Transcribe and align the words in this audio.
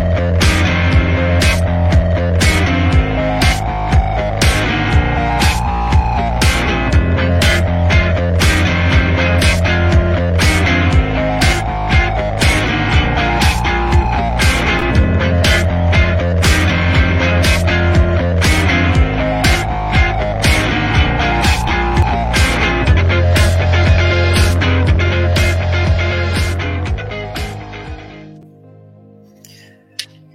Uh... 0.00 0.43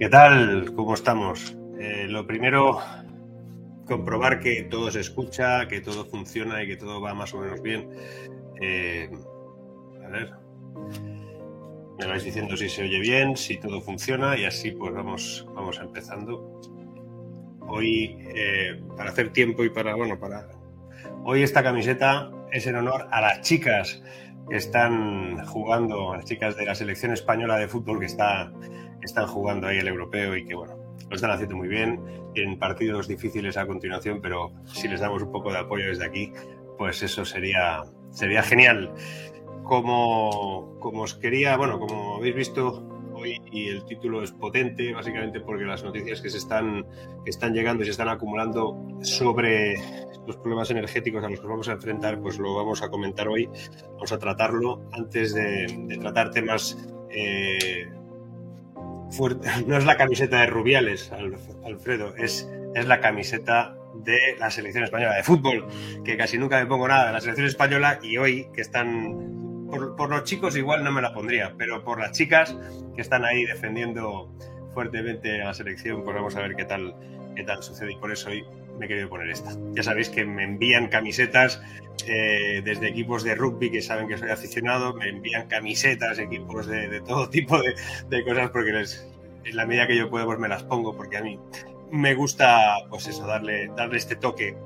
¿Qué 0.00 0.08
tal? 0.08 0.72
¿Cómo 0.74 0.94
estamos? 0.94 1.54
Eh, 1.78 2.06
lo 2.08 2.26
primero, 2.26 2.80
comprobar 3.84 4.40
que 4.40 4.62
todo 4.62 4.90
se 4.90 5.00
escucha, 5.00 5.68
que 5.68 5.82
todo 5.82 6.06
funciona 6.06 6.62
y 6.62 6.68
que 6.68 6.78
todo 6.78 7.02
va 7.02 7.12
más 7.12 7.34
o 7.34 7.40
menos 7.40 7.60
bien. 7.60 7.90
Eh, 8.62 9.10
a 10.02 10.08
ver. 10.08 10.32
Me 11.98 12.06
vais 12.06 12.24
diciendo 12.24 12.56
si 12.56 12.70
se 12.70 12.84
oye 12.84 12.98
bien, 12.98 13.36
si 13.36 13.58
todo 13.58 13.82
funciona 13.82 14.38
y 14.38 14.46
así 14.46 14.70
pues 14.70 14.94
vamos, 14.94 15.46
vamos 15.54 15.78
empezando. 15.78 16.58
Hoy, 17.68 18.24
eh, 18.34 18.82
para 18.96 19.10
hacer 19.10 19.34
tiempo 19.34 19.64
y 19.64 19.68
para, 19.68 19.96
bueno, 19.96 20.18
para... 20.18 20.48
Hoy 21.24 21.42
esta 21.42 21.62
camiseta 21.62 22.30
es 22.50 22.66
en 22.66 22.76
honor 22.76 23.06
a 23.10 23.20
las 23.20 23.42
chicas 23.42 24.02
que 24.48 24.56
están 24.56 25.44
jugando, 25.44 26.16
las 26.16 26.24
chicas 26.24 26.56
de 26.56 26.64
la 26.64 26.74
selección 26.74 27.12
española 27.12 27.58
de 27.58 27.68
fútbol 27.68 28.00
que 28.00 28.06
está 28.06 28.50
están 29.02 29.26
jugando 29.26 29.66
ahí 29.66 29.78
el 29.78 29.88
europeo 29.88 30.36
y 30.36 30.44
que, 30.44 30.54
bueno, 30.54 30.76
lo 31.08 31.16
están 31.16 31.30
haciendo 31.30 31.56
muy 31.56 31.68
bien. 31.68 32.00
en 32.34 32.58
partidos 32.58 33.08
difíciles 33.08 33.56
a 33.56 33.66
continuación, 33.66 34.20
pero 34.22 34.52
si 34.64 34.86
les 34.86 35.00
damos 35.00 35.22
un 35.22 35.32
poco 35.32 35.50
de 35.50 35.58
apoyo 35.58 35.88
desde 35.88 36.06
aquí, 36.06 36.32
pues 36.78 37.02
eso 37.02 37.24
sería, 37.24 37.82
sería 38.10 38.42
genial. 38.42 38.92
Como, 39.64 40.76
como 40.80 41.02
os 41.02 41.14
quería, 41.14 41.56
bueno, 41.56 41.78
como 41.80 42.16
habéis 42.16 42.34
visto 42.36 42.86
hoy 43.14 43.40
y 43.50 43.68
el 43.68 43.84
título 43.84 44.22
es 44.22 44.32
potente, 44.32 44.92
básicamente 44.92 45.40
porque 45.40 45.64
las 45.64 45.82
noticias 45.82 46.20
que 46.20 46.30
se 46.30 46.38
están, 46.38 46.86
que 47.24 47.30
están 47.30 47.52
llegando 47.52 47.82
y 47.82 47.86
se 47.86 47.92
están 47.92 48.08
acumulando 48.08 48.78
sobre 49.02 49.74
los 50.26 50.36
problemas 50.36 50.70
energéticos 50.70 51.24
a 51.24 51.28
los 51.28 51.40
que 51.40 51.46
nos 51.46 51.50
vamos 51.50 51.68
a 51.68 51.72
enfrentar, 51.72 52.20
pues 52.20 52.38
lo 52.38 52.54
vamos 52.54 52.82
a 52.82 52.88
comentar 52.88 53.28
hoy, 53.28 53.48
vamos 53.94 54.12
a 54.12 54.18
tratarlo 54.18 54.82
antes 54.92 55.34
de, 55.34 55.66
de 55.88 55.98
tratar 55.98 56.30
temas 56.30 56.78
eh, 57.10 57.90
no 59.66 59.76
es 59.76 59.84
la 59.84 59.96
camiseta 59.96 60.40
de 60.40 60.46
Rubiales, 60.46 61.12
Alfredo, 61.64 62.14
es, 62.16 62.48
es 62.74 62.86
la 62.86 63.00
camiseta 63.00 63.76
de 63.94 64.36
la 64.38 64.50
selección 64.50 64.84
española 64.84 65.14
de 65.14 65.22
fútbol, 65.22 65.66
que 66.04 66.16
casi 66.16 66.38
nunca 66.38 66.58
me 66.58 66.66
pongo 66.66 66.88
nada 66.88 67.06
de 67.06 67.12
la 67.12 67.20
selección 67.20 67.46
española 67.46 67.98
y 68.02 68.16
hoy 68.16 68.48
que 68.54 68.60
están, 68.60 69.66
por, 69.68 70.10
los 70.10 70.24
chicos 70.24 70.56
igual 70.56 70.84
no 70.84 70.92
me 70.92 71.02
la 71.02 71.12
pondría, 71.12 71.54
pero 71.58 71.84
por 71.84 71.98
las 71.98 72.12
chicas 72.12 72.56
que 72.94 73.02
están 73.02 73.24
ahí 73.24 73.44
defendiendo 73.44 74.32
fuertemente 74.72 75.42
a 75.42 75.46
la 75.46 75.54
selección, 75.54 76.04
pues 76.04 76.14
vamos 76.14 76.36
a 76.36 76.40
ver 76.40 76.54
qué 76.54 76.64
tal, 76.64 76.94
qué 77.34 77.42
tal 77.42 77.62
sucede 77.62 77.92
y 77.92 77.96
por 77.96 78.12
eso 78.12 78.30
hoy 78.30 78.44
me 78.80 78.86
he 78.86 78.88
querido 78.88 79.10
poner 79.10 79.28
esta. 79.28 79.52
Ya 79.74 79.82
sabéis 79.82 80.08
que 80.08 80.24
me 80.24 80.42
envían 80.42 80.88
camisetas 80.88 81.62
eh, 82.06 82.62
desde 82.64 82.88
equipos 82.88 83.22
de 83.22 83.34
rugby 83.34 83.70
que 83.70 83.82
saben 83.82 84.08
que 84.08 84.16
soy 84.16 84.30
aficionado, 84.30 84.94
me 84.94 85.10
envían 85.10 85.48
camisetas, 85.48 86.18
equipos 86.18 86.66
de, 86.66 87.02
todo 87.02 87.28
tipo 87.30 87.60
de, 87.60 88.24
cosas 88.24 88.50
porque 88.50 88.72
les, 88.72 89.06
en 89.44 89.54
la 89.54 89.66
medida 89.66 89.86
que 89.86 89.96
yo 89.96 90.08
puedo 90.08 90.24
pues 90.24 90.38
me 90.38 90.48
las 90.48 90.62
pongo 90.62 90.96
porque 90.96 91.18
a 91.18 91.22
mí 91.22 91.38
me 91.92 92.14
gusta 92.14 92.76
pues 92.88 93.06
eso, 93.06 93.26
darle, 93.26 93.70
darle 93.76 93.98
este 93.98 94.16
toque 94.16 94.56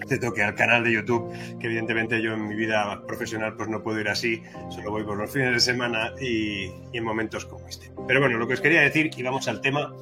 este 0.00 0.18
toque 0.18 0.42
al 0.42 0.56
canal 0.56 0.82
de 0.82 0.92
YouTube, 0.92 1.30
que 1.60 1.66
evidentemente 1.66 2.20
yo 2.20 2.32
en 2.32 2.48
mi 2.48 2.56
vida 2.56 3.00
profesional 3.06 3.54
pues 3.56 3.68
no 3.68 3.82
puedo 3.82 4.00
ir 4.00 4.08
así, 4.08 4.42
solo 4.68 4.90
voy 4.90 5.04
por 5.04 5.16
los 5.16 5.30
fines 5.30 5.52
de 5.52 5.60
semana 5.60 6.12
y, 6.20 6.64
y 6.92 6.98
en 6.98 7.04
momentos 7.04 7.44
como 7.46 7.68
este. 7.68 7.92
Pero 8.08 8.20
bueno, 8.20 8.36
lo 8.36 8.48
que 8.48 8.54
os 8.54 8.60
quería 8.60 8.80
decir, 8.80 9.10
y 9.16 9.22
vamos 9.22 9.46
al 9.46 9.60
tema, 9.60 9.94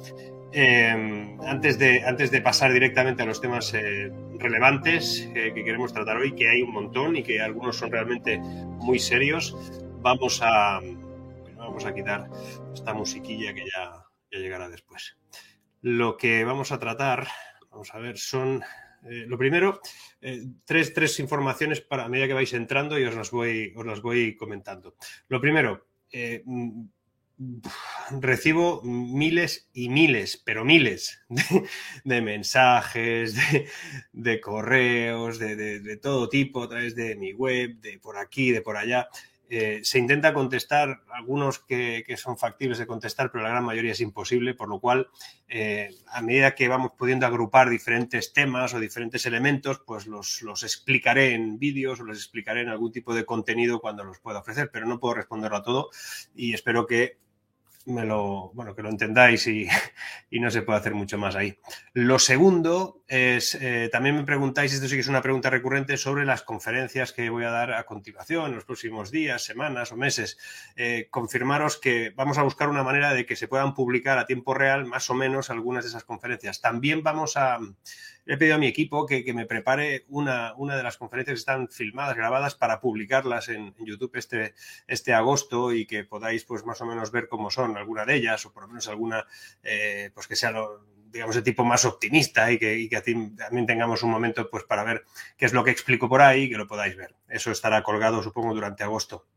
eh, 0.55 1.37
antes, 1.47 1.79
de, 1.79 2.03
antes 2.05 2.29
de 2.29 2.41
pasar 2.41 2.71
directamente 2.71 3.23
a 3.23 3.25
los 3.25 3.41
temas 3.41 3.73
eh, 3.73 4.11
relevantes 4.37 5.27
eh, 5.33 5.51
que 5.53 5.63
queremos 5.63 5.91
tratar 5.91 6.17
hoy, 6.17 6.35
que 6.35 6.47
hay 6.47 6.61
un 6.61 6.71
montón 6.71 7.15
y 7.15 7.23
que 7.23 7.41
algunos 7.41 7.77
son 7.77 7.91
realmente 7.91 8.37
muy 8.37 8.99
serios, 8.99 9.57
vamos 10.01 10.41
a, 10.43 10.79
vamos 11.57 11.85
a 11.85 11.93
quitar 11.93 12.29
esta 12.71 12.93
musiquilla 12.93 13.53
que 13.53 13.65
ya, 13.65 14.05
ya 14.31 14.39
llegará 14.39 14.69
después. 14.69 15.17
Lo 15.81 16.17
que 16.17 16.43
vamos 16.43 16.71
a 16.71 16.79
tratar, 16.79 17.27
vamos 17.71 17.93
a 17.93 17.97
ver, 17.99 18.17
son 18.17 18.63
lo 19.01 19.37
primero, 19.37 19.81
tres, 20.63 20.93
tres, 20.93 21.19
informaciones 21.19 21.81
para 21.81 22.05
a 22.05 22.09
medida 22.09 22.27
que 22.27 22.33
vais 22.33 22.53
entrando 22.53 22.97
y 22.97 23.03
os 23.03 23.15
las 23.15 23.31
voy, 23.31 23.73
os 23.75 23.85
las 23.85 24.01
voy 24.01 24.37
comentando. 24.37 24.95
Lo 25.27 25.41
primero, 25.41 25.87
recibo 28.11 28.81
miles 28.83 29.69
y 29.73 29.89
miles, 29.89 30.41
pero 30.43 30.65
miles 30.65 31.21
de, 32.03 32.21
mensajes, 32.21 33.35
de, 34.13 34.41
correos, 34.41 35.39
de, 35.39 35.97
todo 36.01 36.29
tipo, 36.29 36.63
a 36.63 36.69
través 36.69 36.95
de 36.95 37.15
mi 37.15 37.33
web, 37.33 37.79
de 37.79 37.99
por 37.99 38.17
aquí, 38.17 38.51
de 38.51 38.61
por 38.61 38.77
allá. 38.77 39.07
Eh, 39.55 39.81
se 39.83 39.99
intenta 39.99 40.33
contestar, 40.33 41.03
algunos 41.13 41.59
que, 41.59 42.03
son 42.17 42.37
factibles 42.39 42.79
de 42.79 42.87
contestar, 42.87 43.31
pero 43.31 43.43
la 43.43 43.51
gran 43.51 43.63
mayoría 43.63 43.91
es 43.91 44.01
imposible, 44.01 44.55
por 44.55 44.67
lo 44.67 44.79
cual, 44.79 45.09
eh, 45.47 45.91
a 46.07 46.23
medida 46.23 46.55
que 46.55 46.67
vamos 46.67 46.93
pudiendo 46.97 47.27
agrupar 47.27 47.69
diferentes 47.69 48.33
temas 48.33 48.73
o 48.73 48.79
diferentes 48.79 49.27
elementos, 49.27 49.79
pues 49.85 50.07
los, 50.07 50.41
los 50.41 50.63
explicaré 50.63 51.35
en 51.35 51.59
vídeos 51.59 51.99
o 51.99 52.03
los 52.03 52.17
explicaré 52.17 52.61
en 52.61 52.69
algún 52.69 52.91
tipo 52.91 53.13
de 53.13 53.25
contenido 53.25 53.79
cuando 53.79 54.03
los 54.03 54.19
pueda 54.19 54.39
ofrecer, 54.39 54.71
pero 54.73 54.87
no 54.87 54.99
puedo 54.99 55.13
responderlo 55.15 55.57
a 55.57 55.63
todo 55.63 55.89
y 56.33 56.53
espero 56.53 56.87
que 56.87 57.19
me 57.85 58.05
lo, 58.05 58.51
bueno, 58.53 58.75
que 58.75 58.81
lo 58.81 58.89
entendáis 58.89 59.47
y, 59.47 59.67
no 60.39 60.51
se 60.51 60.61
puede 60.61 60.79
hacer 60.79 60.93
mucho 60.93 61.17
más 61.17 61.35
ahí. 61.35 61.57
Lo 61.93 62.19
segundo 62.19 63.03
es, 63.07 63.55
eh, 63.55 63.89
también 63.91 64.15
me 64.15 64.23
preguntáis, 64.23 64.73
esto 64.73 64.87
sí 64.87 64.95
que 64.95 65.01
es 65.01 65.07
una 65.07 65.21
pregunta 65.21 65.49
recurrente, 65.49 65.97
sobre 65.97 66.25
las 66.25 66.41
conferencias 66.41 67.13
que 67.13 67.29
voy 67.29 67.45
a 67.45 67.51
dar 67.51 67.73
a 67.73 67.85
continuación 67.85 68.47
en 68.47 68.55
los 68.55 68.65
próximos 68.65 69.11
días, 69.11 69.43
semanas 69.43 69.91
o 69.91 69.97
meses. 69.97 70.37
Eh, 70.75 71.07
confirmaros 71.09 71.77
que 71.77 72.11
vamos 72.15 72.37
a 72.37 72.43
buscar 72.43 72.69
una 72.69 72.83
manera 72.83 73.13
de 73.13 73.25
que 73.25 73.35
se 73.35 73.47
puedan 73.47 73.73
publicar 73.73 74.17
a 74.17 74.25
tiempo 74.25 74.53
real 74.53 74.85
más 74.85 75.09
o 75.09 75.13
menos 75.13 75.49
algunas 75.49 75.83
de 75.83 75.89
esas 75.89 76.03
conferencias. 76.03 76.61
También 76.61 77.03
vamos 77.03 77.37
a 77.37 77.59
he 78.25 78.37
pedido 78.37 78.55
a 78.55 78.59
mi 78.59 78.67
equipo 78.67 79.05
que, 79.05 79.23
me 79.33 79.45
prepare 79.45 80.05
una, 80.09 80.53
una, 80.55 80.75
de 80.75 80.83
las 80.83 80.97
conferencias 80.97 81.35
que 81.35 81.39
están 81.39 81.67
filmadas, 81.69 82.15
grabadas, 82.15 82.55
para 82.55 82.79
publicarlas 82.79 83.49
en, 83.49 83.73
YouTube 83.79 84.15
este, 84.15 84.53
este 84.87 85.13
agosto 85.13 85.73
y 85.73 85.85
que 85.85 86.03
podáis, 86.03 86.45
pues, 86.45 86.65
más 86.65 86.79
o 86.81 86.85
menos 86.85 87.11
ver 87.11 87.27
cómo 87.27 87.49
son 87.49 87.77
alguna 87.77 88.05
de 88.05 88.15
ellas, 88.15 88.45
o 88.45 88.53
por 88.53 88.63
lo 88.63 88.69
menos 88.69 88.87
alguna, 88.87 89.25
eh, 89.63 90.11
pues, 90.13 90.27
que 90.27 90.35
sea 90.35 90.53
digamos, 91.11 91.35
de 91.35 91.43
tipo 91.43 91.63
más 91.63 91.85
optimista 91.85 92.51
y 92.51 92.57
que, 92.57 92.89
que 92.89 93.01
también 93.37 93.67
tengamos 93.67 94.01
un 94.01 94.09
momento, 94.09 94.49
pues, 94.49 94.63
para 94.63 94.83
ver 94.83 95.03
qué 95.37 95.45
es 95.45 95.53
lo 95.53 95.63
que 95.63 95.71
explico 95.71 96.09
por 96.09 96.21
ahí 96.21 96.43
y 96.43 96.49
que 96.49 96.57
lo 96.57 96.67
podáis 96.67 96.95
ver. 96.97 97.15
Eso 97.29 97.51
estará 97.51 97.83
colgado, 97.83 98.23
supongo, 98.23 98.53
durante 98.53 98.83
agosto. 98.83 99.27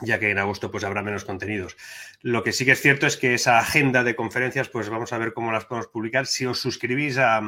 ya 0.00 0.18
que 0.18 0.30
en 0.30 0.38
agosto 0.38 0.72
pues 0.72 0.82
habrá 0.82 1.02
menos 1.02 1.24
contenidos. 1.24 1.76
Lo 2.20 2.42
que 2.42 2.52
sí 2.52 2.64
que 2.64 2.72
es 2.72 2.80
cierto 2.80 3.06
es 3.06 3.16
que 3.16 3.34
esa 3.34 3.60
agenda 3.60 4.02
de 4.02 4.16
conferencias, 4.16 4.68
pues 4.68 4.88
vamos 4.88 5.12
a 5.12 5.18
ver 5.18 5.32
cómo 5.32 5.52
las 5.52 5.66
podemos 5.66 5.86
publicar. 5.86 6.26
Si 6.26 6.46
os 6.46 6.58
suscribís 6.58 7.16
a, 7.18 7.40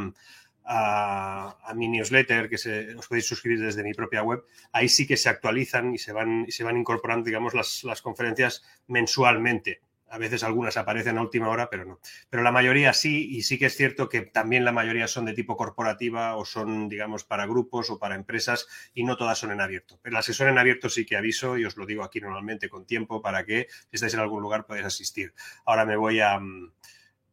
a, 0.66 1.72
mi 1.74 1.88
newsletter, 1.88 2.48
que 2.48 2.58
se, 2.58 2.94
os 2.96 3.06
podéis 3.06 3.26
suscribir 3.26 3.60
desde 3.60 3.84
mi 3.84 3.94
propia 3.94 4.22
web, 4.22 4.44
ahí 4.72 4.88
sí 4.88 5.06
que 5.06 5.16
se 5.16 5.28
actualizan 5.28 5.94
y 5.94 5.98
se 5.98 6.12
van, 6.12 6.46
se 6.48 6.64
van 6.64 6.76
incorporando, 6.76 7.26
digamos, 7.26 7.54
las, 7.54 7.84
las 7.84 8.02
conferencias 8.02 8.64
mensualmente. 8.88 9.80
A 10.08 10.18
veces 10.18 10.44
algunas 10.44 10.76
aparecen 10.76 11.18
a 11.18 11.22
última 11.22 11.48
hora, 11.48 11.68
pero 11.68 11.84
no. 11.84 12.00
Pero 12.30 12.44
la 12.44 12.52
mayoría 12.52 12.92
sí, 12.92 13.28
y 13.28 13.42
sí 13.42 13.58
que 13.58 13.66
es 13.66 13.76
cierto 13.76 14.08
que 14.08 14.22
también 14.22 14.64
la 14.64 14.70
mayoría 14.70 15.08
son 15.08 15.24
de 15.24 15.34
tipo 15.34 15.56
corporativa 15.56 16.36
o 16.36 16.44
son, 16.44 16.88
digamos, 16.88 17.24
para 17.24 17.46
grupos 17.46 17.90
o 17.90 17.98
para 17.98 18.14
empresas 18.14 18.68
y 18.94 19.02
no 19.02 19.16
todas 19.16 19.38
son 19.38 19.50
en 19.50 19.60
abierto. 19.60 19.98
Pero 20.02 20.14
las 20.14 20.26
que 20.26 20.32
son 20.32 20.48
en 20.48 20.58
abierto 20.58 20.88
sí 20.88 21.04
que 21.04 21.16
aviso 21.16 21.58
y 21.58 21.64
os 21.64 21.76
lo 21.76 21.86
digo 21.86 22.04
aquí 22.04 22.20
normalmente 22.20 22.68
con 22.68 22.86
tiempo 22.86 23.20
para 23.20 23.44
que 23.44 23.66
si 23.68 23.96
estáis 23.96 24.14
en 24.14 24.20
algún 24.20 24.42
lugar 24.42 24.64
podáis 24.64 24.86
asistir. 24.86 25.34
Ahora 25.64 25.84
me 25.84 25.96
voy 25.96 26.20
a... 26.20 26.40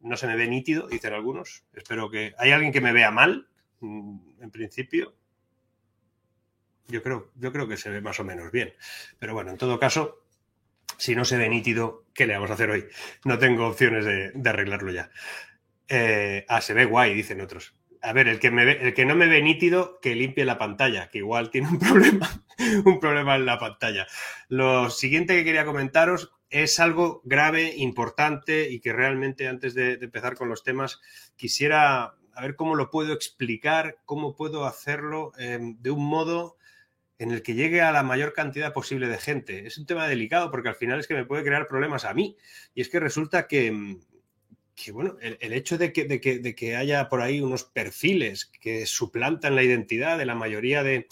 No 0.03 0.17
se 0.17 0.27
me 0.27 0.35
ve 0.35 0.47
nítido, 0.47 0.87
dicen 0.87 1.13
algunos. 1.13 1.63
Espero 1.73 2.11
que... 2.11 2.35
¿Hay 2.37 2.51
alguien 2.51 2.73
que 2.73 2.81
me 2.81 2.91
vea 2.91 3.09
mal? 3.09 3.47
Mm, 3.79 4.41
en 4.41 4.51
principio. 4.51 5.15
Yo 6.89 7.01
creo, 7.01 7.31
yo 7.35 7.53
creo 7.53 7.69
que 7.69 7.77
se 7.77 7.89
ve 7.89 8.01
más 8.01 8.19
o 8.19 8.25
menos 8.25 8.51
bien. 8.51 8.73
Pero 9.17 9.33
bueno, 9.33 9.51
en 9.51 9.57
todo 9.57 9.79
caso, 9.79 10.25
si 10.97 11.15
no 11.15 11.23
se 11.23 11.37
ve 11.37 11.47
nítido, 11.47 12.05
¿qué 12.13 12.27
le 12.27 12.33
vamos 12.33 12.51
a 12.51 12.55
hacer 12.55 12.69
hoy? 12.69 12.85
No 13.23 13.39
tengo 13.39 13.65
opciones 13.65 14.03
de, 14.03 14.49
arreglarlo 14.49 14.91
ya. 14.91 15.09
Eh, 15.87 16.45
ah, 16.49 16.59
se 16.59 16.73
ve 16.73 16.83
guay, 16.83 17.13
dicen 17.13 17.39
otros. 17.39 17.73
A 18.01 18.11
ver, 18.11 18.27
el 18.27 18.39
que, 18.39 18.47
el 18.47 18.93
que 18.93 19.05
no 19.05 19.15
me 19.15 19.27
ve 19.27 19.41
nítido, 19.41 19.99
que 20.01 20.15
limpie 20.15 20.43
la 20.43 20.57
pantalla, 20.57 21.09
que 21.09 21.19
igual 21.19 21.49
tiene 21.49 21.69
un 21.69 21.79
problema, 21.79 22.43
un 22.83 22.99
problema 22.99 23.37
en 23.37 23.45
la 23.45 23.57
pantalla. 23.57 24.05
Lo 24.49 24.89
siguiente 24.89 25.33
que 25.33 25.45
quería 25.45 25.63
comentaros 25.63 26.33
es 26.53 26.79
algo 26.79 27.21
grave, 27.25 27.73
importante 27.77 28.69
y 28.69 28.79
que 28.79 28.93
realmente 28.93 29.47
antes 29.47 29.73
de, 29.73 29.93
empezar 29.93 30.35
con 30.35 30.49
los 30.49 30.63
temas 30.63 31.01
quisiera 31.35 32.13
ver 32.39 32.55
cómo 32.55 32.75
lo 32.75 32.91
puedo 32.91 33.11
explicar, 33.11 33.97
cómo 34.05 34.35
puedo 34.35 34.65
hacerlo 34.65 35.31
eh, 35.39 35.57
de 35.59 35.91
un 35.91 36.05
modo 36.05 36.57
en 37.17 37.31
el 37.31 37.41
que 37.41 37.55
llegue 37.55 37.81
a 37.81 37.91
la 37.91 38.03
mayor 38.03 38.33
cantidad 38.33 38.71
posible 38.71 39.07
de 39.07 39.17
gente. 39.17 39.65
Es 39.65 39.79
un 39.79 39.87
tema 39.87 40.07
delicado 40.07 40.51
porque 40.51 40.69
al 40.69 40.75
final 40.75 40.99
es 40.99 41.07
que 41.07 41.15
me 41.15 41.25
puede 41.25 41.43
crear 41.43 41.67
problemas 41.67 42.05
a 42.05 42.13
mí. 42.13 42.37
Y 42.75 42.81
es 42.81 42.89
que 42.89 42.99
resulta 42.99 43.47
que, 43.47 43.71
mm, 43.71 44.01
bueno, 44.91 45.17
el, 45.21 45.53
hecho 45.53 45.79
de, 45.79 45.91
que, 45.91 46.75
haya 46.75 47.09
por 47.09 47.21
ahí 47.21 47.41
unos 47.41 47.63
perfiles 47.63 48.45
que 48.45 48.85
suplantan 48.85 49.55
la 49.55 49.63
identidad 49.63 50.19
de 50.19 50.25
la 50.25 50.35
mayoría 50.35 50.83
de, 50.83 51.07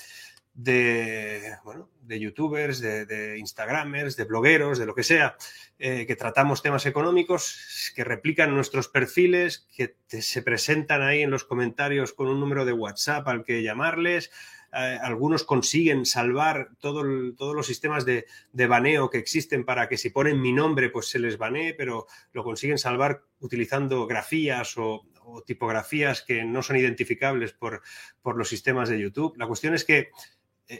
de, 0.64 1.58
bueno, 1.64 1.90
de 2.02 2.20
youtubers, 2.20 2.80
de, 2.80 3.38
instagramers, 3.38 4.16
de 4.16 4.26
blogueros, 4.26 4.78
de 4.78 4.86
lo 4.86 4.94
que 4.94 5.04
sea, 5.04 5.36
eh, 5.80 6.06
que 6.06 6.16
tratamos 6.16 6.62
temas 6.62 6.86
económicos, 6.86 7.92
que 7.96 8.04
replican 8.04 8.54
nuestros 8.54 8.88
perfiles, 8.88 9.68
que 9.76 9.96
se 10.22 10.42
presentan 10.42 11.02
ahí 11.02 11.22
en 11.22 11.32
los 11.32 11.44
comentarios 11.44 12.14
con 12.14 12.28
un 12.28 12.40
número 12.40 12.66
de 12.66 12.74
WhatsApp 12.74 13.28
al 13.28 13.44
que 13.44 13.64
llamarles, 13.64 14.32
eh, 14.74 14.98
algunos 15.02 15.44
consiguen 15.44 16.06
salvar 16.06 16.70
todos 16.80 17.04
los 17.04 17.68
sistemas 17.68 18.06
de, 18.06 18.26
baneo 18.54 19.10
que 19.10 19.18
existen 19.18 19.66
para 19.66 19.90
que 19.90 19.98
si 19.98 20.12
ponen 20.12 20.42
mi 20.42 20.54
nombre, 20.54 20.90
pues 20.90 21.08
se 21.08 21.20
les 21.20 21.38
banee, 21.38 21.74
pero 21.74 22.08
lo 22.32 22.44
consiguen 22.44 22.78
salvar 22.78 23.24
utilizando 23.40 24.08
grafías 24.08 24.78
o, 24.78 25.06
tipografías 25.46 26.24
que 26.24 26.44
no 26.44 26.62
son 26.62 26.76
identificables 26.76 27.54
por, 27.54 27.82
por, 28.22 28.38
los 28.38 28.50
sistemas 28.50 28.90
de 28.90 29.00
YouTube. 29.00 29.38
La 29.38 29.48
cuestión 29.48 29.74
es 29.74 29.86
que, 29.86 30.10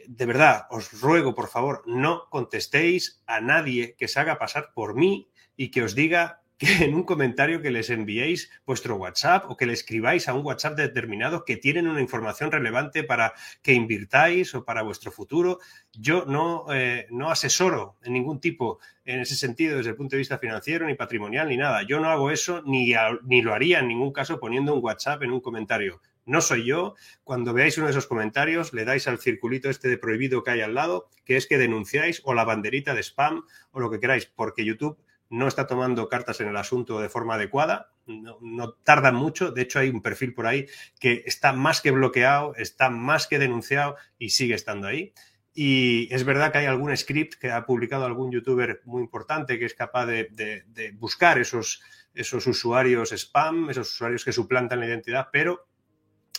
de 0.08 0.26
verdad, 0.26 0.68
os 0.70 1.02
ruego, 1.02 1.36
por 1.36 1.50
favor, 1.50 1.84
no 1.86 2.30
contestéis 2.30 3.22
a 3.26 3.42
nadie 3.42 3.96
que 3.98 4.08
se 4.08 4.20
haga 4.20 4.40
pasar 4.40 4.72
por 4.74 4.96
mí 4.96 5.30
y 5.58 5.70
que 5.70 5.84
os 5.84 5.96
diga 5.96 6.42
que 6.62 6.68
en 6.86 6.94
un 6.94 7.04
comentario 7.04 7.62
que 7.62 7.72
les 7.72 7.90
enviéis 7.90 8.52
vuestro 8.68 8.96
WhatsApp 8.96 9.50
o 9.50 9.58
que 9.58 9.66
le 9.66 9.74
escribáis 9.74 10.30
a 10.30 10.36
un 10.36 10.46
WhatsApp 10.46 10.78
determinado 10.78 11.44
que 11.44 11.58
tienen 11.58 11.88
una 11.88 12.02
información 12.02 12.52
relevante 12.52 13.04
para 13.04 13.34
que 13.64 13.74
invirtáis 13.74 14.54
o 14.54 14.64
para 14.64 14.84
vuestro 14.84 15.12
futuro. 15.12 15.60
Yo 15.92 16.26
no, 16.26 16.68
eh, 16.72 17.08
no 17.10 17.32
asesoro 17.32 17.98
en 18.04 18.14
ningún 18.14 18.40
tipo 18.40 18.80
en 19.06 19.22
ese 19.22 19.36
sentido 19.36 19.78
desde 19.78 19.90
el 19.90 19.96
punto 19.96 20.16
de 20.16 20.20
vista 20.20 20.38
financiero, 20.38 20.86
ni 20.86 20.94
patrimonial, 20.94 21.50
ni 21.50 21.58
nada. 21.58 21.82
Yo 21.82 22.00
no 22.00 22.12
hago 22.12 22.30
eso 22.30 22.62
ni, 22.64 22.94
ni 23.24 23.42
lo 23.42 23.54
haría 23.56 23.80
en 23.80 23.88
ningún 23.88 24.14
caso 24.14 24.40
poniendo 24.40 24.76
un 24.76 24.84
WhatsApp 24.84 25.24
en 25.24 25.32
un 25.32 25.42
comentario. 25.42 26.00
No 26.26 26.42
soy 26.42 26.66
yo. 26.66 26.96
Cuando 27.24 27.54
veáis 27.54 27.78
uno 27.78 27.88
de 27.88 27.92
esos 27.92 28.08
comentarios, 28.08 28.74
le 28.74 28.86
dais 28.86 29.08
al 29.08 29.20
circulito 29.20 29.70
este 29.70 29.88
de 29.88 29.98
prohibido 29.98 30.44
que 30.44 30.52
hay 30.52 30.62
al 30.62 30.76
lado, 30.76 31.10
que 31.26 31.38
es 31.38 31.48
que 31.48 31.58
denunciáis 31.58 32.22
o 32.24 32.34
la 32.34 32.44
banderita 32.44 32.94
de 32.94 33.02
spam 33.02 33.44
o 33.72 33.80
lo 33.80 33.90
que 33.90 34.00
queráis, 34.00 34.26
porque 34.26 34.66
YouTube 34.66 35.00
no 35.30 35.48
está 35.48 35.66
tomando 35.66 36.10
cartas 36.10 36.42
en 36.42 36.50
el 36.50 36.58
asunto 36.58 37.00
de 37.00 37.10
forma 37.10 37.36
adecuada, 37.36 37.94
no, 38.06 38.38
no, 38.42 38.74
tardan 38.74 39.16
mucho, 39.16 39.52
de 39.52 39.62
hecho 39.62 39.80
hay 39.80 39.90
un 39.90 40.02
perfil 40.02 40.34
por 40.34 40.46
ahí 40.46 40.68
que 41.00 41.24
está 41.26 41.54
más 41.54 41.80
que 41.80 41.92
bloqueado, 41.92 42.54
está 42.56 42.90
más 42.90 43.28
que 43.28 43.40
denunciado 43.40 43.96
y 44.20 44.32
sigue 44.32 44.56
estando 44.56 44.88
ahí. 44.88 45.14
Y 45.54 46.14
es 46.14 46.24
verdad 46.24 46.52
que 46.52 46.60
hay 46.60 46.66
algún 46.66 46.96
script 46.96 47.36
que 47.36 47.52
ha 47.52 47.66
publicado 47.66 48.06
algún 48.06 48.32
youtuber 48.32 48.82
muy 48.86 49.02
importante 49.02 49.60
que 49.60 49.66
es 49.66 49.74
capaz 49.74 50.06
de, 50.06 50.96
buscar 50.96 51.40
esos, 51.40 51.82
esos 52.14 52.48
usuarios 52.48 53.12
spam, 53.12 53.70
esos 53.70 53.92
usuarios 53.94 54.24
que 54.24 54.32
suplantan 54.32 54.80
la 54.80 54.88
identidad, 54.88 55.28
pero 55.32 55.68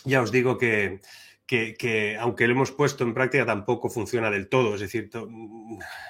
ya 0.05 0.21
os 0.21 0.31
digo 0.31 0.57
que, 0.57 1.01
que, 1.45 2.17
aunque 2.19 2.47
lo 2.47 2.53
hemos 2.53 2.71
puesto 2.71 3.03
en 3.03 3.13
práctica 3.13 3.45
tampoco 3.45 3.89
funciona 3.89 4.29
del 4.29 4.49
todo. 4.49 4.75
Es 4.75 4.81
decir, 4.81 5.09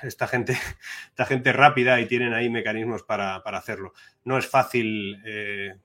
esta 0.03 0.27
gente, 0.27 0.57
esta 1.09 1.25
gente 1.25 1.53
rápida 1.53 1.99
y 1.99 2.07
tienen 2.07 2.33
ahí 2.33 2.49
mecanismos 2.49 3.03
para, 3.03 3.37
hacerlo. 3.37 3.93
No 4.23 4.37
es 4.37 4.47
fácil, 4.47 5.21
eh, 5.25 5.75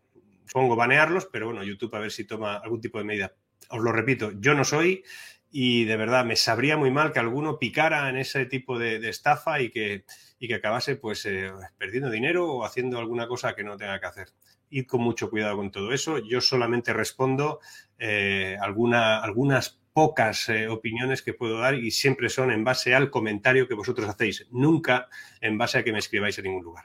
supongo, 0.47 0.77
banearlos, 0.77 1.27
pero 1.27 1.47
bueno, 1.47 1.65
YouTube 1.65 1.95
a 1.95 2.01
ver 2.01 2.13
si 2.13 2.25
toma 2.25 2.57
algún 2.57 2.81
tipo 2.81 2.99
de 2.99 3.05
medida. 3.05 3.35
Os 3.71 3.83
lo 3.83 3.93
repito, 3.93 4.33
yo 4.41 4.55
no 4.55 4.65
soy 4.65 5.05
y 5.51 5.85
de 5.85 5.97
verdad 5.97 6.25
me 6.25 6.37
sabría 6.37 6.77
muy 6.77 6.91
mal 6.91 7.13
que 7.13 7.19
alguno 7.19 7.59
picara 7.59 8.09
en 8.09 8.17
ese 8.17 8.47
tipo 8.47 8.79
de, 8.79 9.09
estafa 9.09 9.61
y 9.61 9.71
que, 9.71 10.05
y 10.39 10.49
que 10.49 10.55
acabase 10.55 10.97
pues 10.97 11.25
eh, 11.27 11.51
perdiendo 11.79 12.11
dinero 12.11 12.53
o 12.53 12.65
haciendo 12.65 12.99
alguna 12.99 13.27
cosa 13.27 13.55
que 13.55 13.65
no 13.65 13.77
tenga 13.77 13.99
que 14.01 14.07
hacer 14.07 14.29
id 14.71 14.87
con 14.87 15.01
mucho 15.01 15.31
cuidado 15.31 15.57
con 15.57 15.71
todo 15.71 15.93
eso. 15.93 16.19
Yo 16.19 16.41
solamente 16.41 16.93
respondo 16.93 17.61
eh, 17.99 18.57
alguna, 18.61 19.21
algunas 19.23 19.81
pocas 19.93 20.49
eh, 20.49 20.69
opiniones 20.69 21.23
que 21.23 21.35
puedo 21.35 21.59
dar 21.59 21.75
y 21.75 21.91
siempre 21.91 22.29
son 22.29 22.53
en 22.53 22.65
base 22.65 22.95
al 22.95 23.11
comentario 23.11 23.67
que 23.67 23.75
vosotros 23.75 24.09
hacéis, 24.09 24.47
nunca 24.51 25.09
en 25.41 25.59
base 25.59 25.79
a 25.79 25.85
que 25.85 25.93
me 25.93 25.99
escribáis 25.99 26.39
en 26.39 26.45
ningún 26.45 26.65
lugar. 26.65 26.85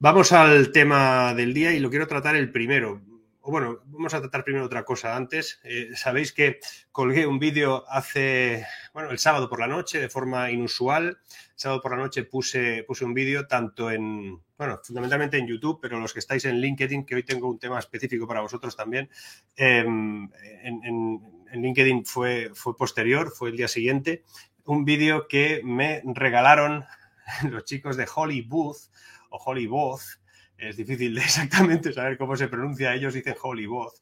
Vamos 0.00 0.32
al 0.32 0.72
tema 0.72 1.34
del 1.34 1.52
día 1.52 1.72
y 1.72 1.80
lo 1.80 1.90
quiero 1.90 2.06
tratar 2.06 2.36
el 2.36 2.50
primero 2.50 3.02
bueno, 3.50 3.80
vamos 3.86 4.12
a 4.14 4.20
tratar 4.20 4.44
primero 4.44 4.66
otra 4.66 4.84
cosa 4.84 5.16
antes. 5.16 5.60
Eh, 5.64 5.90
sabéis 5.94 6.32
que 6.32 6.60
colgué 6.92 7.26
un 7.26 7.38
vídeo 7.38 7.84
hace, 7.88 8.66
bueno, 8.92 9.10
el 9.10 9.18
sábado 9.18 9.48
por 9.48 9.60
la 9.60 9.66
noche 9.66 9.98
de 9.98 10.08
forma 10.08 10.50
inusual. 10.50 11.06
El 11.06 11.16
sábado 11.54 11.80
por 11.80 11.92
la 11.92 11.96
noche 11.96 12.24
puse, 12.24 12.84
puse 12.86 13.04
un 13.04 13.14
vídeo 13.14 13.46
tanto 13.46 13.90
en, 13.90 14.38
bueno, 14.56 14.80
fundamentalmente 14.82 15.38
en 15.38 15.46
YouTube, 15.46 15.78
pero 15.80 15.98
los 15.98 16.12
que 16.12 16.18
estáis 16.18 16.44
en 16.44 16.60
LinkedIn, 16.60 17.06
que 17.06 17.14
hoy 17.14 17.22
tengo 17.22 17.48
un 17.48 17.58
tema 17.58 17.78
específico 17.78 18.26
para 18.26 18.40
vosotros 18.40 18.76
también, 18.76 19.08
em, 19.56 20.28
en, 20.62 21.62
LinkedIn 21.62 22.04
fue, 22.04 22.50
fue 22.54 22.76
posterior, 22.76 23.30
fue 23.30 23.48
el 23.48 23.56
día 23.56 23.68
siguiente, 23.68 24.24
un 24.66 24.84
vídeo 24.84 25.26
que 25.26 25.62
me 25.64 26.02
regalaron 26.04 26.84
los 27.50 27.64
chicos 27.64 27.96
de 27.96 28.06
Holly 28.14 28.42
Booth 28.42 28.90
o 29.30 29.38
Holly 29.38 29.66
Booth 29.66 30.17
es 30.58 30.76
difícil 30.76 31.14
de 31.14 31.20
exactamente 31.22 31.92
saber 31.92 32.18
cómo 32.18 32.36
se 32.36 32.48
pronuncia, 32.48 32.94
ellos 32.94 33.14
dicen 33.14 33.36
Holy 33.40 33.66
Voz, 33.66 34.00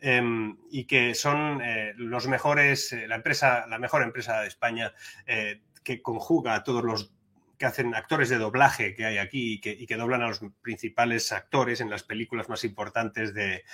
em, 0.00 0.56
y 0.70 0.84
que 0.84 1.14
son 1.14 1.60
eh, 1.62 1.92
los 1.96 2.26
mejores, 2.26 2.92
eh, 2.92 3.06
la 3.06 3.16
empresa, 3.16 3.66
la 3.66 3.78
mejor 3.78 4.02
empresa 4.02 4.40
de 4.40 4.48
España 4.48 4.92
eh, 5.26 5.60
que 5.84 6.02
conjuga 6.02 6.54
a 6.54 6.64
todos 6.64 6.82
los 6.82 7.12
que 7.58 7.66
hacen 7.66 7.94
actores 7.94 8.28
de 8.28 8.38
doblaje 8.38 8.94
que 8.94 9.04
hay 9.04 9.18
aquí 9.18 9.60
y 9.60 9.86
que, 9.86 9.96
doblan 9.96 10.22
a 10.22 10.28
los 10.28 10.40
principales 10.62 11.32
actores 11.32 11.80
en 11.80 11.90
las 11.90 12.04
películas 12.04 12.48
más 12.48 12.62
importantes 12.62 13.34
de, 13.34 13.64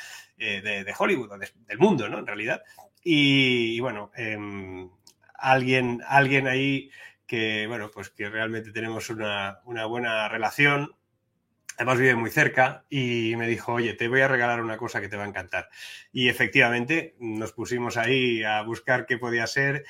Hollywood, 0.98 1.38
del 1.66 1.78
mundo, 1.78 2.08
¿no? 2.08 2.20
En 2.20 2.26
realidad. 2.26 2.62
Y, 3.02 3.78
bueno, 3.80 4.10
em, 4.16 4.88
alguien, 5.34 6.00
alguien 6.08 6.48
ahí 6.48 6.90
que, 7.26 7.66
bueno, 7.66 7.90
pues 7.92 8.08
que 8.08 8.30
realmente 8.30 8.72
tenemos 8.72 9.10
una, 9.10 9.60
una 9.66 9.84
buena 9.84 10.30
relación, 10.30 10.96
Además 11.76 11.99
vive 11.99 12.14
muy 12.14 12.31
cerca 12.31 12.85
y 12.88 13.35
me 13.37 13.49
dijo, 13.49 13.73
oye, 13.73 13.95
te 13.95 14.09
voy 14.09 14.21
a 14.21 14.28
regalar 14.28 14.61
una 14.61 14.76
cosa 14.76 15.00
que 15.00 15.09
te 15.09 15.16
va 15.16 15.25
a 15.25 15.28
encantar. 15.28 15.69
Y 16.12 16.28
efectivamente 16.28 17.16
nos 17.19 17.52
pusimos 17.52 17.97
ahí 17.97 18.45
a 18.45 18.62
buscar 18.62 19.07
qué 19.07 19.19
podía 19.19 19.47
ser 19.47 19.85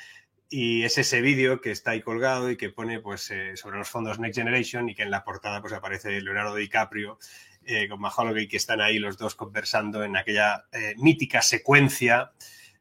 y 0.49 0.85
es 0.85 0.99
ese 0.99 1.21
vídeo 1.21 1.61
que 1.61 1.71
está 1.71 1.93
ahí 1.93 2.01
colgado 2.01 2.51
y 2.51 2.57
que 2.57 2.71
pone 2.71 3.01
pues 3.01 3.31
eh, 3.31 3.57
sobre 3.57 3.79
los 3.79 3.89
fondos 3.89 4.19
Next 4.19 4.39
Generation 4.39 4.89
y 4.89 4.95
que 4.95 5.03
en 5.03 5.11
la 5.11 5.25
portada 5.25 5.61
pues 5.61 5.73
aparece 5.73 6.21
Leonardo 6.21 6.55
DiCaprio 6.55 7.19
eh, 7.65 7.89
con 7.89 8.01
Mahology 8.01 8.47
que 8.47 8.59
están 8.59 8.81
ahí 8.81 8.99
los 8.99 9.19
dos 9.19 9.35
conversando 9.35 10.05
en 10.05 10.17
aquella 10.17 10.67
eh, 10.73 10.95
mítica 10.99 11.43
secuencia 11.43 12.33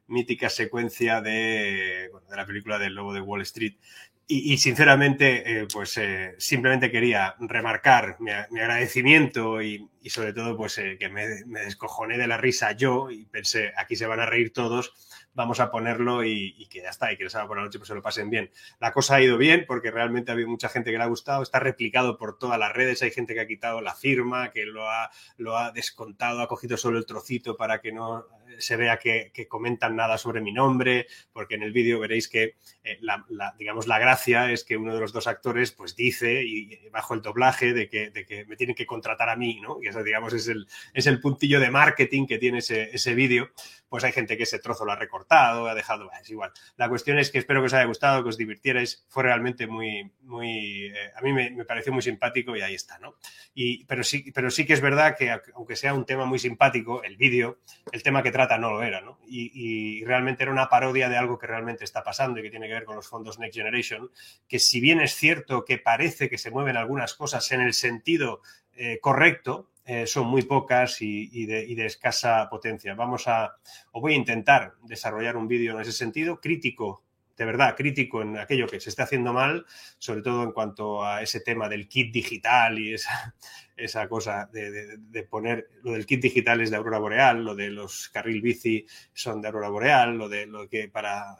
mítica 0.06 0.50
secuencia 0.50 1.20
de, 1.20 2.10
de 2.28 2.36
la 2.36 2.46
película 2.46 2.78
del 2.78 2.94
Lobo 2.94 3.12
de 3.14 3.22
Wall 3.22 3.42
Street 3.42 3.76
y, 4.26 4.56
sinceramente, 4.56 5.60
eh, 5.60 5.66
pues 5.70 5.98
eh, 5.98 6.34
simplemente 6.38 6.90
quería 6.90 7.34
remarcar 7.40 8.16
mi, 8.20 8.30
agradecimiento 8.30 9.60
y, 9.60 9.90
sobre 10.06 10.32
todo, 10.32 10.56
pues 10.56 10.78
eh, 10.78 10.96
que 10.98 11.10
me, 11.10 11.44
me, 11.44 11.60
descojoné 11.60 12.16
de 12.16 12.26
la 12.26 12.38
risa 12.38 12.72
yo 12.72 13.10
y 13.10 13.26
pensé, 13.26 13.72
aquí 13.76 13.96
se 13.96 14.06
van 14.06 14.20
a 14.20 14.26
reír 14.26 14.52
todos, 14.52 14.94
vamos 15.34 15.60
a 15.60 15.70
ponerlo 15.70 16.24
y, 16.24 16.66
que 16.70 16.80
ya 16.80 16.88
está, 16.88 17.12
y 17.12 17.16
que 17.16 17.24
el 17.24 17.30
sábado 17.30 17.48
por 17.48 17.56
la 17.58 17.64
noche 17.64 17.78
pues 17.78 17.88
se 17.88 17.94
lo 17.94 18.02
pasen 18.02 18.30
bien. 18.30 18.50
La 18.80 18.92
cosa 18.92 19.16
ha 19.16 19.22
ido 19.22 19.36
bien 19.36 19.64
porque 19.66 19.90
realmente 19.90 20.30
ha 20.30 20.34
habido 20.34 20.48
mucha 20.48 20.68
gente 20.68 20.90
que 20.90 20.98
le 20.98 21.04
ha 21.04 21.08
gustado, 21.08 21.42
está 21.42 21.58
replicado 21.58 22.16
por 22.16 22.38
todas 22.38 22.58
las 22.58 22.72
redes, 22.72 23.02
hay 23.02 23.10
gente 23.10 23.34
que 23.34 23.40
ha 23.40 23.46
quitado 23.46 23.80
la 23.80 23.94
firma, 23.94 24.50
que 24.52 24.64
lo 24.64 24.88
ha, 24.88 25.10
lo 25.36 25.58
ha 25.58 25.72
descontado, 25.72 26.40
ha 26.40 26.48
cogido 26.48 26.76
solo 26.76 26.98
el 26.98 27.06
trocito 27.06 27.56
para 27.56 27.80
que 27.80 27.92
no 27.92 28.26
se 28.58 28.76
vea 28.76 28.98
que, 28.98 29.30
comentan 29.48 29.96
nada 29.96 30.18
sobre 30.18 30.40
mi 30.40 30.52
nombre, 30.52 31.06
porque 31.32 31.54
en 31.54 31.62
el 31.62 31.72
vídeo 31.72 32.00
veréis 32.00 32.28
que 32.28 32.56
eh, 32.82 32.98
la, 33.00 33.24
digamos, 33.58 33.86
la 33.86 33.98
gracia 33.98 34.50
es 34.50 34.64
que 34.64 34.76
uno 34.76 34.94
de 34.94 35.00
los 35.00 35.12
dos 35.12 35.26
actores 35.26 35.72
pues 35.72 35.94
dice, 35.96 36.42
y, 36.42 36.88
bajo 36.90 37.14
el 37.14 37.22
doblaje, 37.22 37.72
de 37.72 37.88
que, 37.88 38.10
de 38.10 38.24
que, 38.26 38.44
me 38.46 38.56
tienen 38.56 38.74
que 38.74 38.86
contratar 38.86 39.28
a 39.28 39.36
mí, 39.36 39.60
¿no? 39.60 39.78
Y 39.82 39.88
eso, 39.88 40.02
digamos, 40.02 40.32
es 40.32 40.48
el, 40.48 40.66
es 40.92 41.06
el 41.06 41.20
puntillo 41.20 41.60
de 41.60 41.70
marketing 41.70 42.26
que 42.26 42.38
tiene 42.38 42.58
ese, 42.58 42.90
ese 42.94 43.14
vídeo. 43.14 43.50
Pues 43.88 44.02
hay 44.02 44.12
gente 44.12 44.36
que 44.36 44.42
ese 44.42 44.58
trozo 44.58 44.84
lo 44.84 44.92
ha 44.92 44.96
recortado, 44.96 45.68
ha 45.68 45.74
dejado, 45.74 46.10
es 46.20 46.28
igual. 46.28 46.52
La 46.76 46.88
cuestión 46.88 47.18
es 47.18 47.30
que 47.30 47.38
espero 47.38 47.60
que 47.60 47.66
os 47.66 47.74
haya 47.74 47.84
gustado, 47.84 48.22
que 48.22 48.30
os 48.30 48.36
divirtierais. 48.36 49.06
Fue 49.08 49.22
realmente 49.22 49.68
muy, 49.68 50.10
muy, 50.22 50.86
eh, 50.86 51.12
a 51.16 51.20
mí 51.20 51.32
me, 51.32 51.64
pareció 51.64 51.92
muy 51.92 52.02
simpático 52.02 52.56
y 52.56 52.60
ahí 52.60 52.74
está, 52.74 52.98
¿no? 52.98 53.16
Y, 53.54 53.84
pero, 53.84 54.02
sí, 54.02 54.32
pero 54.34 54.50
sí 54.50 54.66
que 54.66 54.72
es 54.72 54.80
verdad 54.80 55.16
que 55.16 55.30
aunque 55.54 55.76
sea 55.76 55.94
un 55.94 56.04
tema 56.04 56.24
muy 56.24 56.38
simpático, 56.38 57.04
el 57.04 57.16
vídeo, 57.16 57.60
el 57.92 58.02
tema 58.02 58.22
que 58.22 58.32
trata 58.34 58.58
no 58.58 58.72
lo 58.72 58.82
era, 58.82 59.00
¿no? 59.00 59.20
Y, 59.28 60.04
realmente 60.04 60.42
era 60.42 60.50
una 60.50 60.68
parodia 60.68 61.08
de 61.08 61.16
algo 61.16 61.38
que 61.38 61.46
realmente 61.46 61.84
está 61.84 62.02
pasando 62.02 62.40
y 62.40 62.42
que 62.42 62.50
tiene 62.50 62.66
que 62.66 62.74
ver 62.74 62.84
con 62.84 62.96
los 62.96 63.06
fondos 63.06 63.38
Next 63.38 63.56
Generation, 63.56 64.10
que 64.48 64.58
si 64.58 64.80
bien 64.80 65.00
es 65.00 65.14
cierto 65.14 65.64
que 65.64 65.78
parece 65.78 66.28
que 66.28 66.36
se 66.36 66.50
mueven 66.50 66.76
algunas 66.76 67.14
cosas 67.14 67.52
en 67.52 67.60
el 67.60 67.74
sentido 67.74 68.42
eh, 68.74 68.98
correcto, 69.00 69.70
eh, 69.84 70.08
son 70.08 70.26
muy 70.26 70.42
pocas 70.42 71.00
y, 71.00 71.46
de, 71.46 71.86
escasa 71.86 72.48
potencia. 72.50 72.96
Vamos 72.96 73.28
a, 73.28 73.54
o 73.92 74.00
voy 74.00 74.14
a 74.14 74.16
intentar 74.16 74.74
desarrollar 74.82 75.36
un 75.36 75.46
vídeo 75.46 75.72
en 75.72 75.82
ese 75.82 75.92
sentido, 75.92 76.40
crítico 76.40 77.04
de 77.36 77.44
verdad 77.44 77.74
crítico 77.76 78.22
en 78.22 78.38
aquello 78.38 78.66
que 78.66 78.80
se 78.80 78.90
está 78.90 79.04
haciendo 79.04 79.32
mal, 79.32 79.66
sobre 79.98 80.22
todo 80.22 80.42
en 80.42 80.52
cuanto 80.52 81.04
a 81.04 81.22
ese 81.22 81.40
tema 81.40 81.68
del 81.68 81.88
kit 81.88 82.12
digital 82.12 82.78
y 82.78 82.94
esa, 82.94 83.34
esa 83.76 84.08
cosa 84.08 84.48
de, 84.52 85.22
poner, 85.28 85.68
lo 85.82 85.92
del 85.92 86.06
kit 86.06 86.22
digital 86.22 86.60
es 86.60 86.70
de 86.70 86.76
Aurora 86.76 86.98
Boreal, 86.98 87.44
lo 87.44 87.54
de 87.54 87.70
los 87.70 88.08
carril 88.08 88.40
bici 88.40 88.86
son 89.12 89.40
de 89.40 89.48
Aurora 89.48 89.68
Boreal, 89.68 90.16
lo 90.16 90.28
de 90.28 90.46
lo 90.46 90.68
que 90.68 90.88
para 90.88 91.36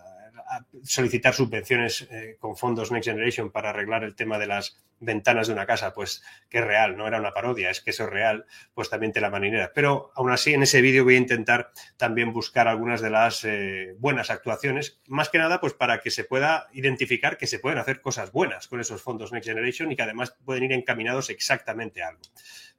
solicitar 0.82 1.34
subvenciones 1.34 2.08
eh, 2.10 2.36
con 2.38 2.56
fondos 2.56 2.90
Next 2.92 3.08
Generation 3.08 3.50
para 3.50 3.70
arreglar 3.70 4.04
el 4.04 4.14
tema 4.14 4.38
de 4.38 4.46
las 4.46 4.82
ventanas 5.00 5.46
de 5.46 5.52
una 5.52 5.66
casa, 5.66 5.92
pues 5.92 6.22
que 6.48 6.58
es 6.58 6.64
real, 6.64 6.96
no 6.96 7.06
era 7.06 7.18
una 7.18 7.32
parodia, 7.32 7.70
es 7.70 7.80
que 7.80 7.90
eso 7.90 8.04
es 8.04 8.10
real, 8.10 8.46
pues 8.74 8.90
también 8.90 9.12
te 9.12 9.20
la 9.20 9.30
marinera. 9.30 9.72
Pero 9.74 10.10
aún 10.14 10.30
así, 10.30 10.54
en 10.54 10.62
ese 10.62 10.80
vídeo 10.80 11.04
voy 11.04 11.16
a 11.16 11.18
intentar 11.18 11.70
también 11.96 12.32
buscar 12.32 12.68
algunas 12.68 13.00
de 13.00 13.10
las 13.10 13.44
eh, 13.44 13.94
buenas 13.98 14.30
actuaciones, 14.30 15.00
más 15.06 15.28
que 15.28 15.38
nada, 15.38 15.60
pues 15.60 15.74
para 15.74 16.00
que 16.00 16.10
se 16.10 16.24
pueda 16.24 16.68
identificar 16.72 17.36
que 17.36 17.46
se 17.46 17.58
pueden 17.58 17.78
hacer 17.78 18.00
cosas 18.00 18.32
buenas 18.32 18.68
con 18.68 18.80
esos 18.80 19.02
fondos 19.02 19.32
Next 19.32 19.48
Generation 19.48 19.92
y 19.92 19.96
que 19.96 20.02
además 20.02 20.36
pueden 20.44 20.64
ir 20.64 20.72
encaminados 20.72 21.30
exactamente 21.30 22.02
a 22.02 22.08
algo. 22.08 22.22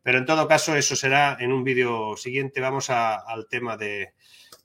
Pero 0.05 0.19
en 0.19 0.25
todo 0.25 0.47
caso, 0.47 0.75
eso 0.75 0.95
será 0.95 1.35
en 1.39 1.51
un 1.51 1.63
vídeo 1.63 2.15
siguiente. 2.15 2.61
Vamos 2.61 2.91
al 2.91 3.47
tema 3.49 3.75
de, 3.75 4.13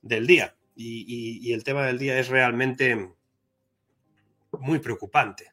del 0.03 0.27
día. 0.27 0.55
Y 0.75 1.53
el 1.53 1.65
tema 1.65 1.87
del 1.87 1.99
día 1.99 2.19
es 2.19 2.29
realmente 2.29 3.15
muy 4.53 4.79
preocupante 4.79 5.53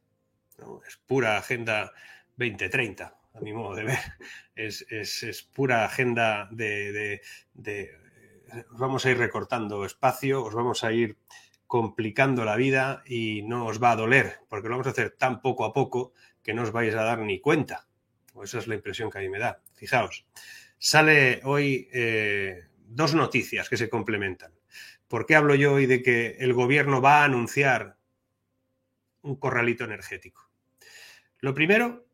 es 0.88 0.98
pura 0.98 1.38
agenda 1.38 1.92
2030, 2.38 3.16
a 3.34 3.40
mi 3.42 3.54
modo 3.54 3.76
de 3.76 3.84
ver. 3.84 4.00
Es, 4.56 5.48
pura 5.54 5.86
agenda 5.86 6.50
de, 6.52 7.22
Vamos 8.72 9.06
a 9.06 9.12
ir 9.12 9.18
recortando 9.18 9.86
espacio, 9.86 10.44
os 10.44 10.54
vamos 10.54 10.84
a 10.84 10.92
ir 10.92 11.18
complicando 11.68 12.46
la 12.46 12.56
vida 12.56 13.04
y 13.06 13.44
no 13.44 13.66
os 13.66 13.82
va 13.84 13.92
a 13.92 13.96
doler, 13.96 14.40
porque 14.48 14.70
lo 14.70 14.76
vamos 14.76 14.88
a 14.88 14.92
hacer 14.92 15.12
tan 15.12 15.42
poco 15.42 15.66
a 15.66 15.74
poco 15.74 16.14
que 16.42 16.54
no 16.54 16.64
os 16.64 16.72
vais 16.72 16.96
a 16.96 17.04
dar 17.04 17.20
ni 17.20 17.40
cuenta. 17.42 17.88
Esa 18.42 18.60
es 18.60 18.68
la 18.68 18.76
impresión 18.76 19.10
que 19.10 19.18
a 19.18 19.22
mí 19.22 19.30
me 19.30 19.40
da. 19.40 19.62
Fijaos, 19.74 20.26
sale 20.78 21.42
hoy 21.44 21.90
eh, 21.92 22.68
dos 22.88 23.14
noticias 23.14 23.70
que 23.70 23.78
se 23.78 23.90
complementan. 23.90 24.54
¿Por 25.08 25.26
qué 25.26 25.36
hablo 25.36 25.56
yo 25.56 25.74
hoy 25.74 25.86
de 25.86 26.02
que 26.02 26.38
el 26.40 26.54
gobierno 26.54 27.02
va 27.02 27.22
a 27.22 27.26
anunciar 27.26 27.98
un 29.22 29.36
corralito 29.36 29.84
energético? 29.84 30.50
Lo 31.40 31.54
primero 31.54 32.08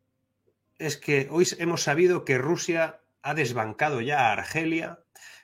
es 0.77 0.97
que 0.97 1.27
hoy 1.31 1.47
hemos 1.57 1.81
sabido 1.81 2.25
que 2.25 2.37
Rusia 2.37 3.01
ha 3.21 3.33
desbancado 3.33 4.01
ya 4.01 4.27
a 4.27 4.33
Argelia 4.33 4.99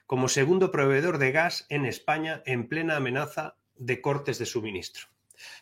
como 0.06 0.28
segundo 0.28 0.72
proveedor 0.72 1.18
de 1.18 1.32
gas 1.32 1.66
en 1.70 1.86
España 1.86 2.42
en 2.46 2.68
plena 2.68 2.98
amenaza 2.98 3.58
de 3.76 4.02
cortes 4.02 4.38
de 4.40 4.46
suministro. 4.46 5.08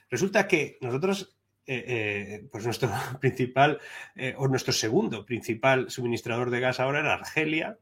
Resulta 0.09 0.47
que 0.47 0.77
nosotros, 0.81 1.37
eh, 1.65 1.83
eh, 1.87 2.47
pues 2.51 2.65
nuestro 2.65 2.89
principal 3.19 3.79
eh, 4.15 4.33
o 4.37 4.47
nuestro 4.47 4.73
segundo 4.73 5.25
principal 5.25 5.89
suministrador 5.89 6.49
de 6.49 6.59
gas 6.59 6.79
ahora 6.79 7.01
era 7.01 7.13
Argelia 7.13 7.77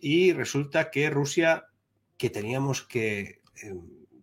y 0.00 0.32
resulta 0.32 0.90
que 0.90 1.10
Rusia, 1.10 1.66
que 2.16 2.30
teníamos 2.30 2.82
que 2.82 3.40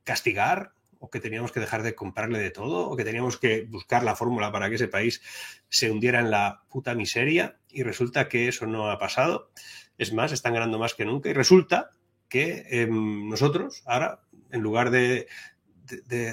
castigar, 0.03 0.73
o 0.99 1.09
que 1.09 1.19
teníamos 1.19 1.51
que 1.51 1.59
dejar 1.59 1.83
de 1.83 1.93
comprarle 1.93 2.39
de 2.39 2.51
todo, 2.51 2.89
o 2.89 2.95
que 2.95 3.03
teníamos 3.03 3.37
que 3.37 3.63
buscar 3.65 4.03
la 4.03 4.15
fórmula 4.15 4.51
para 4.51 4.69
que 4.69 4.75
ese 4.75 4.87
país 4.87 5.21
se 5.69 5.91
hundiera 5.91 6.19
en 6.19 6.31
la 6.31 6.63
puta 6.69 6.95
miseria, 6.95 7.57
y 7.69 7.83
resulta 7.83 8.27
que 8.27 8.47
eso 8.47 8.65
no 8.65 8.89
ha 8.89 8.97
pasado. 8.97 9.51
Es 9.97 10.13
más, 10.13 10.31
están 10.31 10.53
ganando 10.53 10.79
más 10.79 10.93
que 10.93 11.05
nunca, 11.05 11.29
y 11.29 11.33
resulta 11.33 11.91
que 12.27 12.65
em, 12.69 13.29
nosotros, 13.29 13.83
ahora, 13.85 14.21
en 14.51 14.61
lugar 14.61 14.89
de, 14.89 15.27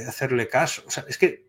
hacerle 0.08 0.48
caso, 0.48 0.82
o 0.86 0.90
sea, 0.90 1.04
es 1.08 1.18
que, 1.18 1.46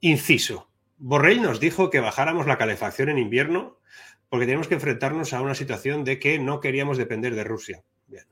inciso, 0.00 0.70
Borrell 0.96 1.42
nos 1.42 1.60
dijo 1.60 1.90
que 1.90 2.00
bajáramos 2.00 2.46
la 2.46 2.58
calefacción 2.58 3.08
en 3.10 3.18
invierno 3.18 3.77
porque 4.28 4.46
teníamos 4.46 4.68
que 4.68 4.74
enfrentarnos 4.74 5.32
a 5.32 5.40
una 5.40 5.54
situación 5.54 6.04
de 6.04 6.18
que 6.18 6.38
no 6.38 6.60
queríamos 6.60 6.98
depender 6.98 7.34
de 7.34 7.44
Rusia. 7.44 7.82
Bien. 8.06 8.24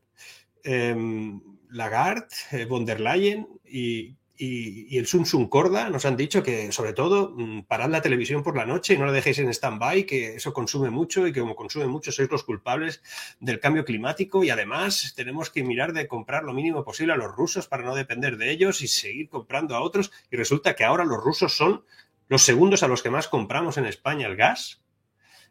Em, 0.62 1.40
Lagarde, 1.70 2.28
eh, 2.52 2.64
von 2.64 2.84
der 2.84 3.00
Leyen 3.00 3.46
y, 3.64 4.16
el 4.38 5.06
Sun 5.06 5.24
Sun 5.24 5.48
Corda 5.48 5.88
nos 5.88 6.04
han 6.04 6.14
dicho 6.14 6.42
que, 6.42 6.70
sobre 6.70 6.92
todo, 6.92 7.32
mm, 7.34 7.62
parad 7.62 7.88
la 7.88 8.02
televisión 8.02 8.42
por 8.42 8.54
la 8.54 8.66
noche 8.66 8.92
y 8.92 8.98
no 8.98 9.06
la 9.06 9.12
dejéis 9.12 9.38
en 9.38 9.48
stand-by, 9.48 10.04
que 10.04 10.34
eso 10.34 10.52
consume 10.52 10.90
mucho 10.90 11.26
y 11.26 11.32
que 11.32 11.40
como 11.40 11.56
consume 11.56 11.86
mucho 11.86 12.12
sois 12.12 12.30
los 12.30 12.44
culpables 12.44 13.02
del 13.40 13.60
cambio 13.60 13.86
climático 13.86 14.44
y 14.44 14.50
además 14.50 15.14
tenemos 15.16 15.48
que 15.48 15.64
mirar 15.64 15.94
de 15.94 16.06
comprar 16.06 16.44
lo 16.44 16.52
mínimo 16.52 16.84
posible 16.84 17.14
a 17.14 17.16
los 17.16 17.34
rusos 17.34 17.66
para 17.66 17.82
no 17.82 17.94
depender 17.94 18.36
de 18.36 18.50
ellos 18.50 18.82
y 18.82 18.88
seguir 18.88 19.30
comprando 19.30 19.74
a 19.74 19.80
otros. 19.80 20.12
Y 20.30 20.36
resulta 20.36 20.76
que 20.76 20.84
ahora 20.84 21.06
los 21.06 21.24
rusos 21.24 21.56
son 21.56 21.86
los 22.28 22.42
segundos 22.42 22.82
a 22.82 22.88
los 22.88 23.02
que 23.02 23.08
más 23.08 23.28
compramos 23.28 23.78
en 23.78 23.86
España 23.86 24.26
el 24.26 24.36
gas. 24.36 24.82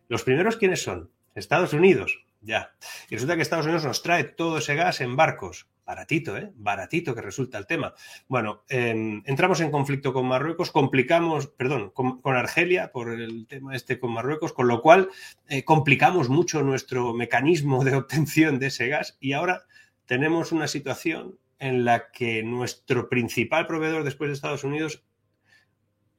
¿Los 0.08 0.24
primeros 0.24 0.58
quiénes 0.58 0.84
son? 0.84 1.12
Estados 1.34 1.74
Unidos, 1.74 2.26
ya. 2.42 2.76
Y 3.10 3.16
resulta 3.16 3.36
que 3.36 3.42
Estados 3.42 3.66
Unidos 3.66 3.86
nos 3.86 4.02
trae 4.02 4.24
todo 4.24 4.60
ese 4.60 4.76
gas 4.76 5.02
en 5.02 5.16
barcos 5.16 5.68
baratito, 5.86 6.36
¿eh? 6.36 6.52
Baratito 6.56 7.14
que 7.14 7.22
resulta 7.22 7.58
el 7.58 7.68
tema. 7.68 7.94
Bueno, 8.28 8.64
em, 8.70 9.22
entramos 9.26 9.62
en 9.62 9.72
conflicto 9.72 10.14
con 10.14 10.26
Marruecos, 10.26 10.72
complicamos, 10.72 11.48
perdón, 11.48 11.92
con, 11.92 12.20
Argelia 12.36 12.92
por 12.92 13.12
el 13.12 13.46
tema 13.48 13.76
este 13.76 14.00
con 14.00 14.12
Marruecos, 14.12 14.52
con 14.52 14.68
lo 14.68 14.82
cual 14.82 15.10
eh, 15.48 15.64
complicamos 15.64 16.30
mucho 16.30 16.64
nuestro 16.64 17.14
mecanismo 17.14 17.84
de 17.84 17.96
obtención 17.96 18.60
de 18.60 18.68
ese 18.68 18.88
gas 18.88 19.18
y 19.20 19.34
ahora 19.34 19.66
tenemos 20.06 20.52
una 20.52 20.68
situación 20.68 21.38
en 21.60 21.86
la 21.86 22.12
que 22.12 22.44
nuestro 22.44 23.08
principal 23.08 23.68
proveedor 23.68 24.04
después 24.04 24.30
de 24.30 24.34
Estados 24.34 24.64
Unidos, 24.64 25.04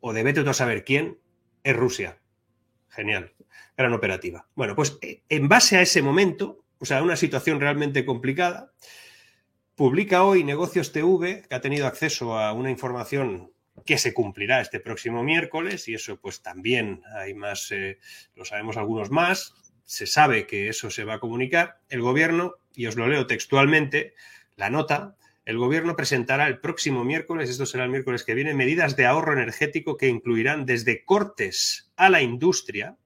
o 0.00 0.12
de 0.12 0.22
vete 0.22 0.48
a 0.48 0.54
saber 0.54 0.84
quién, 0.84 1.18
es 1.64 1.76
Rusia. 1.76 2.18
Genial, 2.96 3.34
gran 3.76 3.92
operativa. 3.92 4.48
Bueno, 4.54 4.74
pues 4.74 4.98
eh, 5.02 5.22
en 5.28 5.48
base 5.48 5.76
a 5.76 5.82
ese 5.82 6.00
momento, 6.00 6.64
o 6.78 6.86
sea, 6.86 7.02
una 7.02 7.16
situación 7.16 7.60
realmente 7.60 8.06
complicada, 8.06 8.72
Publica 9.74 10.24
hoy 10.24 10.42
Negocios 10.42 10.90
TV, 10.90 11.42
que 11.46 11.54
ha 11.54 11.60
tenido 11.60 11.86
acceso 11.86 12.38
a 12.38 12.54
una 12.54 12.70
información 12.70 13.52
que 13.84 13.98
se 13.98 14.14
cumplirá 14.14 14.62
este 14.62 14.80
próximo 14.80 15.22
miércoles, 15.22 15.86
y 15.88 15.92
eso 15.92 16.18
pues 16.18 16.40
también 16.40 17.02
hay 17.14 17.34
más, 17.34 17.70
eh, 17.72 17.98
lo 18.34 18.46
sabemos 18.46 18.78
algunos 18.78 19.10
más, 19.10 19.52
se 19.84 20.06
sabe 20.06 20.46
que 20.46 20.70
eso 20.70 20.90
se 20.90 21.04
va 21.04 21.14
a 21.14 21.20
comunicar. 21.20 21.80
El 21.90 22.00
gobierno, 22.00 22.54
y 22.74 22.86
os 22.86 22.96
lo 22.96 23.06
leo 23.06 23.26
textualmente, 23.26 24.14
la 24.56 24.70
nota, 24.70 25.16
el 25.46 25.58
gobierno 25.58 25.94
presentará 25.94 26.48
el 26.48 26.58
próximo 26.58 27.04
miércoles, 27.04 27.48
esto 27.48 27.66
será 27.66 27.84
el 27.84 27.90
miércoles 27.90 28.24
que 28.24 28.34
viene, 28.34 28.52
medidas 28.52 28.96
de 28.96 29.06
ahorro 29.06 29.32
energético 29.32 29.96
que 29.96 30.08
incluirán 30.08 30.66
desde 30.66 31.04
cortes 31.04 31.92
a 31.96 32.10
la 32.10 32.20
industria, 32.20 32.98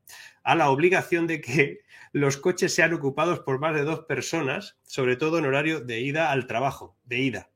a 0.42 0.54
la 0.54 0.70
obligación 0.70 1.26
de 1.26 1.42
que 1.42 1.80
los 2.12 2.38
coches 2.38 2.74
sean 2.74 2.94
ocupados 2.94 3.40
por 3.40 3.60
más 3.60 3.74
de 3.74 3.84
dos 3.84 4.00
personas, 4.06 4.78
sobre 4.84 5.16
todo 5.16 5.38
en 5.38 5.44
horario 5.44 5.80
de 5.80 6.00
ida 6.00 6.32
al 6.32 6.46
trabajo, 6.46 6.96
de 7.04 7.18
ida. 7.18 7.50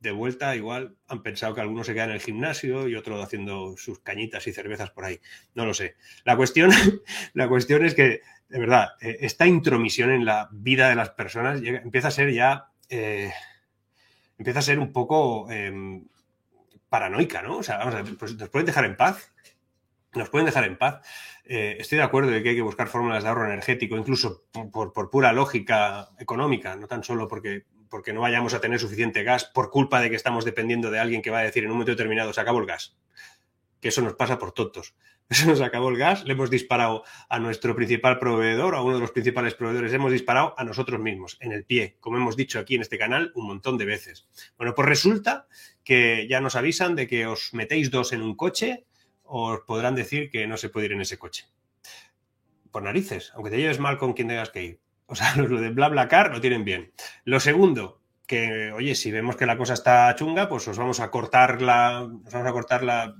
de 0.00 0.12
vuelta, 0.12 0.54
igual 0.54 0.96
han 1.08 1.22
pensado 1.22 1.54
que 1.54 1.60
algunos 1.60 1.86
se 1.86 1.92
quedan 1.92 2.10
en 2.10 2.16
el 2.16 2.22
gimnasio 2.22 2.86
y 2.88 2.94
otro 2.94 3.20
haciendo 3.20 3.76
sus 3.76 3.98
cañitas 4.00 4.46
y 4.46 4.52
cervezas 4.52 4.90
por 4.90 5.04
ahí. 5.04 5.20
No 5.54 5.66
lo 5.66 5.74
sé. 5.74 5.96
La 6.24 6.36
cuestión, 6.36 6.70
la 7.34 7.48
cuestión 7.48 7.84
es 7.84 7.94
que, 7.94 8.20
de 8.48 8.58
verdad, 8.58 8.90
eh, 9.00 9.16
esta 9.20 9.46
intromisión 9.46 10.10
en 10.10 10.24
la 10.24 10.48
vida 10.52 10.88
de 10.88 10.94
las 10.94 11.10
personas 11.10 11.60
empieza 11.62 12.08
a 12.08 12.12
ser 12.12 12.32
ya. 12.32 12.70
Eh, 12.88 13.30
empieza 14.38 14.60
a 14.60 14.62
ser 14.62 14.78
un 14.78 14.92
poco 14.92 15.50
em, 15.50 16.06
paranoica, 16.88 17.42
¿no? 17.42 17.58
O 17.58 17.62
sea, 17.62 17.78
vamos 17.78 17.94
a 17.94 18.02
ver, 18.02 18.16
pues 18.16 18.36
nos 18.36 18.48
pueden 18.48 18.66
dejar 18.66 18.84
en 18.84 18.96
paz. 18.96 19.32
Nos 20.14 20.30
pueden 20.30 20.46
dejar 20.46 20.64
en 20.64 20.78
paz. 20.78 21.06
Eh, 21.44 21.76
estoy 21.78 21.98
de 21.98 22.04
acuerdo 22.04 22.30
de 22.30 22.42
que 22.42 22.50
hay 22.50 22.56
que 22.56 22.62
buscar 22.62 22.88
fórmulas 22.88 23.22
de 23.22 23.28
ahorro 23.28 23.44
energético, 23.44 23.96
incluso 23.96 24.44
por, 24.50 24.92
por, 24.92 25.10
pura 25.10 25.32
lógica 25.32 26.08
económica, 26.18 26.74
no 26.74 26.86
tan 26.86 27.04
solo 27.04 27.28
porque 27.28 27.66
porque 27.88 28.12
no 28.12 28.20
vayamos 28.20 28.54
a 28.54 28.60
tener 28.60 28.78
suficiente 28.78 29.22
gas 29.22 29.44
por 29.44 29.70
culpa 29.70 30.00
de 30.00 30.10
que 30.10 30.16
estamos 30.16 30.44
dependiendo 30.44 30.90
de 30.90 30.98
alguien 30.98 31.22
que 31.22 31.30
va 31.30 31.38
a 31.38 31.42
decir 31.42 31.64
en 31.64 31.70
un 31.70 31.76
momento 31.76 31.92
determinado 31.92 32.32
se 32.32 32.40
acabó 32.40 32.58
el 32.58 32.66
gas. 32.66 32.96
Que 33.80 33.88
eso 33.88 34.02
nos 34.02 34.14
pasa 34.14 34.38
por 34.38 34.52
tontos. 34.52 34.94
Eso 35.28 35.46
nos 35.46 35.60
acabó 35.60 35.88
el 35.88 35.96
gas, 35.96 36.24
le 36.24 36.34
hemos 36.34 36.50
disparado 36.50 37.02
a 37.28 37.40
nuestro 37.40 37.74
principal 37.74 38.20
proveedor, 38.20 38.76
a 38.76 38.82
uno 38.82 38.94
de 38.94 39.00
los 39.00 39.10
principales 39.10 39.54
proveedores, 39.54 39.92
hemos 39.92 40.12
disparado 40.12 40.54
a 40.56 40.62
nosotros 40.62 41.00
mismos, 41.00 41.36
en 41.40 41.50
el 41.50 41.64
pie, 41.64 41.96
como 41.98 42.16
hemos 42.16 42.36
dicho 42.36 42.60
aquí 42.60 42.76
en 42.76 42.82
este 42.82 42.96
canal 42.96 43.32
un 43.34 43.46
montón 43.48 43.76
de 43.76 43.86
veces. 43.86 44.28
Bueno, 44.56 44.74
pues 44.74 44.88
resulta 44.88 45.48
que 45.82 46.28
ya 46.28 46.40
nos 46.40 46.54
avisan 46.54 46.94
de 46.94 47.08
que 47.08 47.26
os 47.26 47.52
metéis 47.54 47.90
dos 47.90 48.12
en 48.12 48.22
un 48.22 48.36
coche, 48.36 48.86
os 49.24 49.60
podrán 49.66 49.96
decir 49.96 50.30
que 50.30 50.46
no 50.46 50.56
se 50.56 50.68
puede 50.68 50.86
ir 50.86 50.92
en 50.92 51.00
ese 51.00 51.18
coche. 51.18 51.46
Por 52.70 52.84
narices, 52.84 53.32
aunque 53.34 53.50
te 53.50 53.58
lleves 53.58 53.80
mal 53.80 53.98
con 53.98 54.12
quien 54.12 54.28
tengas 54.28 54.50
que 54.50 54.62
ir. 54.62 54.80
O 55.06 55.16
sea, 55.16 55.34
lo 55.36 55.60
de 55.60 55.70
BlaBlaCar 55.70 56.32
lo 56.32 56.40
tienen 56.40 56.64
bien. 56.64 56.92
Lo 57.24 57.40
segundo, 57.40 58.00
que, 58.26 58.70
oye, 58.72 58.94
si 58.94 59.10
vemos 59.10 59.36
que 59.36 59.46
la 59.46 59.56
cosa 59.56 59.74
está 59.74 60.14
chunga, 60.14 60.48
pues 60.48 60.68
os 60.68 60.78
vamos 60.78 61.00
a 61.00 61.10
cortar 61.10 61.62
la, 61.62 62.02
os 62.02 62.32
vamos 62.32 62.48
a 62.48 62.52
cortar 62.52 62.84
la, 62.84 63.16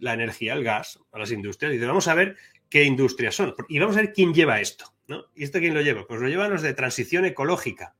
energía, 0.00 0.54
el 0.54 0.64
gas 0.64 0.98
a 1.12 1.18
las 1.18 1.30
industrias. 1.30 1.72
Y 1.74 1.78
vamos 1.78 2.08
a 2.08 2.14
ver 2.14 2.36
qué 2.68 2.84
industrias 2.84 3.34
son. 3.34 3.54
Y 3.68 3.78
vamos 3.78 3.96
a 3.96 4.00
ver 4.00 4.12
quién 4.12 4.34
lleva 4.34 4.60
esto. 4.60 4.92
¿no? 5.06 5.24
¿Y 5.34 5.44
esto 5.44 5.58
quién 5.58 5.74
lo 5.74 5.80
lleva? 5.80 6.06
Pues 6.06 6.20
lo 6.20 6.28
llevan 6.28 6.50
los 6.50 6.62
de 6.62 6.74
transición 6.74 7.24
ecológica. 7.24 7.94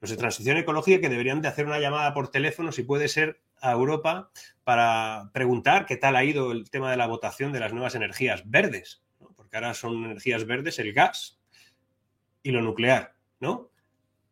Los 0.00 0.10
de 0.10 0.16
transición 0.16 0.56
ecológica 0.56 1.00
que 1.00 1.08
deberían 1.08 1.40
de 1.40 1.48
hacer 1.48 1.66
una 1.66 1.78
llamada 1.78 2.12
por 2.14 2.28
teléfono, 2.30 2.72
si 2.72 2.82
puede 2.82 3.08
ser, 3.08 3.40
a 3.60 3.72
Europa 3.72 4.30
para 4.62 5.30
preguntar 5.32 5.86
qué 5.86 5.96
tal 5.96 6.16
ha 6.16 6.24
ido 6.24 6.52
el 6.52 6.70
tema 6.70 6.90
de 6.90 6.96
la 6.96 7.06
votación 7.06 7.52
de 7.52 7.60
las 7.60 7.72
nuevas 7.72 7.94
energías 7.94 8.42
verdes. 8.48 9.02
Porque 9.36 9.56
ahora 9.56 9.74
son 9.74 10.04
energías 10.04 10.46
verdes 10.46 10.78
el 10.78 10.92
gas, 10.92 11.38
y 12.44 12.52
lo 12.52 12.62
nuclear, 12.62 13.16
¿no? 13.40 13.70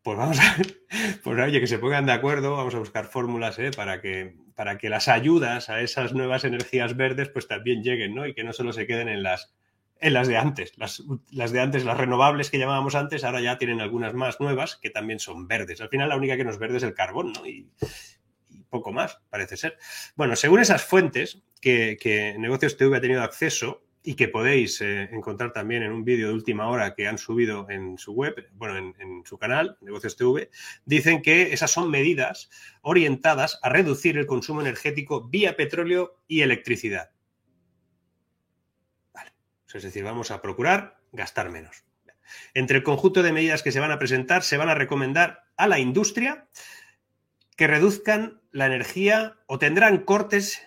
Pues 0.03 0.17
vamos 0.17 0.39
a 0.39 0.57
pues 1.25 1.41
oye, 1.41 1.61
que 1.61 1.67
se 1.67 1.79
pongan 1.79 2.07
de 2.07 2.13
acuerdo, 2.13 2.57
vamos 2.57 2.75
a 2.75 2.79
buscar 2.79 3.07
fórmulas 3.07 3.59
¿eh? 3.59 3.71
para, 3.75 4.01
que, 4.01 4.37
para 4.63 4.79
que 4.79 4.89
las 4.89 5.09
ayudas 5.09 5.71
a 5.71 5.81
esas 5.81 6.13
nuevas 6.13 6.45
energías 6.45 6.97
verdes 6.97 7.29
pues 7.31 7.49
también 7.49 7.83
lleguen, 7.83 8.15
¿no? 8.15 8.29
Y 8.29 8.33
que 8.33 8.45
no 8.45 8.53
solo 8.53 8.73
se 8.73 8.87
queden 8.87 9.09
en 9.09 9.25
las, 9.25 9.53
en 9.99 10.15
las 10.15 10.29
de 10.29 10.37
antes. 10.37 10.79
Las, 10.79 11.03
las, 11.33 11.51
de 11.51 11.59
antes, 11.59 11.85
las 11.85 11.97
renovables 11.97 12.49
que 12.49 12.61
llamábamos 12.61 12.95
antes, 12.95 13.25
ahora 13.25 13.41
ya 13.41 13.59
tienen 13.59 13.81
algunas 13.81 14.15
más 14.15 14.39
nuevas 14.39 14.77
que 14.77 14.89
también 14.89 15.19
son 15.19 15.49
verdes. 15.49 15.81
Al 15.81 15.89
final 15.89 16.11
la 16.11 16.17
única 16.17 16.37
que 16.37 16.45
no 16.45 16.53
es 16.53 16.59
verde 16.59 16.77
es 16.77 16.85
el 16.85 16.95
carbón, 16.95 17.33
¿no? 17.33 17.45
Y, 17.45 17.73
y 18.51 18.63
poco 18.71 18.93
más, 18.93 19.19
parece 19.31 19.57
ser. 19.57 19.79
Bueno, 20.15 20.37
según 20.37 20.61
esas 20.61 20.85
fuentes 20.85 21.43
que, 21.61 21.99
que 22.01 22.37
Negocios 22.39 22.77
TV 22.77 22.97
ha 22.97 23.01
tenido 23.01 23.23
acceso, 23.25 23.82
y 24.03 24.15
que 24.15 24.29
podéis 24.29 24.81
eh, 24.81 25.09
encontrar 25.13 25.53
también 25.53 25.83
en 25.85 25.93
un 25.93 26.05
vídeo 26.05 26.29
de 26.29 26.35
última 26.35 26.69
hora 26.69 26.95
que 26.95 27.07
han 27.07 27.19
subido 27.19 27.71
en 27.71 27.99
su 27.99 28.13
web, 28.13 28.49
bueno, 28.55 28.95
en, 28.99 29.23
su 29.25 29.39
canal, 29.39 29.79
Negocios 29.81 30.17
TV, 30.17 30.51
dicen 30.85 31.23
que 31.23 31.53
esas 31.53 31.71
son 31.71 31.91
medidas 31.91 32.51
orientadas 32.81 33.61
a 33.63 33.69
reducir 33.69 34.19
el 34.19 34.27
consumo 34.27 34.61
energético 34.61 35.29
vía 35.29 35.57
petróleo 35.57 36.19
y 36.27 36.41
electricidad. 36.41 37.11
Vale. 39.15 39.33
Es 39.73 39.83
decir, 39.83 40.03
vamos 40.03 40.33
a 40.33 40.43
procurar 40.43 40.99
gastar 41.13 41.51
menos. 41.51 41.85
Entre 42.55 42.79
el 42.79 42.83
conjunto 42.83 43.23
de 43.23 43.33
medidas 43.33 43.63
que 43.63 43.73
se 43.73 43.81
van 43.81 43.93
a 43.93 43.99
presentar, 43.99 44.43
se 44.43 44.57
van 44.57 44.69
a 44.69 44.75
recomendar 44.75 45.45
a 45.57 45.69
la 45.69 45.79
industria 45.79 46.49
que 47.57 47.67
reduzcan 47.69 48.41
la 48.51 48.67
energía 48.67 49.37
o 49.47 49.59
tendrán 49.59 49.99
cortes 49.99 50.63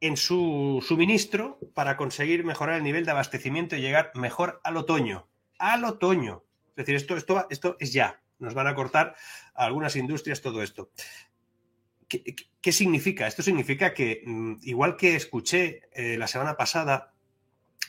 en 0.00 0.16
su 0.16 0.84
suministro 0.86 1.58
para 1.74 1.96
conseguir 1.96 2.44
mejorar 2.44 2.76
el 2.76 2.84
nivel 2.84 3.04
de 3.04 3.10
abastecimiento 3.10 3.76
y 3.76 3.80
llegar 3.80 4.12
mejor 4.14 4.60
al 4.64 4.76
otoño. 4.76 5.28
Al 5.58 5.84
otoño. 5.84 6.44
Es 6.70 6.76
decir, 6.76 6.96
esto, 6.96 7.16
esto, 7.16 7.46
esto 7.50 7.76
es 7.78 7.92
ya. 7.92 8.22
Nos 8.38 8.54
van 8.54 8.66
a 8.66 8.74
cortar 8.74 9.14
algunas 9.54 9.96
industrias 9.96 10.40
todo 10.40 10.62
esto. 10.62 10.90
¿Qué, 12.08 12.72
significa? 12.72 13.28
Esto 13.28 13.42
significa 13.42 13.94
que, 13.94 14.22
mm, 14.26 14.56
igual 14.62 14.96
que 14.96 15.14
escuché 15.14 15.82
eh, 15.92 16.16
la 16.18 16.26
semana 16.26 16.56
pasada 16.56 17.14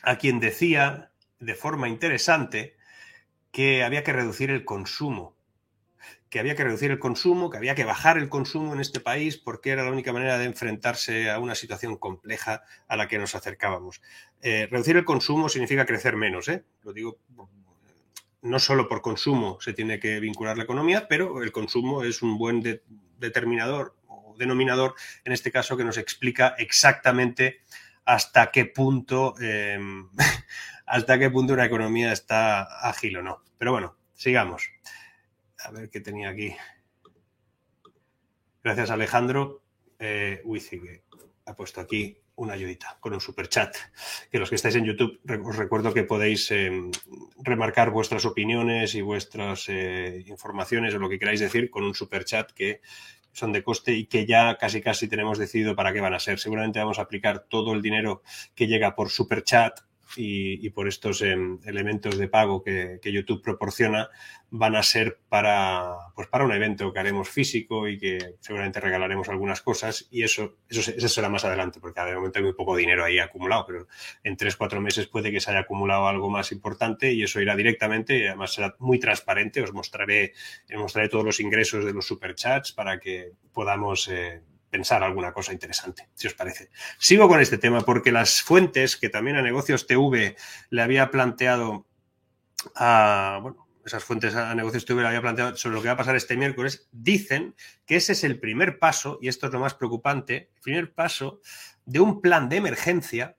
a 0.04 0.18
quien 0.18 0.40
decía 0.40 1.12
de 1.40 1.56
forma 1.56 1.90
interesante 1.90 2.76
que 3.52 3.84
había 3.84 4.04
que 4.04 4.14
reducir 4.14 4.52
el 4.52 4.64
consumo 4.64 5.36
que 6.32 6.40
había 6.40 6.56
que 6.56 6.64
reducir 6.64 6.92
el 6.92 6.98
consumo, 6.98 7.50
que 7.50 7.58
había 7.58 7.76
que 7.76 7.84
bajar 7.84 8.18
el 8.18 8.30
consumo 8.30 8.74
en 8.74 8.80
este 8.80 9.02
país 9.02 9.38
porque 9.38 9.72
era 9.72 9.84
la 9.84 9.92
única 9.92 10.14
manera 10.14 10.38
de 10.38 10.46
enfrentarse 10.46 11.30
a 11.30 11.40
una 11.40 11.56
situación 11.56 11.98
compleja 11.98 12.64
a 12.88 12.96
la 12.96 13.10
que 13.10 13.20
nos 13.20 13.36
acercábamos. 13.36 14.02
Eh, 14.42 14.66
reducir 14.72 14.96
el 14.96 15.04
consumo 15.04 15.50
significa 15.50 15.86
crecer 15.86 16.16
menos, 16.16 16.48
¿eh? 16.48 16.64
Lo 16.84 16.94
digo, 16.94 17.20
no 18.42 18.60
solo 18.60 18.88
por 18.88 19.02
consumo 19.02 19.60
se 19.60 19.74
tiene 19.74 20.00
que 20.00 20.22
vincular 20.22 20.56
la 20.56 20.64
economía, 20.64 21.10
pero 21.10 21.44
el 21.44 21.52
consumo 21.52 22.06
es 22.06 22.22
un 22.22 22.38
buen 22.38 22.82
determinador 23.20 23.98
o 24.08 24.34
denominador, 24.40 24.96
en 25.26 25.34
este 25.34 25.52
caso, 25.52 25.76
que 25.76 25.84
nos 25.84 25.98
explica 25.98 26.56
exactamente 26.58 27.60
hasta 28.06 28.52
qué 28.52 28.64
punto, 28.64 29.36
em, 29.42 30.10
hasta 30.86 31.20
qué 31.20 31.30
punto 31.30 31.54
una 31.54 31.66
economía 31.66 32.14
está 32.14 32.88
ágil 32.88 33.18
o 33.18 33.22
no. 33.22 33.44
Pero 33.58 33.74
bueno, 33.74 33.98
sigamos 34.14 34.70
a 35.64 35.72
ver 35.72 35.90
qué 35.90 36.00
tenía 36.02 36.30
aquí. 36.30 36.56
Gracias, 38.64 38.92
Alejandro. 38.92 39.64
Eh, 40.00 40.42
que 40.44 41.04
ha 41.46 41.56
puesto 41.56 41.82
aquí 41.82 42.18
una 42.36 42.54
ayudita 42.54 42.98
con 43.00 43.14
un 43.14 43.22
super 43.22 43.48
chat. 43.48 43.76
Que 44.32 44.40
los 44.40 44.50
que 44.50 44.56
estáis 44.56 44.76
en 44.76 44.86
YouTube, 44.86 45.20
os 45.46 45.56
recuerdo 45.56 45.94
que 45.94 46.04
podéis 46.04 46.50
em, 46.52 46.92
remarcar 47.44 47.92
vuestras 47.92 48.26
opiniones 48.26 48.96
y 48.96 49.02
vuestras 49.02 49.66
eh, 49.70 50.24
informaciones 50.28 50.94
o 50.96 51.00
lo 51.00 51.10
que 51.10 51.20
queráis 51.20 51.40
decir 51.40 51.70
con 51.70 51.84
un 51.84 51.94
super 51.94 52.26
chat 52.26 52.52
que 52.52 52.82
son 53.32 53.54
de 53.54 53.64
coste 53.64 53.94
y 53.94 54.08
que 54.08 54.26
ya 54.26 54.58
casi 54.58 54.82
casi 54.82 55.08
tenemos 55.08 55.38
decidido 55.38 55.76
para 55.76 55.94
qué 55.94 56.02
van 56.02 56.14
a 56.14 56.20
ser. 56.20 56.40
Seguramente 56.40 56.80
vamos 56.80 57.00
a 57.00 57.04
aplicar 57.04 57.46
todo 57.48 57.74
el 57.74 57.82
dinero 57.82 58.24
que 58.56 58.68
llega 58.68 58.96
por 58.96 59.10
super 59.10 59.44
chat 59.44 59.80
y, 60.16 60.70
por 60.72 60.88
estos 60.88 61.22
em, 61.22 61.60
elementos 61.66 62.18
de 62.18 62.28
pago 62.28 62.64
que, 62.64 63.00
YouTube 63.04 63.42
proporciona 63.42 64.10
van 64.50 64.76
a 64.76 64.84
ser 64.84 65.20
para, 65.30 65.96
pues 66.16 66.28
para 66.28 66.46
un 66.46 66.52
evento 66.52 66.92
que 66.92 67.00
haremos 67.00 67.30
físico 67.30 67.88
y 67.88 67.98
que 67.98 68.36
seguramente 68.40 68.80
regalaremos 68.80 69.28
algunas 69.30 69.62
cosas 69.62 70.08
y 70.12 70.24
eso, 70.24 70.58
eso, 70.70 70.92
eso 70.92 71.08
será 71.10 71.30
más 71.30 71.46
adelante 71.46 71.80
porque 71.80 72.02
de 72.02 72.16
momento 72.16 72.40
hay 72.40 72.46
muy 72.46 72.54
poco 72.54 72.76
dinero 72.76 73.04
ahí 73.04 73.20
acumulado, 73.20 73.66
pero 73.66 73.88
en 74.24 74.38
tres, 74.38 74.56
cuatro 74.56 74.82
meses 74.82 75.08
puede 75.08 75.32
que 75.32 75.40
se 75.40 75.52
haya 75.52 75.62
acumulado 75.62 76.08
algo 76.08 76.30
más 76.30 76.52
importante 76.52 77.14
y 77.14 77.24
eso 77.24 77.40
irá 77.42 77.56
directamente 77.56 78.22
además 78.28 78.54
será 78.54 78.76
muy 78.80 79.00
transparente. 79.00 79.62
Os 79.62 79.74
mostraré, 79.74 80.34
os 80.74 80.80
mostraré 80.80 81.10
todos 81.10 81.26
los 81.26 81.40
ingresos 81.40 81.86
de 81.86 81.94
los 81.94 82.06
superchats 82.06 82.72
para 82.72 83.00
que 83.00 83.32
podamos 83.54 84.08
eh, 84.08 84.42
pensar 84.72 85.04
alguna 85.04 85.34
cosa 85.34 85.54
interesante, 85.54 86.10
si 86.16 86.28
os 86.28 86.34
parece. 86.34 86.72
Sigo 86.98 87.28
con 87.28 87.40
este 87.40 87.58
tema 87.58 87.82
porque 87.82 88.12
las 88.12 88.42
fuentes 88.42 88.98
que 88.98 89.10
también 89.10 89.36
a 89.36 89.42
Negocios 89.42 89.86
TV 89.86 90.36
le 90.70 90.82
había 90.82 91.12
planteado 91.12 91.86
a, 92.74 93.40
bueno, 93.42 93.68
esas 93.86 94.04
fuentes 94.04 94.34
a 94.34 94.56
Negocios 94.56 94.86
TV 94.86 95.02
le 95.02 95.10
había 95.10 95.22
planteado 95.22 95.56
sobre 95.58 95.76
lo 95.76 95.82
que 95.82 95.90
va 95.90 95.94
a 95.94 95.98
pasar 95.98 96.16
este 96.16 96.38
miércoles, 96.38 96.88
dicen 96.92 97.56
que 97.86 97.98
ese 97.98 98.14
es 98.14 98.24
el 98.24 98.40
primer 98.40 98.80
paso, 98.80 99.20
y 99.22 99.28
esto 99.28 99.48
es 99.48 99.54
lo 99.54 99.60
más 99.60 99.74
preocupante, 99.74 100.50
el 100.56 100.62
primer 100.62 100.94
paso 100.94 101.42
de 101.86 102.00
un 102.00 102.22
plan 102.22 102.48
de 102.48 102.58
emergencia 102.58 103.38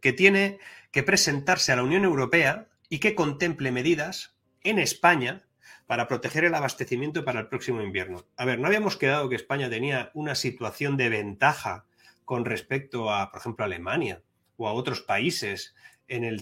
que 0.00 0.12
tiene 0.12 0.58
que 0.90 1.04
presentarse 1.04 1.70
a 1.70 1.76
la 1.76 1.84
Unión 1.84 2.04
Europea 2.04 2.68
y 2.88 2.98
que 2.98 3.14
contemple 3.14 3.70
medidas 3.70 4.36
en 4.64 4.78
España 4.78 5.44
para 5.92 6.08
proteger 6.08 6.44
el 6.44 6.54
abastecimiento 6.54 7.22
para 7.22 7.40
el 7.40 7.48
próximo 7.48 7.82
invierno. 7.82 8.24
A 8.38 8.46
ver, 8.46 8.58
¿no 8.58 8.66
habíamos 8.66 8.96
quedado 8.96 9.28
que 9.28 9.36
España 9.36 9.68
tenía 9.68 10.10
una 10.14 10.34
situación 10.34 10.96
de 10.96 11.10
ventaja 11.10 11.84
con 12.24 12.46
respecto 12.46 13.12
a, 13.12 13.30
por 13.30 13.42
ejemplo, 13.42 13.66
Alemania 13.66 14.22
o 14.56 14.68
a 14.68 14.72
otros 14.72 15.02
países 15.02 15.74
en, 16.08 16.34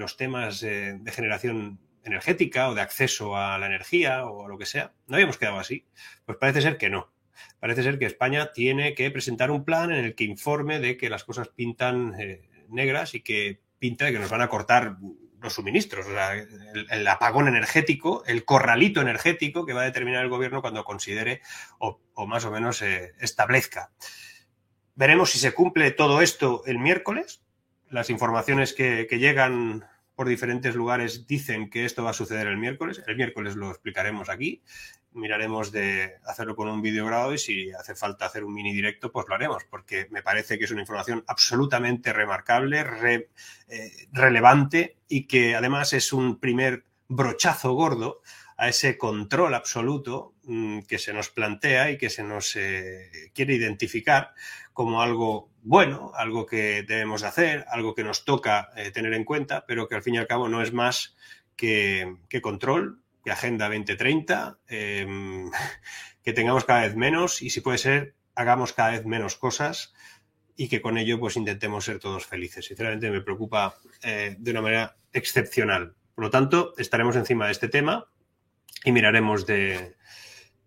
los 0.00 0.16
temas 0.16 0.60
de 0.62 1.00
generación 1.12 1.78
energética 2.02 2.70
o 2.70 2.74
de 2.74 2.80
acceso 2.80 3.36
a 3.36 3.56
la 3.56 3.66
energía 3.66 4.26
o 4.26 4.48
lo 4.48 4.58
que 4.58 4.66
sea? 4.66 4.92
¿No 5.06 5.14
habíamos 5.14 5.38
quedado 5.38 5.60
así? 5.60 5.86
Pues 6.26 6.38
parece 6.38 6.60
ser 6.60 6.76
que 6.76 6.90
no. 6.90 7.12
Parece 7.60 7.84
ser 7.84 8.00
que 8.00 8.06
España 8.06 8.50
tiene 8.50 8.96
que 8.96 9.12
presentar 9.12 9.52
un 9.52 9.64
plan 9.64 9.92
en 9.92 10.04
el 10.04 10.16
que 10.16 10.24
informe 10.24 10.80
de 10.80 10.96
que 10.96 11.08
las 11.08 11.22
cosas 11.22 11.46
pintan 11.46 12.16
eh, 12.18 12.50
negras 12.68 13.14
y 13.14 13.20
que 13.20 13.60
pinta 13.78 14.06
de 14.06 14.12
que 14.12 14.18
nos 14.18 14.30
van 14.30 14.42
a 14.42 14.48
cortar 14.48 14.96
los 15.42 15.54
suministros, 15.54 16.06
el, 16.90 17.08
apagón 17.08 17.48
energético, 17.48 18.24
el 18.26 18.44
corralito 18.44 19.00
energético 19.00 19.66
que 19.66 19.72
va 19.72 19.82
a 19.82 19.86
determinar 19.86 20.22
el 20.22 20.30
gobierno 20.30 20.62
cuando 20.62 20.84
considere 20.84 21.42
o, 21.78 22.00
más 22.26 22.44
o 22.44 22.50
menos 22.50 22.80
eh, 22.82 23.12
establezca. 23.20 23.90
Veremos 24.94 25.30
si 25.30 25.38
se 25.38 25.52
cumple 25.52 25.90
todo 25.90 26.20
esto 26.20 26.62
el 26.66 26.78
miércoles. 26.78 27.42
Las 27.88 28.10
informaciones 28.10 28.72
que 28.72 29.06
llegan 29.18 29.84
por 30.14 30.28
diferentes 30.28 30.74
lugares 30.74 31.26
dicen 31.26 31.70
que 31.70 31.84
esto 31.84 32.04
va 32.04 32.10
a 32.10 32.14
suceder 32.14 32.46
el 32.46 32.58
miércoles. 32.58 33.02
El 33.06 33.16
miércoles 33.16 33.56
lo 33.56 33.70
explicaremos 33.70 34.28
aquí 34.28 34.62
miraremos 35.14 35.72
de 35.72 36.16
hacerlo 36.24 36.56
con 36.56 36.68
un 36.68 36.82
vídeo 36.82 37.06
grabado 37.06 37.34
y 37.34 37.38
si 37.38 37.70
hace 37.72 37.94
falta 37.94 38.26
hacer 38.26 38.44
un 38.44 38.54
mini 38.54 38.72
directo, 38.72 39.12
pues 39.12 39.26
lo 39.28 39.34
haremos, 39.34 39.64
porque 39.64 40.06
me 40.10 40.22
parece 40.22 40.58
que 40.58 40.64
es 40.64 40.70
una 40.70 40.80
información 40.80 41.24
absolutamente 41.26 42.12
remarcable, 42.12 42.84
eh, 43.68 43.90
relevante 44.12 44.98
y 45.08 45.26
que 45.26 45.54
además 45.54 45.92
es 45.92 46.12
un 46.12 46.38
primer 46.38 46.84
brochazo 47.08 47.72
gordo 47.74 48.22
a 48.56 48.68
ese 48.68 48.96
control 48.96 49.54
absoluto 49.54 50.34
mm, 50.44 50.80
que 50.80 50.98
se 50.98 51.12
nos 51.12 51.30
plantea 51.30 51.90
y 51.90 51.98
que 51.98 52.10
se 52.10 52.22
nos 52.22 52.56
eh, 52.56 53.30
quiere 53.34 53.54
identificar 53.54 54.32
como 54.72 55.02
algo 55.02 55.50
bueno, 55.62 56.12
algo 56.14 56.46
que 56.46 56.82
debemos 56.82 57.22
de 57.22 57.28
hacer, 57.28 57.64
algo 57.68 57.94
que 57.94 58.04
nos 58.04 58.24
toca 58.24 58.70
eh, 58.76 58.90
tener 58.90 59.14
en 59.14 59.24
cuenta, 59.24 59.64
pero 59.66 59.88
que 59.88 59.94
al 59.94 60.02
fin 60.02 60.14
y 60.14 60.18
al 60.18 60.26
cabo 60.26 60.48
no 60.48 60.62
es 60.62 60.72
más 60.72 61.16
que 61.54 62.16
control, 62.42 63.01
Agenda 63.30 63.68
2030, 63.68 64.58
em, 64.68 65.50
que 66.24 66.32
tengamos 66.32 66.64
cada 66.64 66.82
vez 66.82 66.96
menos 66.96 67.42
y 67.42 67.50
si 67.50 67.60
puede 67.60 67.78
ser, 67.78 68.14
hagamos 68.34 68.72
cada 68.72 68.90
vez 68.92 69.04
menos 69.04 69.36
cosas 69.36 69.94
y 70.56 70.68
que 70.68 70.82
con 70.82 70.98
ello 70.98 71.18
pues 71.18 71.36
intentemos 71.36 71.84
ser 71.84 71.98
todos 71.98 72.26
felices. 72.26 72.66
Sinceramente 72.66 73.10
me 73.10 73.20
preocupa 73.20 73.76
eh, 74.02 74.36
de 74.38 74.50
una 74.50 74.62
manera 74.62 74.96
excepcional. 75.12 75.94
Por 76.14 76.24
lo 76.24 76.30
tanto, 76.30 76.74
estaremos 76.76 77.16
encima 77.16 77.46
de 77.46 77.52
este 77.52 77.68
tema 77.68 78.06
y 78.84 78.92
miraremos 78.92 79.46
de 79.46 79.96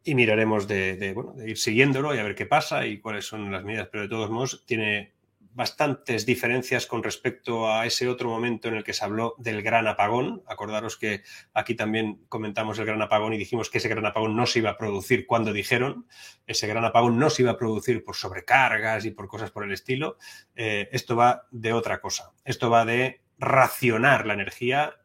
y 0.07 0.13
miraremos 0.13 0.67
de, 0.67 0.97
de, 0.97 1.13
bueno, 1.13 1.33
de 1.33 1.49
ir 1.49 1.57
siguiéndolo 1.57 2.13
y 2.13 2.19
a 2.19 2.23
ver 2.23 2.35
qué 2.35 2.45
pasa 2.45 2.85
y 2.85 2.99
cuáles 2.99 3.25
son 3.25 3.51
las 3.51 3.63
medidas. 3.63 3.89
Pero 3.91 4.03
de 4.03 4.09
todos 4.09 4.29
modos, 4.29 4.63
tiene 4.67 5.14
bastantes 5.55 6.25
diferencias 6.25 6.85
con 6.85 7.01
respecto 7.01 7.71
a 7.71 7.85
ese 7.85 8.09
otro 8.09 8.29
momento 8.29 8.67
en 8.67 8.75
el 8.75 8.83
que 8.83 8.91
se 8.91 9.05
habló 9.05 9.35
del 9.37 9.63
gran 9.63 9.87
apagón. 9.87 10.43
Acordaros 10.47 10.97
que 10.97 11.23
aquí 11.53 11.75
también 11.75 12.25
comentamos 12.27 12.77
el 12.77 12.85
gran 12.85 13.01
apagón 13.01 13.33
y 13.33 13.37
dijimos 13.37 13.69
que 13.69 13.77
ese 13.77 13.87
gran 13.87 14.05
apagón 14.05 14.35
no 14.35 14.45
se 14.45 14.59
iba 14.59 14.71
a 14.71 14.77
producir 14.77 15.25
cuando 15.25 15.53
dijeron. 15.53 16.07
Ese 16.45 16.67
gran 16.67 16.83
apagón 16.83 17.17
no 17.17 17.29
se 17.29 17.43
iba 17.43 17.51
a 17.51 17.57
producir 17.57 18.03
por 18.03 18.17
sobrecargas 18.17 19.05
y 19.05 19.11
por 19.11 19.29
cosas 19.29 19.49
por 19.49 19.63
el 19.63 19.71
estilo. 19.71 20.17
Eh, 20.55 20.89
esto 20.91 21.15
va 21.15 21.47
de 21.51 21.71
otra 21.71 22.01
cosa. 22.01 22.33
Esto 22.43 22.69
va 22.69 22.83
de 22.83 23.21
racionar 23.39 24.25
la 24.25 24.33
energía 24.33 24.95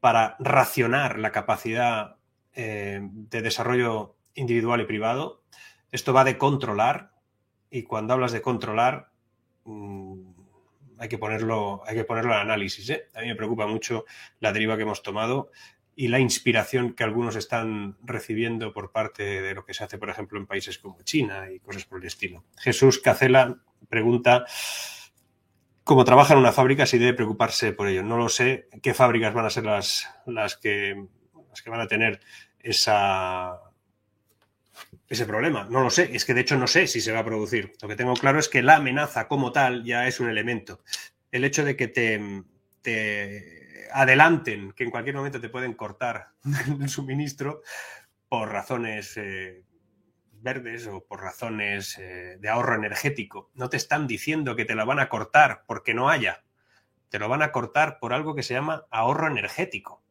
para 0.00 0.34
racionar 0.40 1.20
la 1.20 1.30
capacidad 1.30 2.16
eh, 2.54 3.00
de 3.02 3.40
desarrollo 3.40 4.16
individual 4.34 4.80
y 4.80 4.86
privado. 4.86 5.44
Esto 5.92 6.12
va 6.12 6.24
de 6.24 6.38
controlar. 6.38 7.12
Y 7.70 7.84
cuando 7.84 8.14
hablas 8.14 8.32
de 8.32 8.42
controlar, 8.42 9.09
Mm, 9.70 10.32
hay 10.98 11.08
que 11.08 11.18
ponerlo, 11.18 11.82
hay 11.86 11.96
que 11.96 12.04
ponerlo 12.04 12.32
en 12.34 12.40
análisis. 12.40 12.90
¿eh? 12.90 13.08
A 13.14 13.20
mí 13.20 13.28
me 13.28 13.36
preocupa 13.36 13.66
mucho 13.66 14.04
la 14.40 14.52
deriva 14.52 14.76
que 14.76 14.82
hemos 14.82 15.02
tomado 15.02 15.50
y 15.96 16.08
la 16.08 16.18
inspiración 16.18 16.94
que 16.94 17.04
algunos 17.04 17.36
están 17.36 17.96
recibiendo 18.02 18.72
por 18.72 18.90
parte 18.90 19.42
de 19.42 19.54
lo 19.54 19.64
que 19.64 19.74
se 19.74 19.84
hace, 19.84 19.98
por 19.98 20.10
ejemplo, 20.10 20.38
en 20.38 20.46
países 20.46 20.78
como 20.78 21.00
China 21.02 21.50
y 21.50 21.60
cosas 21.60 21.84
por 21.84 22.00
el 22.00 22.06
estilo. 22.06 22.44
Jesús 22.58 22.98
Cacela 22.98 23.58
pregunta 23.88 24.44
cómo 25.84 26.04
trabaja 26.04 26.34
en 26.34 26.40
una 26.40 26.52
fábrica 26.52 26.86
si 26.86 26.98
debe 26.98 27.14
preocuparse 27.14 27.72
por 27.72 27.88
ello. 27.88 28.02
No 28.02 28.16
lo 28.16 28.28
sé 28.28 28.68
qué 28.82 28.94
fábricas 28.94 29.34
van 29.34 29.46
a 29.46 29.50
ser 29.50 29.64
las, 29.64 30.08
las, 30.26 30.56
que, 30.56 31.06
las 31.48 31.62
que 31.62 31.70
van 31.70 31.80
a 31.80 31.86
tener 31.86 32.20
esa, 32.60 33.69
ese 35.10 35.26
problema. 35.26 35.66
No 35.68 35.82
lo 35.82 35.90
sé, 35.90 36.10
es 36.14 36.24
que 36.24 36.34
de 36.34 36.40
hecho 36.40 36.56
no 36.56 36.68
sé 36.68 36.86
si 36.86 37.00
se 37.00 37.12
va 37.12 37.18
a 37.18 37.24
producir. 37.24 37.72
Lo 37.82 37.88
que 37.88 37.96
tengo 37.96 38.14
claro 38.14 38.38
es 38.38 38.48
que 38.48 38.62
la 38.62 38.76
amenaza 38.76 39.26
como 39.26 39.50
tal 39.52 39.84
ya 39.84 40.06
es 40.06 40.20
un 40.20 40.30
elemento. 40.30 40.82
El 41.32 41.44
hecho 41.44 41.64
de 41.64 41.76
que 41.76 41.88
te, 41.88 42.44
te 42.80 43.88
adelanten, 43.92 44.72
que 44.72 44.84
en 44.84 44.90
cualquier 44.90 45.16
momento 45.16 45.40
te 45.40 45.48
pueden 45.48 45.74
cortar 45.74 46.28
el 46.80 46.88
suministro 46.88 47.62
por 48.28 48.50
razones 48.50 49.16
eh, 49.16 49.64
verdes 50.32 50.86
o 50.86 51.04
por 51.04 51.20
razones 51.20 51.98
eh, 51.98 52.36
de 52.38 52.48
ahorro 52.48 52.76
energético. 52.76 53.50
No 53.54 53.68
te 53.68 53.76
están 53.76 54.06
diciendo 54.06 54.54
que 54.54 54.64
te 54.64 54.76
lo 54.76 54.86
van 54.86 55.00
a 55.00 55.08
cortar 55.08 55.64
porque 55.66 55.92
no 55.92 56.08
haya. 56.08 56.44
Te 57.08 57.18
lo 57.18 57.28
van 57.28 57.42
a 57.42 57.50
cortar 57.50 57.98
por 57.98 58.12
algo 58.12 58.36
que 58.36 58.44
se 58.44 58.54
llama 58.54 58.84
ahorro 58.90 59.26
energético, 59.26 60.04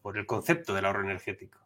por 0.00 0.16
el 0.16 0.24
concepto 0.24 0.74
del 0.74 0.86
ahorro 0.86 1.02
energético. 1.02 1.58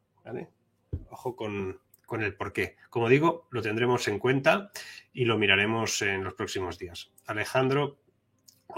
Ojo 1.09 1.37
con, 1.37 1.81
con 2.13 2.23
el 2.23 2.35
por 2.35 2.53
qué. 2.53 2.77
Como 2.91 3.09
digo, 3.09 3.49
lo 3.51 3.63
tendremos 3.63 4.07
en 4.07 4.19
cuenta 4.19 4.71
y 5.15 5.25
lo 5.25 5.39
miraremos 5.39 6.03
en 6.03 6.23
los 6.23 6.35
próximos 6.35 6.77
días. 6.77 7.11
Alejandro, 7.25 8.03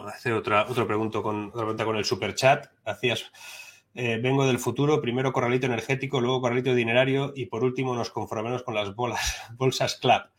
hace 0.07 0.33
otra, 0.33 0.67
otra, 0.69 0.87
pregunta, 0.87 1.21
con, 1.21 1.49
otra 1.49 1.63
pregunta 1.63 1.85
con 1.85 1.97
el 1.97 2.05
super 2.05 2.37
chat. 2.37 2.69
Hacías, 2.85 3.33
eh, 3.93 4.21
vengo 4.23 4.47
del 4.47 4.61
futuro, 4.61 5.01
primero 5.01 5.33
corralito 5.33 5.67
energético, 5.67 6.21
luego 6.21 6.43
corralito 6.43 6.77
dinerario 6.77 7.33
y 7.35 7.47
por 7.47 7.65
último 7.65 7.97
nos 7.97 8.11
conformamos 8.11 8.63
con 8.63 8.77
las 8.77 8.95
bolas, 8.95 9.43
bolsas 9.57 9.97
CLAP. 9.97 10.31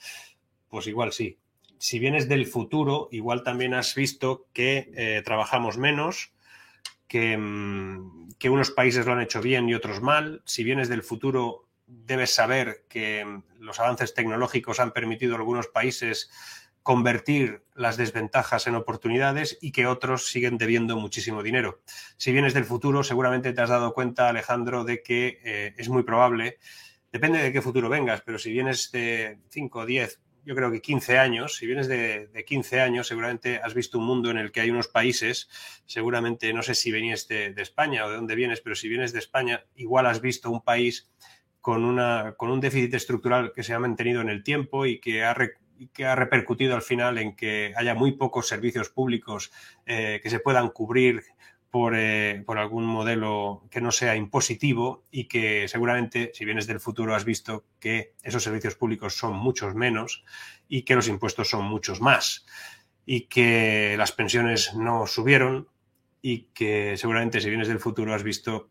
Pues 0.70 0.88
igual 0.88 1.12
sí. 1.12 1.38
Si 1.78 2.00
vienes 2.00 2.30
del 2.30 2.48
futuro, 2.48 3.10
igual 3.12 3.44
también 3.44 3.74
has 3.74 3.94
visto 3.94 4.48
que 4.54 4.90
eh, 4.96 5.22
trabajamos 5.26 5.78
menos, 5.78 6.32
que, 7.10 7.38
mm, 7.38 8.36
que 8.40 8.50
unos 8.50 8.72
países 8.72 9.06
lo 9.06 9.12
han 9.12 9.22
hecho 9.22 9.42
bien 9.42 9.68
y 9.68 9.74
otros 9.74 10.02
mal. 10.02 10.44
Si 10.46 10.64
vienes 10.64 10.88
del 10.88 11.04
futuro, 11.04 11.66
debes 11.88 12.34
saber 12.34 12.86
que 12.90 13.42
los 13.60 13.80
avances 13.80 14.14
tecnológicos 14.14 14.80
han 14.80 14.92
permitido 14.92 15.36
a 15.36 15.38
algunos 15.38 15.68
países 15.68 16.30
convertir 16.86 17.64
las 17.74 17.98
desventajas 17.98 18.68
en 18.68 18.76
oportunidades 18.76 19.58
y 19.60 19.72
que 19.72 19.88
otros 19.88 20.28
siguen 20.28 20.60
debiendo 20.60 20.96
muchísimo 20.98 21.42
dinero. 21.42 21.82
Si 22.16 22.32
vienes 22.32 22.54
del 22.54 22.66
futuro, 22.66 23.04
seguramente 23.04 23.54
te 23.54 23.62
has 23.62 23.72
dado 23.72 23.94
cuenta, 23.96 24.30
Alejandro, 24.30 24.84
de 24.84 25.02
que 25.02 25.40
eh, 25.44 25.74
es 25.78 25.90
muy 25.90 26.04
probable, 26.04 26.60
depende 27.12 27.42
de 27.42 27.52
qué 27.52 27.60
futuro 27.64 27.90
vengas, 27.90 28.22
pero 28.22 28.38
si 28.38 28.52
vienes 28.52 28.92
de 28.92 29.40
5, 29.50 29.84
10, 29.88 30.22
yo 30.46 30.54
creo 30.54 30.72
que 30.72 30.80
15 30.80 31.18
años, 31.18 31.56
si 31.56 31.66
vienes 31.66 31.88
de, 31.88 32.28
de, 32.28 32.46
15 32.46 32.80
años, 32.80 33.08
seguramente 33.08 33.60
has 33.64 33.74
visto 33.74 33.98
un 33.98 34.06
mundo 34.06 34.30
en 34.30 34.38
el 34.38 34.52
que 34.52 34.62
hay 34.62 34.70
unos 34.70 34.88
países, 34.88 35.50
seguramente, 35.88 36.54
no 36.54 36.62
sé 36.62 36.76
si 36.76 36.92
venías 36.92 37.28
de 37.28 37.56
España 37.58 38.06
o 38.06 38.12
de 38.12 38.18
dónde 38.18 38.36
vienes, 38.36 38.62
pero 38.62 38.76
si 38.76 38.88
vienes 38.88 39.12
de 39.12 39.18
España, 39.18 39.66
igual 39.76 40.06
has 40.06 40.22
visto 40.22 40.52
un 40.52 40.62
país 40.62 41.10
con, 41.66 41.84
una, 41.84 42.36
con 42.38 42.52
un 42.52 42.62
déficit 42.62 42.94
estructural 42.94 43.52
que 43.52 43.64
se 43.64 43.74
ha 43.74 43.80
mantenido 43.80 44.22
en 44.22 44.30
el 44.30 44.44
tiempo 44.44 44.86
y 44.86 45.00
que 45.00 45.24
ha, 45.24 45.36
que 45.94 46.06
ha 46.06 46.14
repercutido 46.14 46.76
al 46.76 46.84
final 46.84 47.18
en 47.18 47.36
que 47.36 47.74
haya 47.76 47.96
muy 47.96 48.12
pocos 48.12 48.48
servicios 48.48 48.90
públicos 48.90 49.52
eh, 49.88 50.20
que 50.22 50.30
se 50.30 50.40
puedan 50.40 50.70
cubrir 50.70 51.24
por, 51.72 51.96
eh, 51.96 52.44
por, 52.46 52.60
algún 52.60 52.86
modelo 52.86 53.64
que 53.72 53.82
no 53.82 53.92
sea 53.92 54.16
impositivo 54.16 55.06
y 55.10 55.28
que 55.28 55.68
seguramente, 55.68 56.30
si 56.36 56.46
vienes 56.46 56.68
del 56.68 56.80
futuro, 56.80 57.16
has 57.16 57.26
visto 57.26 57.66
que 57.80 58.14
esos 58.22 58.44
servicios 58.44 58.76
públicos 58.76 59.18
son 59.18 59.34
muchos 59.34 59.74
menos 59.74 60.24
y 60.70 60.84
que 60.84 60.94
los 60.94 61.08
impuestos 61.08 61.50
son 61.50 61.66
muchos 61.66 62.00
más 62.00 62.46
y 63.08 63.22
que 63.22 63.96
las 63.98 64.12
pensiones 64.12 64.76
no 64.76 65.08
subieron 65.08 65.68
y 66.22 66.50
que 66.54 66.96
seguramente, 66.96 67.42
si 67.42 67.50
vienes 67.50 67.70
del 67.70 67.80
futuro, 67.80 68.14
has 68.14 68.22
visto 68.22 68.70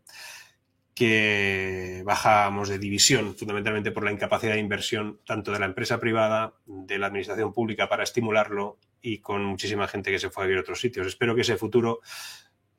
que 0.95 2.01
bajamos 2.05 2.69
de 2.69 2.79
división, 2.79 3.35
fundamentalmente 3.35 3.91
por 3.91 4.05
la 4.05 4.13
incapacidad 4.13 4.53
de 4.53 4.61
inversión 4.61 5.19
tanto 5.25 5.51
de 5.51 5.59
la 5.59 5.65
empresa 5.65 5.99
privada, 5.99 6.55
de 6.65 6.97
la 6.97 7.07
administración 7.07 7.53
pública 7.53 7.89
para 7.89 8.03
estimularlo 8.03 8.79
y 9.01 9.19
con 9.19 9.43
muchísima 9.43 9.89
gente 9.89 10.09
que 10.09 10.19
se 10.19 10.29
fue 10.29 10.43
a 10.43 10.47
vivir 10.47 10.59
a 10.59 10.61
otros 10.61 10.79
sitios. 10.79 11.05
Espero 11.05 11.35
que 11.35 11.41
ese 11.41 11.57
futuro, 11.57 11.99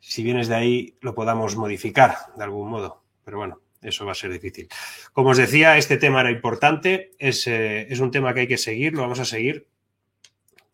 si 0.01 0.23
vienes 0.23 0.49
de 0.49 0.55
ahí, 0.55 0.97
lo 1.03 1.15
podamos 1.15 1.57
modificar 1.57 2.17
de 2.37 2.43
algún 2.43 2.71
modo. 2.71 3.05
Pero 3.23 3.37
bueno, 3.37 3.61
eso 3.83 4.07
va 4.07 4.13
a 4.13 4.17
ser 4.17 4.33
difícil. 4.33 4.69
Como 5.13 5.31
os 5.31 5.37
decía, 5.37 5.77
este 5.77 5.99
tema 5.99 6.23
era 6.23 6.31
importante, 6.31 7.13
es, 7.19 7.47
eh, 7.47 7.87
es 7.91 8.01
un 8.01 8.11
tema 8.11 8.33
que 8.33 8.41
hay 8.41 8.49
que 8.49 8.57
seguir, 8.57 8.95
lo 8.95 9.03
vamos 9.03 9.21
a 9.21 9.27
seguir. 9.27 9.69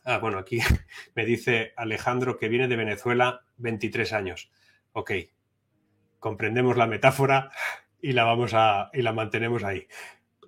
Ah, 0.04 0.18
bueno, 0.18 0.38
aquí 0.38 0.60
me 1.16 1.26
dice 1.26 1.72
Alejandro 1.76 2.38
que 2.38 2.48
viene 2.48 2.68
de 2.68 2.76
Venezuela 2.76 3.42
23 3.56 4.12
años. 4.12 4.52
Ok, 4.92 5.10
comprendemos 6.22 6.76
la 6.76 6.86
metáfora 6.86 7.50
y 8.00 8.12
la 8.12 8.22
vamos 8.22 8.54
a 8.54 8.90
y 8.94 9.02
la 9.02 9.12
mantenemos 9.12 9.64
ahí. 9.64 9.88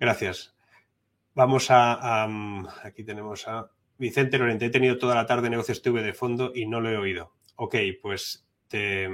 Gracias. 0.00 0.56
Vamos 1.34 1.66
a, 1.70 2.24
aquí 2.84 3.02
tenemos 3.02 3.48
a 3.48 3.68
Vicente 3.98 4.38
Lorente. 4.38 4.66
He 4.66 4.70
tenido 4.70 4.98
toda 4.98 5.16
la 5.16 5.26
tarde 5.26 5.50
negocios 5.50 5.82
TV 5.82 6.00
de 6.02 6.14
fondo 6.14 6.52
y 6.54 6.66
no 6.66 6.80
lo 6.80 6.90
he 6.90 6.96
oído. 6.96 7.34
Ok, 7.56 7.74
pues 8.00 8.46
te, 8.68 9.10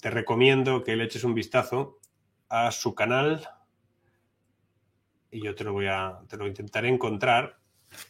te 0.00 0.10
recomiendo 0.10 0.82
que 0.82 0.96
le 0.96 1.04
eches 1.04 1.22
un 1.22 1.34
vistazo 1.34 2.00
a 2.48 2.72
su 2.72 2.92
canal 2.96 3.48
y 5.30 5.44
yo 5.44 5.54
te 5.54 5.62
lo 5.62 5.72
voy 5.72 5.86
a 5.86 6.18
te 6.28 6.36
lo 6.36 6.48
intentaré 6.48 6.88
encontrar 6.88 7.60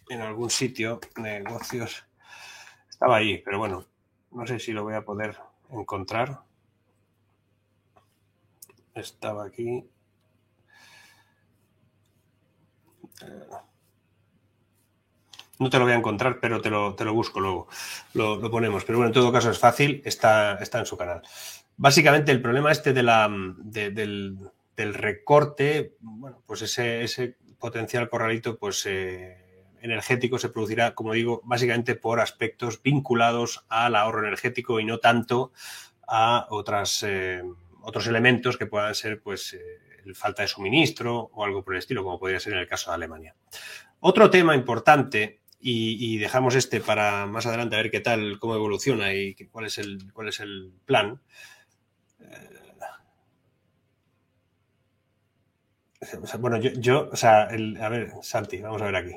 en 0.08 0.22
algún 0.22 0.48
sitio 0.48 1.00
negocios 1.16 2.06
estaba 2.88 3.16
ahí 3.16 3.42
pero 3.44 3.58
bueno 3.58 3.84
no 4.30 4.46
sé 4.46 4.58
si 4.58 4.72
lo 4.72 4.84
voy 4.84 4.94
a 4.94 5.04
poder 5.04 5.36
encontrar 5.70 6.44
estaba 9.00 9.44
aquí. 9.44 9.84
No 15.58 15.68
te 15.68 15.78
lo 15.78 15.84
voy 15.84 15.92
a 15.92 15.96
encontrar, 15.96 16.40
pero 16.40 16.62
te 16.62 16.70
lo, 16.70 16.94
te 16.94 17.04
lo 17.04 17.12
busco 17.12 17.38
luego. 17.38 17.68
Lo, 18.14 18.50
ponemos. 18.50 18.84
Pero 18.84 18.98
bueno, 18.98 19.08
en 19.08 19.14
todo 19.14 19.30
caso 19.30 19.50
es 19.50 19.58
fácil, 19.58 20.00
está, 20.06 20.54
está 20.54 20.78
en 20.78 20.86
su 20.86 20.96
canal. 20.96 21.22
Básicamente 21.76 22.32
el 22.32 22.40
problema 22.40 22.72
este 22.72 22.92
de 22.92 23.02
la, 23.02 23.30
del, 23.58 24.38
recorte, 24.76 25.96
bueno, 26.00 26.42
pues 26.46 26.62
ese, 26.62 27.02
ese 27.02 27.36
potencial 27.58 28.08
corralito, 28.08 28.58
pues 28.58 28.86
eh, 28.86 29.50
energético 29.82 30.38
se 30.38 30.48
producirá, 30.48 30.94
como 30.94 31.12
digo, 31.12 31.42
básicamente 31.44 31.94
por 31.94 32.20
aspectos 32.20 32.82
vinculados 32.82 33.64
al 33.68 33.96
ahorro 33.96 34.20
energético 34.20 34.80
y 34.80 34.84
no 34.84 34.98
tanto 34.98 35.52
a 36.06 36.46
otras, 36.50 37.02
eh, 37.02 37.42
otros 37.82 38.06
elementos 38.06 38.56
que 38.56 38.66
puedan 38.66 38.94
ser, 38.94 39.20
pues, 39.22 39.54
eh, 39.54 40.14
falta 40.14 40.42
de 40.42 40.48
suministro 40.48 41.30
o 41.32 41.44
algo 41.44 41.62
por 41.62 41.74
el 41.74 41.78
estilo, 41.78 42.02
como 42.02 42.18
podría 42.18 42.40
ser 42.40 42.54
en 42.54 42.60
el 42.60 42.68
caso 42.68 42.90
de 42.90 42.96
Alemania. 42.96 43.34
Otro 44.00 44.30
tema 44.30 44.54
importante 44.54 45.40
y, 45.60 46.16
dejamos 46.18 46.54
este 46.54 46.80
para 46.80 47.26
más 47.26 47.44
adelante 47.46 47.76
a 47.76 47.82
ver 47.82 47.90
qué 47.90 48.00
tal, 48.00 48.38
cómo 48.38 48.54
evoluciona 48.54 49.12
y 49.12 49.34
cuál 49.50 49.66
es 49.66 49.78
el, 49.78 50.10
cuál 50.12 50.28
es 50.28 50.40
el 50.40 50.72
plan. 50.86 51.20
bueno, 56.38 56.58
yo, 56.58 57.10
o 57.12 57.16
sea, 57.16 57.42
a 57.42 57.88
ver, 57.88 58.12
Santi, 58.22 58.62
vamos 58.62 58.80
a 58.80 58.86
ver 58.86 58.96
aquí. 58.96 59.14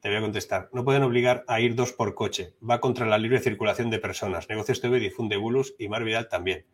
Te 0.00 0.08
voy 0.08 0.16
a 0.16 0.22
contestar. 0.22 0.70
No 0.72 0.84
pueden 0.84 1.02
obligar 1.02 1.44
a 1.46 1.60
ir 1.60 1.74
dos 1.74 1.92
por 1.92 2.14
coche. 2.14 2.54
Va 2.68 2.80
contra 2.80 3.06
la 3.06 3.18
libre 3.18 3.38
circulación 3.38 3.90
de 3.90 3.98
personas. 3.98 4.48
Negocios 4.48 4.80
TV 4.80 4.98
difunde 4.98 5.36
bulos 5.36 5.74
y 5.78 5.88
Mar 5.88 6.04
Vidal 6.04 6.28
también. 6.28 6.64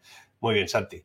Muy 0.40 0.54
bien, 0.54 0.68
Santi. 0.68 1.02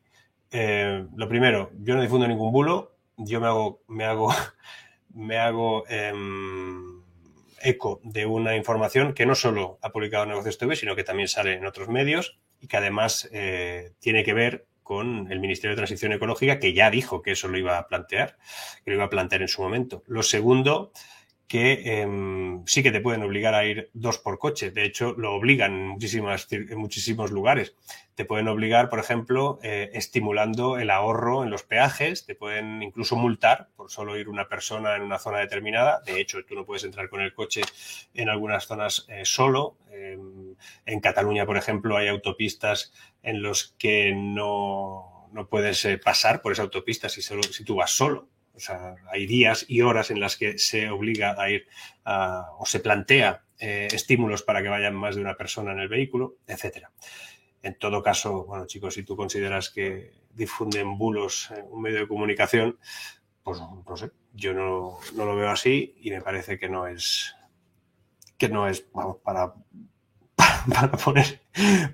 Eh, 0.52 1.04
lo 1.16 1.28
primero, 1.28 1.72
yo 1.80 1.96
no 1.96 2.02
difundo 2.02 2.28
ningún 2.28 2.52
bulo. 2.52 2.94
Yo 3.16 3.40
me 3.40 3.48
hago, 3.48 3.82
me 3.88 4.04
hago, 4.04 4.32
me 5.14 5.38
hago 5.38 5.84
em, 5.88 7.02
eco 7.60 8.00
de 8.04 8.24
una 8.24 8.56
información 8.56 9.14
que 9.14 9.26
no 9.26 9.34
solo 9.34 9.78
ha 9.82 9.90
publicado 9.90 10.24
Negocios 10.26 10.58
TV, 10.58 10.76
sino 10.76 10.94
que 10.94 11.04
también 11.04 11.28
sale 11.28 11.54
en 11.54 11.66
otros 11.66 11.88
medios 11.88 12.38
y 12.60 12.68
que 12.68 12.76
además 12.76 13.28
eh, 13.32 13.92
tiene 13.98 14.22
que 14.22 14.34
ver 14.34 14.66
con 14.84 15.30
el 15.30 15.40
Ministerio 15.40 15.70
de 15.70 15.80
Transición 15.80 16.12
Ecológica, 16.12 16.58
que 16.58 16.72
ya 16.72 16.90
dijo 16.90 17.22
que 17.22 17.32
eso 17.32 17.48
lo 17.48 17.58
iba 17.58 17.78
a 17.78 17.86
plantear, 17.88 18.36
que 18.84 18.90
lo 18.90 18.96
iba 18.96 19.04
a 19.04 19.10
plantear 19.10 19.42
en 19.42 19.48
su 19.48 19.62
momento. 19.62 20.02
Lo 20.06 20.22
segundo 20.22 20.92
que 21.48 22.00
em, 22.00 22.64
sí 22.66 22.82
que 22.82 22.92
te 22.92 23.00
pueden 23.00 23.22
obligar 23.22 23.54
a 23.54 23.64
ir 23.64 23.90
dos 23.92 24.18
por 24.18 24.38
coche. 24.38 24.70
De 24.70 24.84
hecho, 24.84 25.14
lo 25.18 25.34
obligan 25.34 25.72
en, 25.72 25.88
muchísimas, 25.88 26.50
en 26.50 26.78
muchísimos 26.78 27.30
lugares. 27.30 27.74
Te 28.14 28.24
pueden 28.24 28.48
obligar, 28.48 28.88
por 28.88 28.98
ejemplo, 28.98 29.58
eh, 29.62 29.90
estimulando 29.92 30.78
el 30.78 30.90
ahorro 30.90 31.44
en 31.44 31.50
los 31.50 31.62
peajes. 31.62 32.24
Te 32.24 32.34
pueden 32.34 32.82
incluso 32.82 33.16
multar 33.16 33.68
por 33.76 33.90
solo 33.90 34.16
ir 34.16 34.28
una 34.28 34.48
persona 34.48 34.96
en 34.96 35.02
una 35.02 35.18
zona 35.18 35.38
determinada. 35.38 36.00
De 36.06 36.20
hecho, 36.20 36.44
tú 36.44 36.54
no 36.54 36.64
puedes 36.64 36.84
entrar 36.84 37.08
con 37.08 37.20
el 37.20 37.34
coche 37.34 37.62
en 38.14 38.28
algunas 38.28 38.66
zonas 38.66 39.06
eh, 39.08 39.24
solo. 39.24 39.76
Em, 39.90 40.54
en 40.86 41.00
Cataluña, 41.00 41.46
por 41.46 41.56
ejemplo, 41.56 41.96
hay 41.96 42.08
autopistas 42.08 42.92
en 43.22 43.42
los 43.42 43.74
que 43.78 44.14
no, 44.14 45.28
no 45.32 45.48
puedes 45.48 45.84
eh, 45.84 45.98
pasar 45.98 46.42
por 46.42 46.52
esa 46.52 46.62
autopista 46.62 47.08
si, 47.08 47.22
solo, 47.22 47.42
si 47.42 47.64
tú 47.64 47.76
vas 47.76 47.90
solo 47.90 48.31
o 48.54 48.60
sea, 48.60 48.94
hay 49.10 49.26
días 49.26 49.64
y 49.68 49.80
horas 49.82 50.10
en 50.10 50.20
las 50.20 50.36
que 50.36 50.58
se 50.58 50.90
obliga 50.90 51.34
a 51.38 51.50
ir 51.50 51.66
o 52.04 52.66
se 52.66 52.80
plantea 52.80 53.44
eh, 53.58 53.88
estímulos 53.92 54.42
para 54.42 54.62
que 54.62 54.68
vayan 54.68 54.94
más 54.94 55.14
de 55.14 55.20
una 55.20 55.36
persona 55.36 55.72
en 55.72 55.78
el 55.78 55.88
vehículo, 55.88 56.36
etcétera. 56.46 56.90
En 57.62 57.78
todo 57.78 58.02
caso, 58.02 58.44
bueno, 58.44 58.66
chicos, 58.66 58.94
si 58.94 59.04
tú 59.04 59.16
consideras 59.16 59.70
que 59.70 60.12
difunden 60.34 60.98
bulos 60.98 61.50
en 61.56 61.66
un 61.70 61.80
medio 61.80 62.00
de 62.00 62.08
comunicación, 62.08 62.78
pues 63.42 63.60
no 63.60 63.96
sé, 63.96 64.10
yo 64.32 64.52
no, 64.52 64.98
lo 65.16 65.36
veo 65.36 65.50
así 65.50 65.94
y 66.00 66.10
me 66.10 66.20
parece 66.20 66.58
que 66.58 66.68
no 66.68 66.86
es 66.86 67.34
que 68.38 68.48
no 68.48 68.66
es 68.66 68.90
vamos, 68.92 69.18
para, 69.18 69.54
para, 70.74 70.92
poner, 70.92 71.40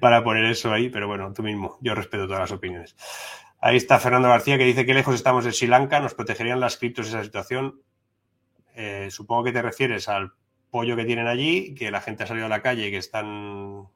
para 0.01 0.25
poner 0.25 0.47
eso 0.47 0.73
ahí, 0.73 0.89
pero 0.89 1.07
bueno, 1.07 1.33
tú 1.35 1.43
mismo, 1.43 1.77
yo 1.83 1.95
respeto 1.95 2.27
todas 2.27 2.41
las 2.41 2.53
opiniones. 2.53 2.97
Ahí 3.61 3.77
está 3.77 3.99
Fernando 3.99 4.29
García 4.29 4.57
que 4.57 4.65
dice 4.65 4.87
que 4.87 4.95
lejos 4.95 5.17
estamos 5.17 5.45
de 5.45 5.53
Sri 5.53 5.67
Lanka, 5.67 5.99
nos 5.99 6.15
protegerían 6.15 6.61
las 6.61 6.77
criptos 6.77 7.09
esa 7.09 7.25
situación. 7.25 7.83
Eh, 8.75 9.09
supongo 9.11 9.45
que 9.45 9.53
te 9.53 9.63
refieres 9.63 10.09
al 10.09 10.33
pollo 10.71 10.95
que 10.95 11.05
tienen 11.05 11.27
allí, 11.27 11.75
que 11.75 11.91
la 11.91 12.01
gente 12.01 12.23
ha 12.23 12.27
salido 12.27 12.47
a 12.47 12.51
la 12.51 12.63
calle 12.63 12.87
y 12.87 12.91
que 12.93 12.99
están, 12.99 13.89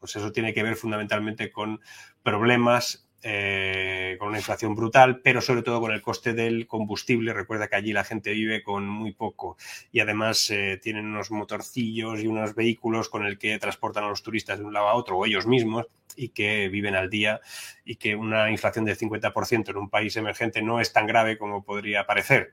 pues 0.00 0.16
eso 0.16 0.32
tiene 0.32 0.52
que 0.52 0.64
ver 0.64 0.74
fundamentalmente 0.74 1.52
con 1.52 1.80
problemas 2.24 3.03
eh, 3.26 4.16
con 4.18 4.28
una 4.28 4.36
inflación 4.36 4.74
brutal, 4.74 5.22
pero 5.22 5.40
sobre 5.40 5.62
todo 5.62 5.80
con 5.80 5.92
el 5.92 6.02
coste 6.02 6.34
del 6.34 6.66
combustible. 6.66 7.32
Recuerda 7.32 7.68
que 7.68 7.76
allí 7.76 7.94
la 7.94 8.04
gente 8.04 8.32
vive 8.32 8.62
con 8.62 8.86
muy 8.86 9.12
poco 9.12 9.56
y 9.90 10.00
además 10.00 10.50
eh, 10.50 10.78
tienen 10.82 11.06
unos 11.06 11.30
motorcillos 11.30 12.20
y 12.20 12.26
unos 12.26 12.54
vehículos 12.54 13.08
con 13.08 13.24
el 13.24 13.38
que 13.38 13.58
transportan 13.58 14.04
a 14.04 14.08
los 14.08 14.22
turistas 14.22 14.58
de 14.58 14.66
un 14.66 14.74
lado 14.74 14.88
a 14.88 14.94
otro 14.94 15.16
o 15.16 15.24
ellos 15.24 15.46
mismos 15.46 15.86
y 16.16 16.28
que 16.28 16.68
viven 16.68 16.96
al 16.96 17.08
día 17.08 17.40
y 17.82 17.96
que 17.96 18.14
una 18.14 18.50
inflación 18.50 18.84
del 18.84 18.98
50% 18.98 19.70
en 19.70 19.76
un 19.78 19.88
país 19.88 20.14
emergente 20.16 20.60
no 20.60 20.78
es 20.78 20.92
tan 20.92 21.06
grave 21.06 21.38
como 21.38 21.64
podría 21.64 22.04
parecer 22.04 22.52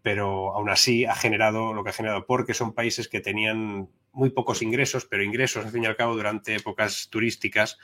pero 0.00 0.54
aún 0.54 0.70
así 0.70 1.04
ha 1.04 1.16
generado 1.16 1.74
lo 1.74 1.82
que 1.82 1.90
ha 1.90 1.92
generado, 1.92 2.26
porque 2.26 2.54
son 2.54 2.74
países 2.74 3.08
que 3.08 3.20
tenían 3.20 3.90
muy 4.12 4.30
pocos 4.30 4.62
ingresos, 4.62 5.04
pero 5.04 5.24
ingresos 5.24 5.66
al 5.66 5.72
fin 5.72 5.82
y 5.82 5.86
al 5.86 5.96
cabo 5.96 6.14
durante 6.14 6.54
épocas 6.54 7.08
turísticas 7.10 7.76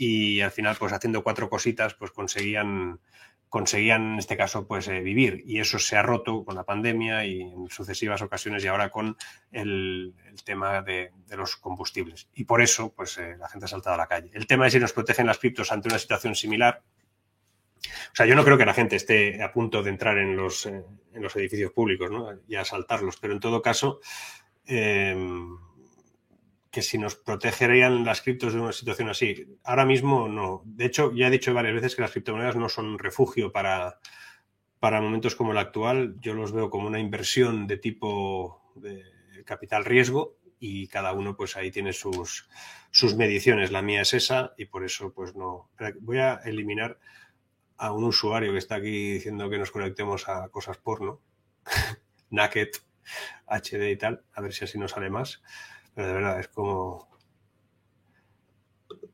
y 0.00 0.40
al 0.42 0.52
final, 0.52 0.76
pues 0.78 0.92
haciendo 0.92 1.24
cuatro 1.24 1.50
cositas, 1.50 1.94
pues 1.94 2.12
conseguían, 2.12 3.00
conseguían 3.48 4.12
en 4.12 4.18
este 4.20 4.36
caso, 4.36 4.64
pues 4.68 4.86
eh, 4.86 5.00
vivir. 5.00 5.42
Y 5.44 5.58
eso 5.58 5.80
se 5.80 5.96
ha 5.96 6.02
roto 6.02 6.44
con 6.44 6.54
la 6.54 6.62
pandemia 6.62 7.26
y 7.26 7.40
en 7.40 7.68
sucesivas 7.68 8.22
ocasiones 8.22 8.62
y 8.62 8.68
ahora 8.68 8.90
con 8.90 9.16
el, 9.50 10.14
tema 10.44 10.82
de, 10.82 11.10
los 11.36 11.56
combustibles. 11.56 12.28
Y 12.32 12.44
por 12.44 12.62
eso, 12.62 12.94
pues 12.94 13.18
eh, 13.18 13.36
la 13.36 13.48
gente 13.48 13.64
ha 13.64 13.68
saltado 13.68 13.94
a 13.94 13.98
la 13.98 14.06
calle. 14.06 14.30
El 14.34 14.46
tema 14.46 14.68
es 14.68 14.72
si 14.72 14.78
nos 14.78 14.92
protegen 14.92 15.26
las 15.26 15.38
criptos 15.38 15.72
ante 15.72 15.88
una 15.88 15.98
situación 15.98 16.36
similar. 16.36 16.80
O 17.84 18.14
sea, 18.14 18.24
yo 18.24 18.36
no 18.36 18.44
creo 18.44 18.56
que 18.56 18.66
la 18.66 18.74
gente 18.74 18.94
esté 18.94 19.42
a 19.42 19.52
punto 19.52 19.82
de 19.82 19.90
entrar 19.90 20.16
en 20.16 20.36
los, 20.36 20.64
eh, 20.66 20.84
en 21.12 21.22
los 21.22 21.34
edificios 21.34 21.72
públicos 21.72 22.08
y 22.46 22.54
a 22.54 22.64
saltarlos, 22.64 23.16
pero 23.16 23.32
en 23.32 23.40
todo 23.40 23.62
caso, 23.62 23.98
que 26.78 26.82
si 26.82 26.96
nos 26.96 27.16
protegerían 27.16 28.04
las 28.04 28.22
criptos 28.22 28.54
de 28.54 28.60
una 28.60 28.72
situación 28.72 29.08
así. 29.08 29.58
Ahora 29.64 29.84
mismo 29.84 30.28
no. 30.28 30.62
De 30.64 30.86
hecho, 30.86 31.12
ya 31.12 31.26
he 31.26 31.30
dicho 31.30 31.52
varias 31.52 31.74
veces 31.74 31.96
que 31.96 32.02
las 32.02 32.12
criptomonedas 32.12 32.54
no 32.54 32.68
son 32.68 32.86
un 32.86 32.98
refugio 33.00 33.50
para, 33.50 33.98
para 34.78 35.00
momentos 35.00 35.34
como 35.34 35.50
el 35.50 35.58
actual. 35.58 36.14
Yo 36.20 36.34
los 36.34 36.52
veo 36.52 36.70
como 36.70 36.86
una 36.86 37.00
inversión 37.00 37.66
de 37.66 37.78
tipo 37.78 38.62
capital 39.44 39.84
riesgo 39.84 40.38
y 40.60 40.86
cada 40.86 41.12
uno 41.12 41.36
pues 41.36 41.56
ahí 41.56 41.72
tiene 41.72 41.92
sus, 41.92 42.48
sus 42.92 43.16
mediciones. 43.16 43.72
La 43.72 43.82
mía 43.82 44.02
es 44.02 44.14
esa 44.14 44.54
y 44.56 44.66
por 44.66 44.84
eso 44.84 45.12
pues 45.12 45.34
no. 45.34 45.70
Voy 46.00 46.18
a 46.18 46.34
eliminar 46.44 47.00
a 47.76 47.92
un 47.92 48.04
usuario 48.04 48.52
que 48.52 48.58
está 48.58 48.76
aquí 48.76 49.14
diciendo 49.14 49.50
que 49.50 49.58
nos 49.58 49.72
conectemos 49.72 50.28
a 50.28 50.48
cosas 50.48 50.78
porno. 50.78 51.20
Naked, 52.30 52.68
HD 53.46 53.90
y 53.90 53.96
tal. 53.96 54.22
A 54.32 54.42
ver 54.42 54.52
si 54.52 54.64
así 54.64 54.78
nos 54.78 54.92
sale 54.92 55.10
más. 55.10 55.42
Pero 55.98 56.10
de 56.10 56.14
verdad, 56.14 56.38
es 56.38 56.46
como. 56.46 57.08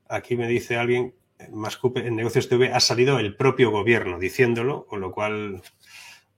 Aquí 0.07 0.37
me 0.37 0.47
dice 0.47 0.77
alguien, 0.77 1.15
más 1.51 1.81
en 1.95 2.15
Negocios 2.15 2.47
TV 2.47 2.75
ha 2.75 2.81
salido 2.81 3.19
el 3.19 3.37
propio 3.37 3.71
gobierno 3.71 4.19
diciéndolo, 4.19 4.85
con 4.85 5.01
lo 5.01 5.11
cual 5.11 5.63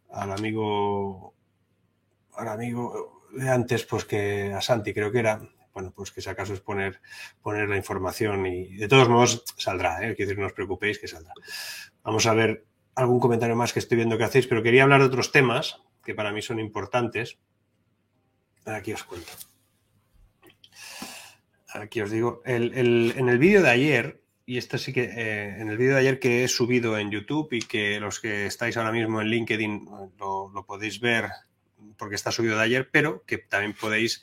al 0.09 0.31
amigo. 0.31 1.35
Al 2.37 2.47
amigo 2.47 3.25
de 3.33 3.51
antes, 3.51 3.85
pues 3.87 4.05
que 4.05 4.53
a 4.53 4.61
Santi 4.61 4.95
creo 4.95 5.11
que 5.11 5.19
era, 5.19 5.43
bueno, 5.75 5.93
pues 5.93 6.13
que 6.13 6.21
si 6.21 6.31
acaso 6.31 6.55
es 6.55 6.61
poner, 6.61 7.01
poner 7.43 7.69
la 7.69 7.77
información 7.77 8.47
y 8.47 8.77
de 8.77 8.87
todos 8.87 9.09
modos 9.09 9.43
saldrá, 9.57 9.97
¿eh? 9.97 10.15
quiero 10.15 10.29
decir, 10.29 10.39
no 10.39 10.47
os 10.47 10.53
preocupéis 10.53 11.01
que 11.01 11.09
saldrá. 11.09 11.33
Vamos 12.05 12.25
a 12.27 12.35
ver 12.35 12.67
algún 12.95 13.19
comentario 13.19 13.57
más 13.57 13.73
que 13.73 13.81
estoy 13.81 13.97
viendo 13.97 14.17
que 14.17 14.23
hacéis, 14.23 14.47
pero 14.47 14.63
quería 14.63 14.85
hablar 14.85 15.01
de 15.01 15.07
otros 15.07 15.33
temas 15.33 15.83
que 16.05 16.15
para 16.15 16.31
mí 16.31 16.41
son 16.41 16.61
importantes. 16.61 17.37
Aquí 18.65 18.93
os 18.93 19.03
cuento 19.03 19.33
aquí 21.81 22.01
os 22.01 22.11
digo, 22.11 22.43
en 22.45 23.29
el 23.29 23.39
vídeo 23.39 23.63
de 23.63 23.71
ayer, 23.71 24.21
y 24.49 24.59
esto 24.59 24.79
sí 24.79 24.93
que, 24.93 25.03
eh, 25.03 25.61
en 25.61 25.69
el 25.69 25.77
vídeo 25.77 25.95
de 25.95 26.01
ayer 26.01 26.21
que 26.21 26.45
he 26.45 26.49
subido 26.49 26.97
en 26.97 27.11
YouTube 27.11 27.49
y 27.51 27.63
que 27.63 27.99
los 27.99 28.21
que 28.21 28.47
estáis 28.47 28.77
ahora 28.77 28.93
mismo 28.93 29.21
en 29.21 29.27
LinkedIn 29.27 29.89
lo, 30.19 30.65
podéis 30.65 31.01
ver 31.01 31.29
porque 31.99 32.15
está 32.15 32.31
subido 32.31 32.57
de 32.57 32.63
ayer, 32.63 32.89
pero 32.91 33.25
que 33.27 33.39
también 33.39 33.75
podéis, 33.75 34.23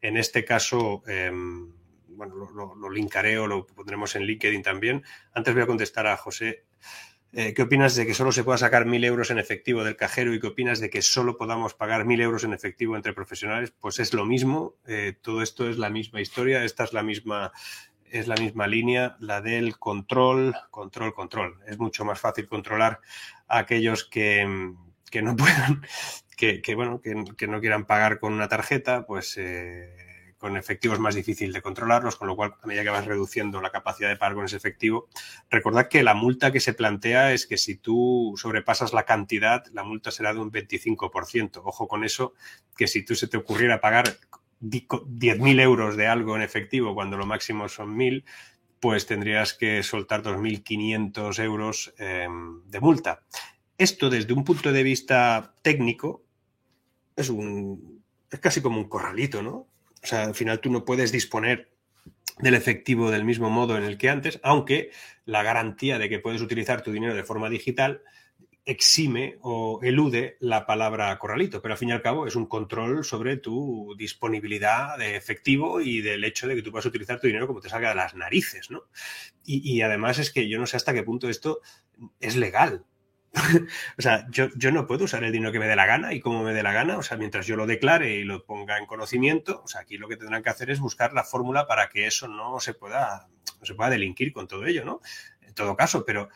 en 0.00 0.16
este 0.16 0.44
caso, 0.44 1.02
em, 1.08 1.72
bueno, 2.08 2.36
lo, 2.36 2.76
lo, 2.76 2.90
linkaré 2.90 3.38
o 3.38 3.48
lo 3.48 3.66
pondremos 3.66 4.14
en 4.14 4.22
LinkedIn 4.22 4.62
también. 4.62 5.02
Antes 5.32 5.52
voy 5.52 5.64
a 5.64 5.66
contestar 5.66 6.06
a 6.06 6.16
José 6.16 6.64
eh, 7.32 7.52
¿Qué 7.54 7.62
opinas 7.62 7.94
de 7.96 8.06
que 8.06 8.14
solo 8.14 8.32
se 8.32 8.44
pueda 8.44 8.56
sacar 8.56 8.86
mil 8.86 9.04
euros 9.04 9.30
en 9.30 9.38
efectivo 9.38 9.84
del 9.84 9.96
cajero 9.96 10.32
y 10.32 10.40
qué 10.40 10.46
opinas 10.46 10.80
de 10.80 10.90
que 10.90 11.02
solo 11.02 11.36
podamos 11.36 11.74
pagar 11.74 12.04
mil 12.04 12.20
euros 12.20 12.44
en 12.44 12.52
efectivo 12.52 12.96
entre 12.96 13.12
profesionales? 13.12 13.72
Pues 13.78 13.98
es 13.98 14.14
lo 14.14 14.24
mismo, 14.24 14.76
eh, 14.86 15.14
todo 15.20 15.42
esto 15.42 15.68
es 15.68 15.76
la 15.76 15.90
misma 15.90 16.20
historia, 16.20 16.64
esta 16.64 16.84
es 16.84 16.92
la 16.92 17.02
misma 17.02 17.52
es 18.10 18.28
la 18.28 18.36
misma 18.36 18.68
línea, 18.68 19.16
la 19.18 19.40
del 19.40 19.78
control, 19.78 20.54
control, 20.70 21.12
control. 21.12 21.60
Es 21.66 21.78
mucho 21.78 22.04
más 22.04 22.20
fácil 22.20 22.46
controlar 22.46 23.00
a 23.48 23.58
aquellos 23.58 24.04
que, 24.04 24.74
que 25.10 25.22
no 25.22 25.36
puedan, 25.36 25.84
que, 26.36 26.62
que 26.62 26.74
bueno, 26.74 27.00
que, 27.00 27.24
que, 27.36 27.48
no 27.48 27.60
quieran 27.60 27.84
pagar 27.84 28.20
con 28.20 28.32
una 28.32 28.48
tarjeta, 28.48 29.04
pues 29.06 29.36
eh, 29.38 30.05
con 30.46 30.56
efectivo 30.56 30.94
es 30.94 31.00
más 31.00 31.16
difícil 31.16 31.52
de 31.52 31.60
controlarlos, 31.60 32.14
con 32.14 32.28
lo 32.28 32.36
cual 32.36 32.54
a 32.62 32.66
medida 32.68 32.84
que 32.84 32.90
vas 32.90 33.04
reduciendo 33.04 33.60
la 33.60 33.70
capacidad 33.70 34.08
de 34.08 34.16
pagar 34.16 34.36
con 34.36 34.44
ese 34.44 34.56
efectivo, 34.56 35.08
recordad 35.50 35.88
que 35.88 36.04
la 36.04 36.14
multa 36.14 36.52
que 36.52 36.60
se 36.60 36.72
plantea 36.72 37.32
es 37.32 37.48
que 37.48 37.58
si 37.58 37.74
tú 37.74 38.34
sobrepasas 38.36 38.92
la 38.92 39.02
cantidad, 39.02 39.66
la 39.72 39.82
multa 39.82 40.12
será 40.12 40.32
de 40.32 40.38
un 40.38 40.52
25%. 40.52 41.62
Ojo 41.64 41.88
con 41.88 42.04
eso, 42.04 42.34
que 42.76 42.86
si 42.86 43.04
tú 43.04 43.16
se 43.16 43.26
te 43.26 43.36
ocurriera 43.36 43.80
pagar 43.80 44.18
10.000 44.60 45.60
euros 45.60 45.96
de 45.96 46.06
algo 46.06 46.36
en 46.36 46.42
efectivo 46.42 46.94
cuando 46.94 47.16
lo 47.16 47.26
máximo 47.26 47.68
son 47.68 47.96
1.000, 47.96 48.22
pues 48.78 49.04
tendrías 49.06 49.52
que 49.52 49.82
soltar 49.82 50.22
2.500 50.22 51.42
euros 51.42 51.92
eh, 51.98 52.28
de 52.66 52.80
multa. 52.80 53.24
Esto 53.78 54.10
desde 54.10 54.32
un 54.32 54.44
punto 54.44 54.72
de 54.72 54.84
vista 54.84 55.56
técnico 55.62 56.22
es, 57.16 57.30
un, 57.30 58.04
es 58.30 58.38
casi 58.38 58.60
como 58.60 58.78
un 58.78 58.88
corralito, 58.88 59.42
¿no? 59.42 59.66
O 60.06 60.08
sea, 60.08 60.22
al 60.22 60.36
final 60.36 60.60
tú 60.60 60.70
no 60.70 60.84
puedes 60.84 61.10
disponer 61.10 61.72
del 62.38 62.54
efectivo 62.54 63.10
del 63.10 63.24
mismo 63.24 63.50
modo 63.50 63.76
en 63.76 63.82
el 63.82 63.98
que 63.98 64.08
antes, 64.08 64.38
aunque 64.44 64.92
la 65.24 65.42
garantía 65.42 65.98
de 65.98 66.08
que 66.08 66.20
puedes 66.20 66.42
utilizar 66.42 66.82
tu 66.82 66.92
dinero 66.92 67.12
de 67.12 67.24
forma 67.24 67.50
digital 67.50 68.02
exime 68.64 69.36
o 69.40 69.80
elude 69.82 70.36
la 70.38 70.64
palabra 70.64 71.18
corralito, 71.18 71.60
pero 71.60 71.74
al 71.74 71.78
fin 71.78 71.88
y 71.88 71.92
al 71.92 72.02
cabo 72.02 72.28
es 72.28 72.36
un 72.36 72.46
control 72.46 73.04
sobre 73.04 73.36
tu 73.36 73.96
disponibilidad 73.98 74.96
de 74.96 75.16
efectivo 75.16 75.80
y 75.80 76.02
del 76.02 76.22
hecho 76.22 76.46
de 76.46 76.54
que 76.54 76.62
tú 76.62 76.70
puedas 76.70 76.86
utilizar 76.86 77.18
tu 77.18 77.26
dinero 77.26 77.48
como 77.48 77.60
te 77.60 77.68
salga 77.68 77.88
de 77.88 77.96
las 77.96 78.14
narices, 78.14 78.70
¿no? 78.70 78.84
Y, 79.44 79.68
y 79.68 79.82
además 79.82 80.20
es 80.20 80.30
que 80.30 80.48
yo 80.48 80.60
no 80.60 80.68
sé 80.68 80.76
hasta 80.76 80.94
qué 80.94 81.02
punto 81.02 81.28
esto 81.28 81.62
es 82.20 82.36
legal. 82.36 82.84
o 83.98 84.02
sea, 84.02 84.26
yo, 84.30 84.48
yo, 84.56 84.72
no 84.72 84.86
puedo 84.86 85.04
usar 85.04 85.22
el 85.24 85.32
dinero 85.32 85.52
que 85.52 85.58
me 85.58 85.66
dé 85.66 85.76
la 85.76 85.86
gana 85.86 86.14
y 86.14 86.20
como 86.20 86.42
me 86.42 86.54
dé 86.54 86.62
la 86.62 86.72
gana, 86.72 86.96
o 86.98 87.02
sea, 87.02 87.16
mientras 87.16 87.46
yo 87.46 87.56
lo 87.56 87.66
declare 87.66 88.16
y 88.16 88.24
lo 88.24 88.44
ponga 88.44 88.78
en 88.78 88.86
conocimiento, 88.86 89.62
o 89.64 89.68
sea, 89.68 89.82
aquí 89.82 89.98
lo 89.98 90.08
que 90.08 90.16
tendrán 90.16 90.42
que 90.42 90.50
hacer 90.50 90.70
es 90.70 90.80
buscar 90.80 91.12
la 91.12 91.24
fórmula 91.24 91.66
para 91.66 91.88
que 91.88 92.06
eso 92.06 92.28
no 92.28 92.60
se 92.60 92.74
pueda, 92.74 93.28
no 93.60 93.66
se 93.66 93.74
pueda 93.74 93.90
delinquir 93.90 94.32
con 94.32 94.48
todo 94.48 94.64
ello, 94.66 94.84
¿no? 94.84 95.00
En 95.42 95.54
todo 95.54 95.76
caso, 95.76 96.04
pero 96.04 96.28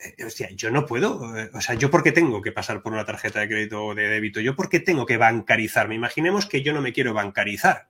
eh, 0.00 0.54
yo 0.54 0.70
no 0.70 0.86
puedo, 0.86 1.36
eh, 1.36 1.50
o 1.52 1.60
sea, 1.60 1.74
yo 1.74 1.90
por 1.90 2.02
qué 2.02 2.12
tengo 2.12 2.40
que 2.40 2.52
pasar 2.52 2.82
por 2.82 2.92
una 2.92 3.04
tarjeta 3.04 3.40
de 3.40 3.48
crédito 3.48 3.84
o 3.84 3.94
de 3.94 4.08
débito, 4.08 4.40
yo 4.40 4.54
por 4.54 4.68
qué 4.68 4.80
tengo 4.80 5.06
que 5.06 5.16
bancarizarme. 5.16 5.94
Imaginemos 5.94 6.46
que 6.46 6.62
yo 6.62 6.72
no 6.72 6.80
me 6.80 6.92
quiero 6.92 7.14
bancarizar. 7.14 7.88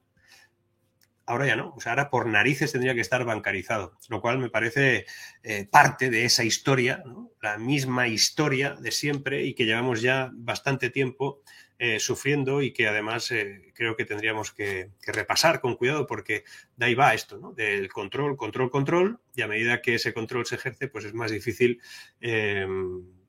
Ahora 1.29 1.47
ya 1.47 1.57
no, 1.57 1.75
o 1.77 1.81
sea, 1.83 1.93
ahora 1.93 2.09
por 2.09 2.27
narices 2.27 2.73
tendría 2.73 2.95
que 2.95 3.03
estar 3.03 3.23
bancarizado, 3.23 3.93
lo 4.09 4.23
cual 4.23 4.39
me 4.39 4.49
parece 4.49 5.05
eh, 5.43 5.69
parte 5.71 6.09
de 6.09 6.25
esa 6.25 6.43
historia, 6.43 7.05
la 7.43 7.59
misma 7.59 8.09
historia 8.09 8.77
de 8.81 8.91
siempre 8.93 9.45
y 9.45 9.53
que 9.53 9.67
llevamos 9.67 10.01
ya 10.01 10.31
bastante 10.33 10.89
tiempo 10.89 11.43
eh, 11.79 12.01
sufriendo 12.01 12.63
y 12.63 12.73
que 12.73 12.89
además 12.89 13.31
eh, 13.31 13.73
creo 13.75 13.95
que 13.95 14.07
tendríamos 14.07 14.53
que, 14.53 14.93
que, 15.03 15.13
repasar 15.13 15.61
con 15.61 15.77
cuidado 15.77 16.07
porque 16.07 16.45
de 16.79 16.87
ahí 16.87 16.95
va 16.95 17.13
esto, 17.13 17.37
¿no? 17.37 17.53
Del 17.53 17.93
control, 17.93 18.39
control, 18.39 18.71
control 18.71 19.21
y 19.37 19.43
a 19.43 19.49
medida 19.49 19.83
que 19.83 19.97
ese 19.97 20.15
control 20.15 20.47
se 20.47 20.55
ejerce, 20.55 20.89
pues 20.89 21.05
es 21.05 21.13
más 21.13 21.31
difícil 21.31 21.83
eh, 22.23 22.67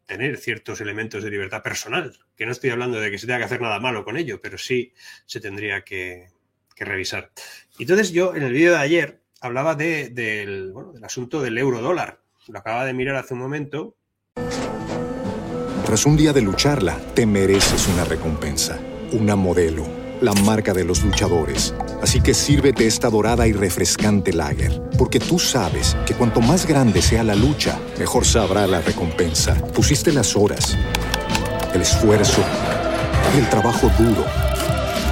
tener 0.05 0.37
ciertos 0.37 0.79
elementos 0.79 1.21
de 1.21 1.31
libertad 1.31 1.61
personal, 1.61 2.17
que 2.37 2.45
no 2.45 2.53
estoy 2.53 2.69
hablando 2.69 3.01
de 3.01 3.11
que 3.11 3.17
se 3.17 3.27
tenga 3.27 3.39
que 3.39 3.45
hacer 3.45 3.61
nada 3.61 3.81
malo 3.81 4.05
con 4.05 4.15
ello, 4.15 4.39
pero 4.41 4.57
sí 4.57 4.93
se 5.25 5.41
tendría 5.41 5.83
que, 5.83 6.29
que 6.79 6.85
revisar. 6.85 7.31
Entonces 7.77 8.11
yo 8.11 8.33
en 8.35 8.43
el 8.43 8.53
vídeo 8.53 8.71
de 8.71 8.77
ayer 8.77 9.21
hablaba 9.41 9.75
de, 9.75 10.09
del, 10.09 10.71
bueno, 10.71 10.93
del 10.93 11.03
asunto 11.03 11.41
del 11.41 11.57
euro 11.57 11.81
dólar. 11.81 12.21
Lo 12.47 12.57
acababa 12.57 12.85
de 12.85 12.93
mirar 12.93 13.17
hace 13.17 13.35
un 13.35 13.41
momento 13.41 13.95
tras 15.89 16.05
un 16.05 16.15
día 16.15 16.33
de 16.33 16.43
lucharla, 16.43 16.99
te 17.15 17.25
mereces 17.25 17.87
una 17.87 18.05
recompensa, 18.05 18.77
una 19.11 19.35
modelo, 19.35 19.87
la 20.21 20.33
marca 20.33 20.71
de 20.71 20.83
los 20.83 21.03
luchadores. 21.03 21.73
Así 22.03 22.21
que 22.21 22.35
sírvete 22.35 22.85
esta 22.85 23.09
dorada 23.09 23.47
y 23.47 23.53
refrescante 23.53 24.31
lager, 24.31 24.83
porque 24.99 25.19
tú 25.19 25.39
sabes 25.39 25.97
que 26.05 26.13
cuanto 26.13 26.41
más 26.41 26.67
grande 26.67 27.01
sea 27.01 27.23
la 27.23 27.33
lucha, 27.33 27.79
mejor 27.97 28.23
sabrá 28.23 28.67
la 28.67 28.81
recompensa. 28.81 29.55
Pusiste 29.73 30.13
las 30.13 30.35
horas, 30.35 30.77
el 31.73 31.81
esfuerzo, 31.81 32.43
el 33.35 33.49
trabajo 33.49 33.89
duro. 33.97 34.48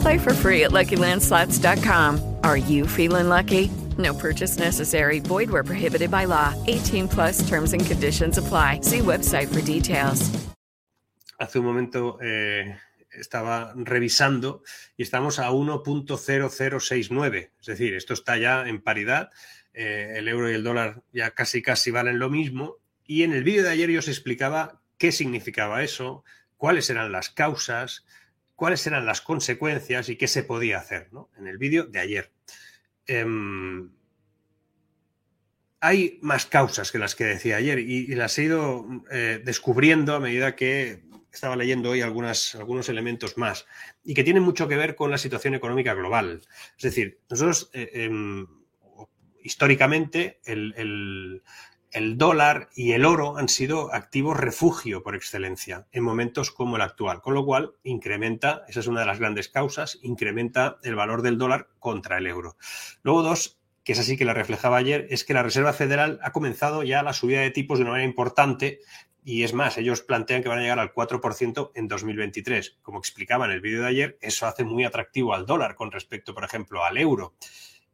Play 0.00 0.18
for 0.18 0.34
free 0.34 0.64
at 0.64 0.72
LuckyLandSlots.com. 0.72 2.36
Are 2.44 2.56
you 2.56 2.86
feeling 2.86 3.28
lucky? 3.28 3.70
No 3.96 4.14
purchase 4.14 4.58
necessary. 4.58 5.20
Void 5.20 5.50
where 5.50 5.64
prohibited 5.64 6.10
by 6.10 6.26
law. 6.26 6.54
18 6.66 7.08
plus 7.08 7.48
terms 7.48 7.72
and 7.72 7.84
conditions 7.84 8.38
apply. 8.38 8.80
See 8.82 9.00
website 9.00 9.48
for 9.48 9.62
details. 9.62 10.30
Hace 11.40 11.60
un 11.60 11.64
momento 11.64 12.18
eh, 12.20 12.76
estaba 13.10 13.72
revisando 13.76 14.62
y 14.96 15.02
estamos 15.02 15.38
a 15.38 15.50
1.0069. 15.50 17.50
Es 17.60 17.66
decir, 17.66 17.94
esto 17.94 18.14
está 18.14 18.38
ya 18.38 18.68
en 18.68 18.80
paridad. 18.80 19.30
Eh, 19.72 20.14
el 20.16 20.28
euro 20.28 20.50
y 20.50 20.54
el 20.54 20.64
dólar 20.64 21.02
ya 21.12 21.32
casi 21.32 21.62
casi 21.62 21.90
valen 21.90 22.18
lo 22.18 22.30
mismo. 22.30 22.78
Y 23.04 23.22
en 23.22 23.32
el 23.32 23.44
vídeo 23.44 23.62
de 23.62 23.70
ayer 23.70 23.90
yo 23.90 24.00
os 24.00 24.08
explicaba 24.08 24.80
qué 24.98 25.12
significaba 25.12 25.82
eso, 25.82 26.24
cuáles 26.56 26.90
eran 26.90 27.12
las 27.12 27.30
causas, 27.30 28.04
cuáles 28.58 28.84
eran 28.88 29.06
las 29.06 29.20
consecuencias 29.20 30.08
y 30.08 30.16
qué 30.16 30.26
se 30.26 30.42
podía 30.42 30.78
hacer 30.78 31.12
¿no? 31.12 31.30
en 31.38 31.46
el 31.46 31.58
vídeo 31.58 31.84
de 31.84 32.00
ayer. 32.00 32.32
Eh, 33.06 33.24
hay 35.80 36.18
más 36.22 36.46
causas 36.46 36.90
que 36.90 36.98
las 36.98 37.14
que 37.14 37.24
decía 37.24 37.56
ayer 37.56 37.78
y, 37.78 38.08
las 38.16 38.36
he 38.38 38.44
ido 38.44 38.84
eh, 39.12 39.40
descubriendo 39.44 40.16
a 40.16 40.20
medida 40.20 40.56
que 40.56 41.04
estaba 41.32 41.54
leyendo 41.54 41.90
hoy 41.90 42.00
algunas, 42.00 42.56
algunos 42.56 42.88
elementos 42.88 43.38
más 43.38 43.66
y 44.02 44.14
que 44.14 44.24
tienen 44.24 44.42
mucho 44.42 44.66
que 44.66 44.76
ver 44.76 44.96
con 44.96 45.12
la 45.12 45.18
situación 45.18 45.54
económica 45.54 45.94
global. 45.94 46.40
Es 46.76 46.82
decir, 46.82 47.20
nosotros 47.30 47.70
eh, 47.72 47.90
eh, 47.94 48.46
históricamente 49.44 50.40
el, 50.44 51.42
el, 51.92 52.18
dólar 52.18 52.68
y 52.74 52.92
el 52.92 53.04
oro 53.04 53.36
han 53.36 53.48
sido 53.48 53.94
activos 53.94 54.36
refugio 54.36 55.02
por 55.02 55.14
excelencia 55.14 55.86
en 55.92 56.04
momentos 56.04 56.50
como 56.50 56.76
el 56.76 56.82
actual, 56.82 57.20
con 57.20 57.34
lo 57.34 57.44
cual 57.44 57.72
incrementa, 57.82 58.64
esa 58.68 58.80
es 58.80 58.86
una 58.86 59.00
de 59.00 59.06
las 59.06 59.18
grandes 59.18 59.48
causas, 59.48 59.98
incrementa 60.02 60.78
el 60.82 60.94
valor 60.94 61.22
del 61.22 61.38
dólar 61.38 61.68
contra 61.78 62.18
el 62.18 62.26
euro. 62.26 62.56
Luego 63.02 63.22
dos, 63.22 63.58
que 63.84 63.92
es 63.92 63.98
así 63.98 64.16
que 64.16 64.24
la 64.24 64.34
reflejaba 64.34 64.76
ayer, 64.76 65.06
es 65.10 65.24
que 65.24 65.34
la 65.34 65.42
Reserva 65.42 65.72
Federal 65.72 66.18
ha 66.22 66.32
comenzado 66.32 66.82
ya 66.82 67.02
la 67.02 67.12
subida 67.12 67.40
de 67.40 67.50
tipos 67.50 67.78
de 67.78 67.84
una 67.84 67.92
manera 67.92 68.08
importante 68.08 68.80
y 69.24 69.42
es 69.42 69.52
más, 69.52 69.76
ellos 69.76 70.00
plantean 70.00 70.42
que 70.42 70.48
van 70.48 70.58
a 70.58 70.62
llegar 70.62 70.78
al 70.78 70.94
4% 70.94 71.72
en 71.74 71.86
2023. 71.86 72.78
Como 72.80 72.98
explicaba 72.98 73.44
en 73.44 73.50
el 73.50 73.60
vídeo 73.60 73.82
de 73.82 73.88
ayer, 73.88 74.18
eso 74.22 74.46
hace 74.46 74.64
muy 74.64 74.84
atractivo 74.84 75.34
al 75.34 75.44
dólar 75.44 75.74
con 75.74 75.90
respecto, 75.90 76.32
por 76.32 76.44
ejemplo, 76.44 76.82
al 76.82 76.96
euro. 76.96 77.34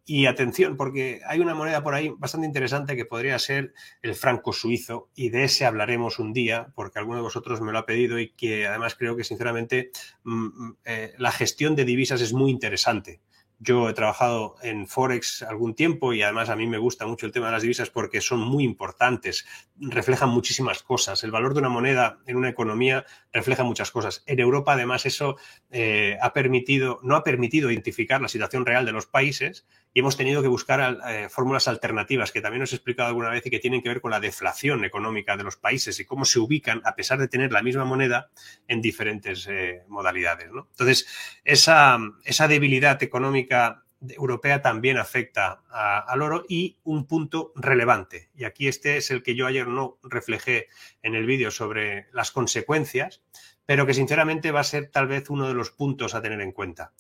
Y 0.07 0.27
atención, 0.27 0.77
porque 0.77 1.23
hay 1.27 1.41
una 1.41 1.55
moneda 1.55 1.83
por 1.83 1.95
ahí 1.95 2.13
bastante 2.19 2.47
interesante 2.47 2.95
que 2.95 3.07
podría 3.07 3.39
ser 3.39 3.73
el 4.03 4.15
franco 4.15 4.53
suizo, 4.53 5.09
y 5.15 5.31
de 5.31 5.45
ese 5.45 5.65
hablaremos 5.65 6.19
un 6.19 6.35
día, 6.35 6.73
porque 6.75 6.99
alguno 6.99 7.17
de 7.17 7.23
vosotros 7.23 7.63
me 7.63 7.73
lo 7.73 7.79
ha 7.79 7.87
pedido 7.87 8.19
y 8.19 8.33
que 8.33 8.67
además 8.67 8.97
creo 8.97 9.17
que 9.17 9.25
sinceramente 9.25 9.91
mm, 10.25 10.73
eh, 10.85 11.15
la 11.17 11.33
gestión 11.33 11.75
de 11.75 11.87
divisas 11.87 12.21
es 12.21 12.35
muy 12.35 12.51
interesante. 12.51 13.23
Yo 13.59 13.89
he 13.89 13.95
trabajado 13.95 14.57
en 14.63 14.87
Forex 14.87 15.43
algún 15.43 15.75
tiempo 15.75 16.13
y 16.13 16.21
además 16.21 16.51
a 16.51 16.57
mí 16.57 16.67
me 16.67 16.77
gusta 16.77 17.07
mucho 17.07 17.25
el 17.25 17.33
tema 17.33 17.47
de 17.47 17.53
las 17.53 17.63
divisas 17.63 17.89
porque 17.89 18.21
son 18.21 18.41
muy 18.41 18.65
importantes, 18.65 19.47
reflejan 19.77 20.29
muchísimas 20.29 20.83
cosas. 20.83 21.25
El 21.25 21.31
valor 21.31 21.55
de 21.55 21.61
una 21.61 21.69
moneda 21.69 22.19
en 22.27 22.37
una 22.37 22.49
economía 22.49 23.05
refleja 23.33 23.65
muchas 23.65 23.91
cosas. 23.91 24.23
En 24.27 24.39
Europa 24.39 24.73
además 24.73 25.07
eso 25.07 25.37
eh, 25.71 26.17
ha 26.21 26.33
permitido, 26.33 27.01
no 27.03 27.17
ha 27.17 27.25
permitido 27.25 27.71
identificar 27.71 28.21
la 28.21 28.29
situación 28.29 28.65
real 28.65 28.87
de 28.87 28.93
los 28.93 29.07
países 29.07 29.67
y 29.93 30.01
hemos 30.01 30.17
tenido 30.17 30.43
que 30.43 30.49
buscar 30.49 30.99
eh, 31.09 31.29
fórmulas 31.29 31.69
alternativas 31.69 32.33
que 32.33 32.41
también 32.41 32.63
os 32.63 32.73
he 32.73 32.77
explicado 32.77 33.09
alguna 33.09 33.31
vez 33.31 33.47
y 33.47 33.51
que 33.51 33.61
tienen 33.61 33.83
que 33.83 33.89
ver 33.89 34.01
con 34.01 34.11
la 34.11 34.21
deflación 34.21 34.85
económica 34.85 35.37
de 35.37 35.45
los 35.45 35.57
países 35.57 35.99
y 36.01 36.05
cómo 36.05 36.25
se 36.25 36.39
ubican 36.39 36.81
a 36.85 36.95
pesar 36.95 37.19
de 37.19 37.29
tener 37.29 37.53
la 37.53 37.63
misma 37.63 37.85
moneda 37.85 38.31
en 38.69 38.81
diferentes 38.81 39.47
eh, 39.49 39.83
modalidades. 39.89 40.51
¿no? 40.53 40.69
Entonces, 40.71 41.07
esa, 41.45 41.99
esa 42.25 42.49
debilidad 42.49 43.03
económica 43.03 43.84
europea 44.11 44.63
también 44.63 44.99
afecta 44.99 45.63
al 45.71 46.23
oro 46.23 46.45
y 46.49 46.79
un 46.85 47.07
punto 47.07 47.53
relevante. 47.57 48.31
Y 48.35 48.45
aquí 48.45 48.69
este 48.69 48.97
es 48.97 49.11
el 49.11 49.23
que 49.23 49.35
yo 49.35 49.47
ayer 49.47 49.67
no 49.67 49.99
reflejé 50.03 50.69
en 51.03 51.15
el 51.15 51.27
vídeo 51.27 51.51
sobre 51.51 52.07
las 52.13 52.31
consecuencias, 52.31 53.23
pero 53.67 53.87
que 53.87 53.95
sinceramente 53.95 54.53
va 54.53 54.61
a 54.61 54.65
ser 54.65 54.91
tal 54.91 55.07
vez 55.07 55.31
uno 55.31 55.49
de 55.49 55.55
los 55.55 55.71
puntos 55.71 56.15
a 56.15 56.23
tener 56.23 56.41
en 56.41 56.53
cuenta. 56.53 56.93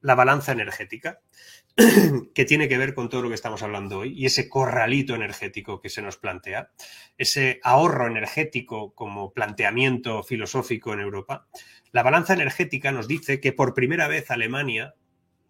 La 0.00 0.14
balanza 0.14 0.52
energética, 0.52 1.20
que 2.34 2.44
tiene 2.44 2.68
que 2.68 2.78
ver 2.78 2.94
con 2.94 3.08
todo 3.08 3.22
lo 3.22 3.28
que 3.28 3.34
estamos 3.34 3.62
hablando 3.62 3.98
hoy, 3.98 4.14
y 4.16 4.26
ese 4.26 4.48
corralito 4.48 5.14
energético 5.14 5.80
que 5.80 5.90
se 5.90 6.02
nos 6.02 6.16
plantea, 6.16 6.70
ese 7.18 7.60
ahorro 7.62 8.06
energético 8.06 8.94
como 8.94 9.32
planteamiento 9.32 10.22
filosófico 10.22 10.92
en 10.92 11.00
Europa. 11.00 11.46
La 11.92 12.02
balanza 12.02 12.34
energética 12.34 12.92
nos 12.92 13.08
dice 13.08 13.40
que 13.40 13.52
por 13.52 13.74
primera 13.74 14.08
vez 14.08 14.30
Alemania 14.30 14.94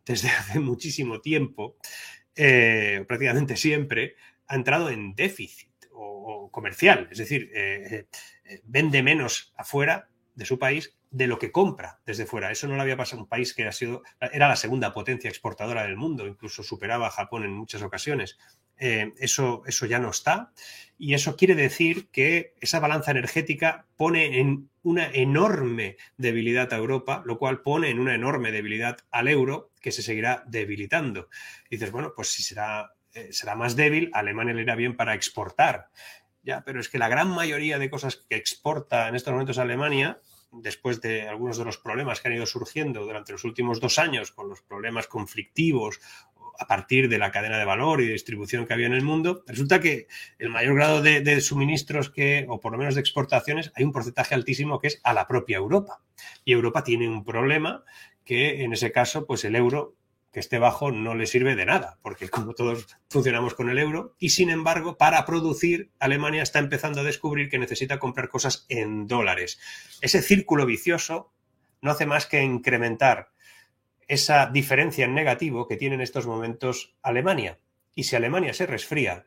desde 0.09 0.29
hace 0.39 0.59
muchísimo 0.59 1.21
tiempo, 1.21 1.77
eh, 2.35 3.05
prácticamente 3.07 3.57
siempre, 3.57 4.17
ha 4.49 4.57
entrado 4.57 4.91
en 4.91 5.15
déficit 5.15 5.71
o, 5.93 6.51
comercial. 6.51 7.09
Es 7.11 7.19
decir, 7.19 7.51
eh, 7.55 8.07
eh, 8.45 8.61
vende 8.65 9.03
menos 9.03 9.53
afuera 9.57 10.09
de 10.35 10.45
su 10.45 10.59
país 10.59 10.95
de 11.11 11.27
lo 11.27 11.39
que 11.39 11.53
compra 11.53 12.01
desde 12.05 12.27
fuera. 12.27 12.51
Eso 12.51 12.69
no 12.69 12.77
le 12.77 12.83
había 12.83 12.97
pasado 12.97 13.21
a 13.21 13.23
un 13.25 13.29
país 13.29 13.55
que 13.55 13.67
ha 13.67 13.73
sido, 13.73 14.03
era 14.21 14.49
la 14.49 14.57
segunda 14.57 14.93
potencia 14.93 15.31
exportadora 15.31 15.83
del 15.83 15.97
mundo, 15.97 16.27
incluso 16.27 16.63
superaba 16.63 17.07
a 17.07 17.11
Japón 17.11 17.45
en 17.45 17.53
muchas 17.53 17.83
ocasiones. 17.83 18.39
Eso, 18.77 19.63
eso 19.67 19.87
ya 19.87 19.99
no 19.99 20.11
está. 20.11 20.53
Y 20.99 21.15
eso 21.15 21.35
quiere 21.37 21.57
decir 21.57 22.09
que 22.11 22.55
esa 22.61 22.79
balanza 22.79 23.11
energética 23.11 23.87
pone 23.97 24.39
en 24.39 24.71
una 24.83 25.11
enorme 25.11 25.97
debilidad 26.19 26.73
a 26.73 26.77
Europa, 26.77 27.23
lo 27.25 27.39
cual 27.39 27.63
pone 27.63 27.91
en 27.91 27.99
una 27.99 28.15
enorme 28.15 28.53
debilidad 28.53 28.99
al 29.11 29.29
euro, 29.29 29.68
que 29.81 29.93
se 29.93 30.03
seguirá 30.03 30.45
debilitando. 30.47 31.29
dices, 31.71 31.91
bueno, 31.91 32.13
pues 32.15 32.29
si 32.29 32.43
será, 32.43 32.95
eh, 33.15 33.33
será 33.33 33.55
más 33.55 33.77
débil, 33.77 34.11
Alemania 34.13 34.55
le 34.55 34.63
irá 34.63 34.75
bien 34.75 34.97
para 34.97 35.15
exportar. 35.15 35.91
Ya, 36.43 36.63
pero 36.65 36.81
es 36.81 36.89
que 36.89 36.99
la 36.99 37.09
gran 37.09 37.29
mayoría 37.29 37.79
de 37.79 37.91
cosas 37.91 38.25
que 38.29 38.37
exporta 38.37 39.09
en 39.09 39.15
estos 39.15 39.33
momentos 39.33 39.59
Alemania 39.59 40.21
después 40.53 41.01
de 41.01 41.29
algunos 41.29 41.59
de 41.59 41.65
los 41.65 41.79
problemas 41.79 42.21
que 42.21 42.29
han 42.29 42.35
ido 42.35 42.47
surgiendo 42.47 43.03
durante 43.03 43.33
los 43.33 43.45
últimos 43.45 43.81
dos 43.81 43.99
años, 43.99 44.31
con 44.31 44.49
los 44.49 44.63
problemas 44.63 45.07
conflictivos 45.07 46.01
a 46.59 46.67
partir 46.67 47.09
de 47.09 47.19
la 47.19 47.31
cadena 47.31 47.59
de 47.59 47.65
valor 47.65 48.01
y 48.01 48.09
distribución 48.09 48.67
que 48.67 48.73
había 48.73 48.89
en 48.89 48.93
el 48.93 49.03
mundo, 49.03 49.45
resulta 49.47 49.81
que 49.81 50.09
el 50.39 50.49
mayor 50.51 50.75
grado 50.75 51.03
de, 51.03 51.41
suministros 51.41 52.11
que, 52.11 52.47
o 52.49 52.59
por 52.61 52.73
lo 52.73 52.79
menos 52.79 52.97
de 52.97 53.01
exportaciones, 53.01 53.71
hay 53.77 53.85
un 53.85 53.93
porcentaje 53.93 54.35
altísimo 54.35 54.81
que 54.81 54.89
es 54.89 55.01
a 55.05 55.13
la 55.13 55.29
propia 55.29 55.59
Europa. 55.59 56.03
Y 56.45 56.53
Europa 56.53 56.83
tiene 56.83 57.09
un 57.09 57.25
problema 57.25 57.85
que 58.29 58.63
en 58.63 58.75
ese 58.75 58.93
caso, 58.93 59.25
pues 59.25 59.43
el 59.47 59.57
euro 59.57 59.97
que 60.35 60.41
esté 60.41 60.59
bajo 60.59 60.93
no 60.93 61.15
le 61.15 61.27
sirve 61.27 61.57
de 61.57 61.65
nada, 61.65 61.99
porque 62.03 62.29
como 62.29 62.53
todos 62.53 62.87
funcionamos 63.09 63.55
con 63.55 63.71
el 63.71 63.79
euro, 63.79 64.17
y 64.19 64.29
sin 64.29 64.51
embargo, 64.51 64.99
para 64.99 65.25
producir, 65.25 65.93
Alemania 65.99 66.43
está 66.43 66.59
empezando 66.59 67.01
a 67.01 67.05
descubrir 67.05 67.49
que 67.49 67.59
necesita 67.59 67.99
comprar 67.99 68.29
cosas 68.29 68.67
en 68.69 69.07
dólares. 69.07 69.59
Ese 70.03 70.21
círculo 70.21 70.67
vicioso 70.67 71.33
no 71.81 71.91
hace 71.91 72.05
más 72.05 72.27
que 72.27 72.43
incrementar 72.43 73.31
esa 74.09 74.45
diferencia 74.45 75.07
en 75.07 75.15
negativo 75.15 75.67
que 75.67 75.79
tiene 75.79 75.95
en 75.95 76.03
estos 76.03 76.27
momentos 76.27 76.95
Alemania. 77.01 77.59
Y 77.95 78.03
si 78.03 78.15
Alemania 78.15 78.53
se 78.53 78.67
resfría, 78.67 79.25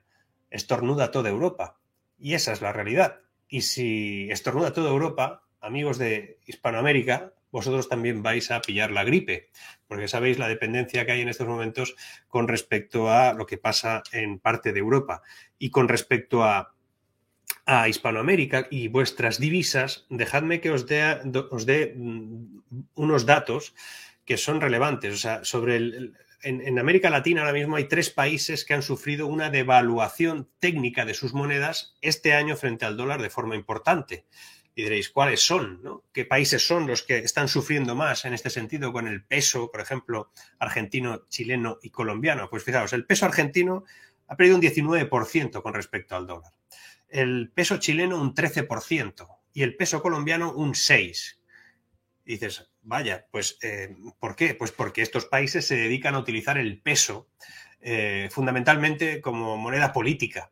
estornuda 0.52 1.10
toda 1.10 1.32
Europa. 1.32 1.80
Y 2.20 2.36
esa 2.36 2.54
es 2.54 2.62
la 2.62 2.72
realidad. 2.72 3.22
Y 3.48 3.62
si 3.62 4.30
estornuda 4.30 4.74
toda 4.74 4.92
Europa, 4.92 5.48
amigos 5.60 5.98
de 5.98 6.38
Hispanoamérica, 6.46 7.34
vosotros 7.52 7.90
también 7.90 8.24
vais 8.24 8.50
a 8.52 8.62
pillar 8.62 8.92
la 8.92 9.04
gripe, 9.04 9.50
porque 9.88 10.08
sabéis 10.08 10.40
la 10.40 10.48
dependencia 10.48 11.06
que 11.06 11.12
hay 11.12 11.22
en 11.22 11.30
estos 11.30 11.48
momentos 11.48 11.96
con 12.28 12.48
respecto 12.48 13.12
a 13.12 13.34
lo 13.34 13.46
que 13.46 13.58
pasa 13.58 14.04
en 14.12 14.40
parte 14.40 14.74
de 14.74 14.80
Europa. 14.80 15.22
Y 15.58 15.70
con 15.70 15.88
respecto 15.88 16.44
a, 16.44 16.74
Hispanoamérica 17.88 18.68
y 18.70 18.90
vuestras 18.90 19.40
divisas, 19.40 20.06
dejadme 20.10 20.60
que 20.60 20.72
os 20.72 20.88
dé, 20.88 21.22
os 21.52 21.66
dé 21.66 21.94
mm, 21.96 22.64
unos 22.96 23.26
datos 23.26 23.74
que 24.26 24.36
son 24.36 24.60
relevantes. 24.60 25.14
O 25.14 25.18
sea, 25.18 25.46
sobre 25.46 25.78
el, 25.78 26.14
en, 26.44 26.80
América 26.80 27.10
Latina 27.10 27.42
ahora 27.42 27.54
mismo 27.54 27.76
hay 27.76 27.86
tres 27.86 28.10
países 28.10 28.66
que 28.66 28.74
han 28.74 28.82
sufrido 28.82 29.28
una 29.28 29.50
devaluación 29.50 30.50
técnica 30.60 31.06
de 31.06 31.14
sus 31.14 31.34
monedas 31.34 31.96
este 32.02 32.34
año 32.34 32.56
frente 32.56 32.86
al 32.86 32.98
dólar 32.98 33.22
de 33.22 33.30
forma 33.30 33.56
importante. 33.56 34.26
Y 34.74 34.84
diréis, 34.84 35.10
¿cuáles 35.10 35.42
son? 35.42 35.82
¿Qué 36.14 36.26
países 36.26 36.66
son 36.66 36.88
los 36.88 37.04
que 37.04 37.20
están 37.20 37.48
sufriendo 37.48 37.96
más 37.96 38.26
en 38.26 38.34
este 38.34 38.50
sentido 38.50 38.94
con 38.94 39.08
el 39.08 39.24
peso, 39.24 39.70
por 39.70 39.82
ejemplo, 39.82 40.32
argentino, 40.60 41.28
chileno 41.28 41.78
y 41.82 41.90
colombiano? 41.90 42.50
Pues 42.50 42.64
fijaos, 42.64 42.94
el 42.94 43.06
peso 43.06 43.26
argentino 43.26 43.84
ha 44.28 44.38
perdido 44.38 44.56
un 44.56 44.62
19% 44.62 45.62
con 45.62 45.74
respecto 45.74 46.16
al 46.16 46.28
dólar. 46.28 46.54
El 47.10 47.52
peso 47.54 47.78
chileno 47.78 48.22
un 48.22 48.34
13% 48.34 49.28
y 49.54 49.64
el 49.64 49.76
peso 49.76 50.02
colombiano 50.02 50.54
un 50.54 50.74
6%. 50.74 51.38
dices, 52.24 52.72
Vaya, 52.84 53.28
pues 53.32 53.60
eh, 53.62 53.96
¿por 54.20 54.36
qué? 54.36 54.56
Pues 54.56 54.72
porque 54.72 55.04
estos 55.04 55.26
países 55.26 55.68
se 55.68 55.76
dedican 55.76 56.16
a 56.16 56.20
utilizar 56.20 56.58
el 56.58 56.82
peso 56.82 57.30
eh, 57.80 58.28
fundamentalmente 58.32 59.22
como 59.22 59.56
moneda 59.58 59.94
política. 59.94 60.52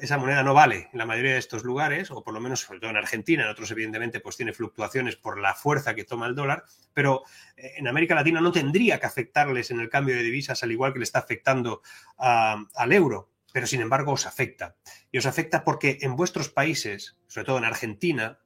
Esa 0.00 0.16
moneda 0.16 0.42
no 0.42 0.54
vale 0.54 0.88
en 0.92 0.98
la 0.98 1.04
mayoría 1.04 1.32
de 1.32 1.38
estos 1.38 1.62
lugares, 1.62 2.10
o 2.10 2.24
por 2.24 2.32
lo 2.32 2.40
menos 2.40 2.60
sobre 2.60 2.80
todo 2.80 2.90
en 2.90 2.96
Argentina, 2.96 3.44
en 3.44 3.50
otros 3.50 3.70
evidentemente 3.70 4.20
pues 4.20 4.36
tiene 4.36 4.52
fluctuaciones 4.52 5.16
por 5.16 5.38
la 5.38 5.54
fuerza 5.54 5.94
que 5.94 6.04
toma 6.04 6.26
el 6.26 6.34
dólar, 6.34 6.64
pero 6.94 7.22
eh, 7.56 7.74
en 7.76 7.86
América 7.86 8.14
Latina 8.14 8.40
no 8.40 8.50
tendría 8.50 8.98
que 8.98 9.06
afectarles 9.06 9.70
en 9.70 9.80
el 9.80 9.90
cambio 9.90 10.16
de 10.16 10.22
divisas 10.22 10.62
al 10.62 10.72
igual 10.72 10.92
que 10.92 11.00
le 11.00 11.04
está 11.04 11.18
afectando 11.18 11.82
al 12.16 12.92
euro, 12.92 13.30
pero 13.52 13.66
sin 13.66 13.82
embargo 13.82 14.12
os 14.12 14.26
afecta. 14.26 14.76
Y 15.12 15.18
os 15.18 15.26
afecta 15.26 15.64
porque 15.64 15.98
en 16.00 16.16
vuestros 16.16 16.48
países, 16.48 17.18
sobre 17.26 17.44
todo 17.44 17.58
en 17.58 17.64
Argentina, 17.64 18.38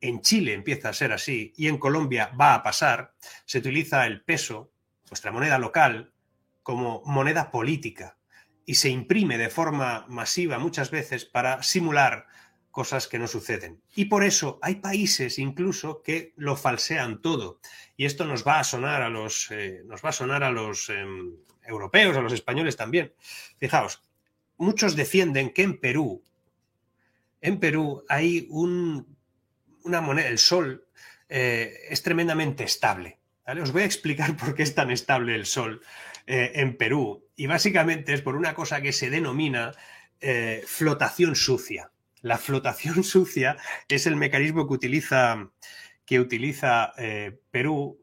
en 0.00 0.20
Chile 0.20 0.52
empieza 0.52 0.90
a 0.90 0.92
ser 0.92 1.12
así 1.12 1.52
y 1.56 1.68
en 1.68 1.78
Colombia 1.78 2.30
va 2.40 2.54
a 2.54 2.62
pasar, 2.62 3.14
se 3.46 3.58
utiliza 3.58 4.06
el 4.06 4.22
peso, 4.22 4.70
vuestra 5.08 5.32
moneda 5.32 5.58
local, 5.58 6.12
como 6.62 7.02
moneda 7.04 7.50
política 7.50 8.16
y 8.66 8.74
se 8.74 8.88
imprime 8.88 9.38
de 9.38 9.50
forma 9.50 10.06
masiva 10.08 10.58
muchas 10.58 10.90
veces 10.90 11.24
para 11.24 11.62
simular 11.62 12.26
cosas 12.70 13.06
que 13.06 13.18
no 13.18 13.26
suceden. 13.26 13.80
Y 13.94 14.06
por 14.06 14.24
eso 14.24 14.58
hay 14.62 14.76
países 14.76 15.38
incluso 15.38 16.02
que 16.02 16.32
lo 16.36 16.56
falsean 16.56 17.22
todo. 17.22 17.60
Y 17.96 18.04
esto 18.04 18.24
nos 18.24 18.46
va 18.46 18.58
a 18.58 18.64
sonar 18.64 19.02
a 19.02 19.08
los, 19.08 19.50
eh, 19.50 19.82
nos 19.86 20.04
va 20.04 20.08
a 20.08 20.12
sonar 20.12 20.42
a 20.42 20.50
los 20.50 20.88
em, 20.88 21.36
europeos, 21.62 22.16
a 22.16 22.20
los 22.20 22.32
españoles 22.32 22.76
también. 22.76 23.14
Fijaos, 23.58 24.02
muchos 24.56 24.96
defienden 24.96 25.50
que 25.50 25.62
en 25.62 25.78
Perú, 25.78 26.24
en 27.40 27.60
Perú 27.60 28.04
hay 28.08 28.46
un 28.50 29.14
una 29.84 30.00
moneda, 30.00 30.28
el 30.28 30.38
sol, 30.38 30.86
eh, 31.28 31.86
es 31.88 32.02
tremendamente 32.02 32.64
estable. 32.64 33.18
Os 33.46 33.72
voy 33.72 33.82
a 33.82 33.86
explicar 33.86 34.36
por 34.36 34.54
qué 34.54 34.64
es 34.64 34.74
tan 34.74 34.90
estable 34.90 35.34
el 35.34 35.46
sol 35.46 35.80
eh, 36.26 36.52
en 36.54 36.76
Perú. 36.76 37.26
Y 37.36 37.46
básicamente 37.46 38.12
es 38.12 38.22
por 38.22 38.36
una 38.36 38.54
cosa 38.54 38.80
que 38.80 38.92
se 38.92 39.10
denomina 39.10 39.72
eh, 40.20 40.62
flotación 40.66 41.36
sucia. 41.36 41.90
La 42.20 42.38
flotación 42.38 43.04
sucia 43.04 43.56
es 43.88 44.06
el 44.06 44.16
mecanismo 44.16 44.66
que 44.66 44.74
utiliza, 44.74 45.50
que 46.04 46.20
utiliza 46.20 46.92
Perú, 47.50 48.00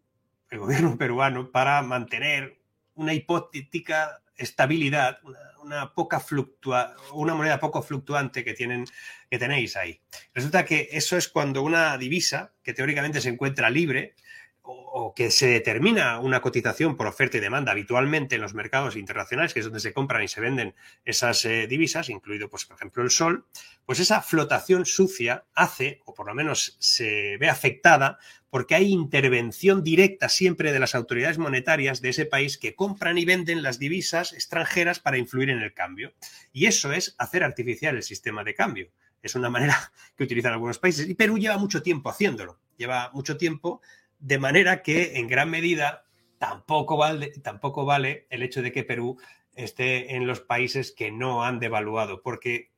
el 0.49 0.59
gobierno 0.59 0.97
peruano, 0.99 1.51
para 1.51 1.82
mantener 1.82 2.59
una 2.95 3.13
hipotética 3.13 4.22
estabilidad, 4.41 5.19
una, 5.63 5.93
poca 5.93 6.19
fluctua, 6.19 6.95
una 7.13 7.36
moneda 7.36 7.59
poco 7.59 7.82
fluctuante 7.82 8.43
que, 8.43 8.53
tienen, 8.53 8.86
que 9.30 9.39
tenéis 9.39 9.78
ahí. 9.78 10.01
Resulta 10.34 10.65
que 10.65 10.89
eso 10.91 11.17
es 11.17 11.28
cuando 11.28 11.61
una 11.61 11.97
divisa, 11.97 12.53
que 12.63 12.74
teóricamente 12.74 13.22
se 13.22 13.30
encuentra 13.30 13.69
libre, 13.69 14.15
o, 14.64 15.14
que 15.16 15.32
se 15.32 15.47
determina 15.47 16.20
una 16.20 16.41
cotización 16.41 16.95
por 16.95 17.07
oferta 17.07 17.38
y 17.38 17.41
demanda 17.41 17.72
habitualmente 17.72 18.36
en 18.36 18.41
los 18.41 18.53
mercados 18.53 18.95
internacionales, 18.95 19.53
que 19.53 19.59
es 19.59 19.66
donde 19.66 19.80
se 19.80 19.93
compran 19.93 20.24
y 20.24 20.28
se 20.28 20.41
venden 20.41 20.76
esas 21.03 21.43
eh, 21.45 21.68
divisas, 21.68 22.09
incluido, 22.09 22.49
pues, 22.49 22.66
por 22.66 22.78
ejemplo, 22.78 23.03
el 23.03 23.09
sol, 23.09 23.45
pues 23.86 23.99
esa 23.99 24.22
flotación 24.22 24.86
sucia 24.86 25.45
hace, 25.53 26.01
o 26.05 26.14
por 26.14 26.28
lo 26.28 26.36
menos 26.36 26.78
se 26.80 27.38
ve 27.38 27.49
afectada, 27.49 28.20
porque 28.49 28.76
hay 28.76 28.91
intervención 28.91 29.84
directa 29.84 30.30
siempre 30.30 30.72
de 30.72 30.80
las 30.80 30.93
autoridades 30.93 31.38
monetarias 31.38 32.01
de 32.01 32.09
ese 32.09 32.26
país 32.26 32.57
que 32.57 32.76
compran 32.76 33.18
y 33.18 33.26
venden 33.26 33.64
las 33.64 33.80
divisas 33.80 34.34
extranjeras 34.34 34.99
para 34.99 35.18
influir 35.18 35.49
en 35.49 35.62
el 35.62 35.74
cambio. 35.74 36.14
Y 36.51 36.66
eso 36.66 36.91
es 36.91 37.16
hacer 37.18 37.43
artificial 37.43 37.95
el 37.95 38.03
sistema 38.03 38.43
de 38.43 38.53
cambio. 38.53 38.91
Es 39.24 39.36
una 39.36 39.49
manera 39.49 39.91
que 40.18 40.24
utilizan 40.24 40.53
algunos 40.53 40.80
países. 40.80 41.07
Y 41.07 41.14
Perú 41.14 41.38
lleva 41.38 41.57
mucho 41.57 41.82
tiempo 41.82 42.09
haciéndolo. 42.09 42.59
Lleva 42.76 43.09
mucho 43.14 43.38
tiempo 43.38 43.82
de 44.22 44.39
manera 44.39 44.82
que, 44.82 45.17
en 45.17 45.28
gran 45.28 45.49
medida, 45.49 46.05
tampoco 46.38 46.95
vale, 46.95 47.34
tampoco 47.43 47.86
vale 47.86 48.28
el 48.30 48.43
hecho 48.43 48.61
de 48.61 48.72
que 48.72 48.84
Perú 48.84 49.19
esté 49.55 50.15
en 50.15 50.28
los 50.28 50.39
países 50.39 50.91
que 50.91 51.11
no 51.11 51.43
han 51.43 51.59
devaluado, 51.59 52.22
porque 52.22 52.72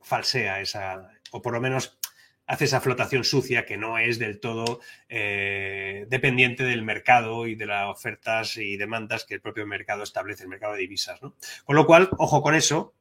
falsea 0.00 0.60
esa, 0.60 1.10
o 1.30 1.40
por 1.40 1.54
lo 1.54 1.60
menos 1.60 1.98
hace 2.46 2.64
esa 2.64 2.80
flotación 2.80 3.24
sucia 3.24 3.66
que 3.66 3.76
no 3.76 3.98
es 3.98 4.18
del 4.18 4.40
todo 4.40 4.80
eh, 5.08 6.06
dependiente 6.08 6.64
del 6.64 6.82
mercado 6.82 7.46
y 7.46 7.54
de 7.54 7.66
las 7.66 7.88
ofertas 7.88 8.56
y 8.56 8.76
demandas 8.76 9.24
que 9.24 9.34
el 9.34 9.40
propio 9.40 9.66
mercado 9.66 10.02
establece, 10.02 10.44
el 10.44 10.48
mercado 10.48 10.72
de 10.72 10.80
divisas. 10.80 11.22
¿no? 11.22 11.34
Con 11.64 11.76
lo 11.76 11.86
cual, 11.86 12.08
ojo 12.18 12.42
con 12.42 12.54
eso, 12.54 12.94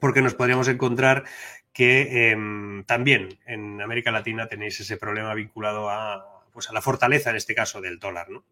porque 0.00 0.22
nos 0.22 0.34
podríamos 0.34 0.68
encontrar 0.68 1.24
que 1.72 2.30
em, 2.30 2.84
también 2.84 3.40
en 3.46 3.80
América 3.80 4.10
Latina 4.10 4.48
tenéis 4.48 4.80
ese 4.80 4.96
problema 4.96 5.34
vinculado 5.34 5.88
a, 5.88 6.33
pues 6.54 6.70
a 6.70 6.72
la 6.72 6.80
fortaleza, 6.80 7.30
en 7.30 7.36
este 7.36 7.54
caso, 7.54 7.82
del 7.82 7.98
dólar. 7.98 8.30
¿no? 8.30 8.46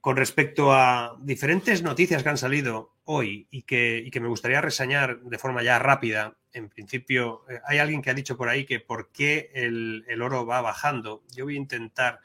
Con 0.00 0.16
respecto 0.16 0.72
a 0.72 1.16
diferentes 1.20 1.82
noticias 1.82 2.22
que 2.22 2.28
han 2.28 2.38
salido 2.38 2.94
hoy 3.04 3.48
y 3.50 3.62
que, 3.62 4.02
y 4.04 4.10
que 4.10 4.20
me 4.20 4.28
gustaría 4.28 4.60
reseñar 4.60 5.20
de 5.20 5.38
forma 5.38 5.62
ya 5.64 5.78
rápida, 5.78 6.36
en 6.52 6.68
principio, 6.68 7.44
eh, 7.50 7.60
hay 7.66 7.78
alguien 7.78 8.02
que 8.02 8.10
ha 8.10 8.14
dicho 8.14 8.36
por 8.36 8.48
ahí 8.48 8.64
que 8.64 8.78
por 8.78 9.10
qué 9.10 9.50
el, 9.54 10.04
el, 10.06 10.22
oro 10.22 10.46
va 10.46 10.60
bajando. 10.60 11.24
Yo 11.34 11.44
voy 11.44 11.54
a 11.54 11.58
intentar, 11.58 12.20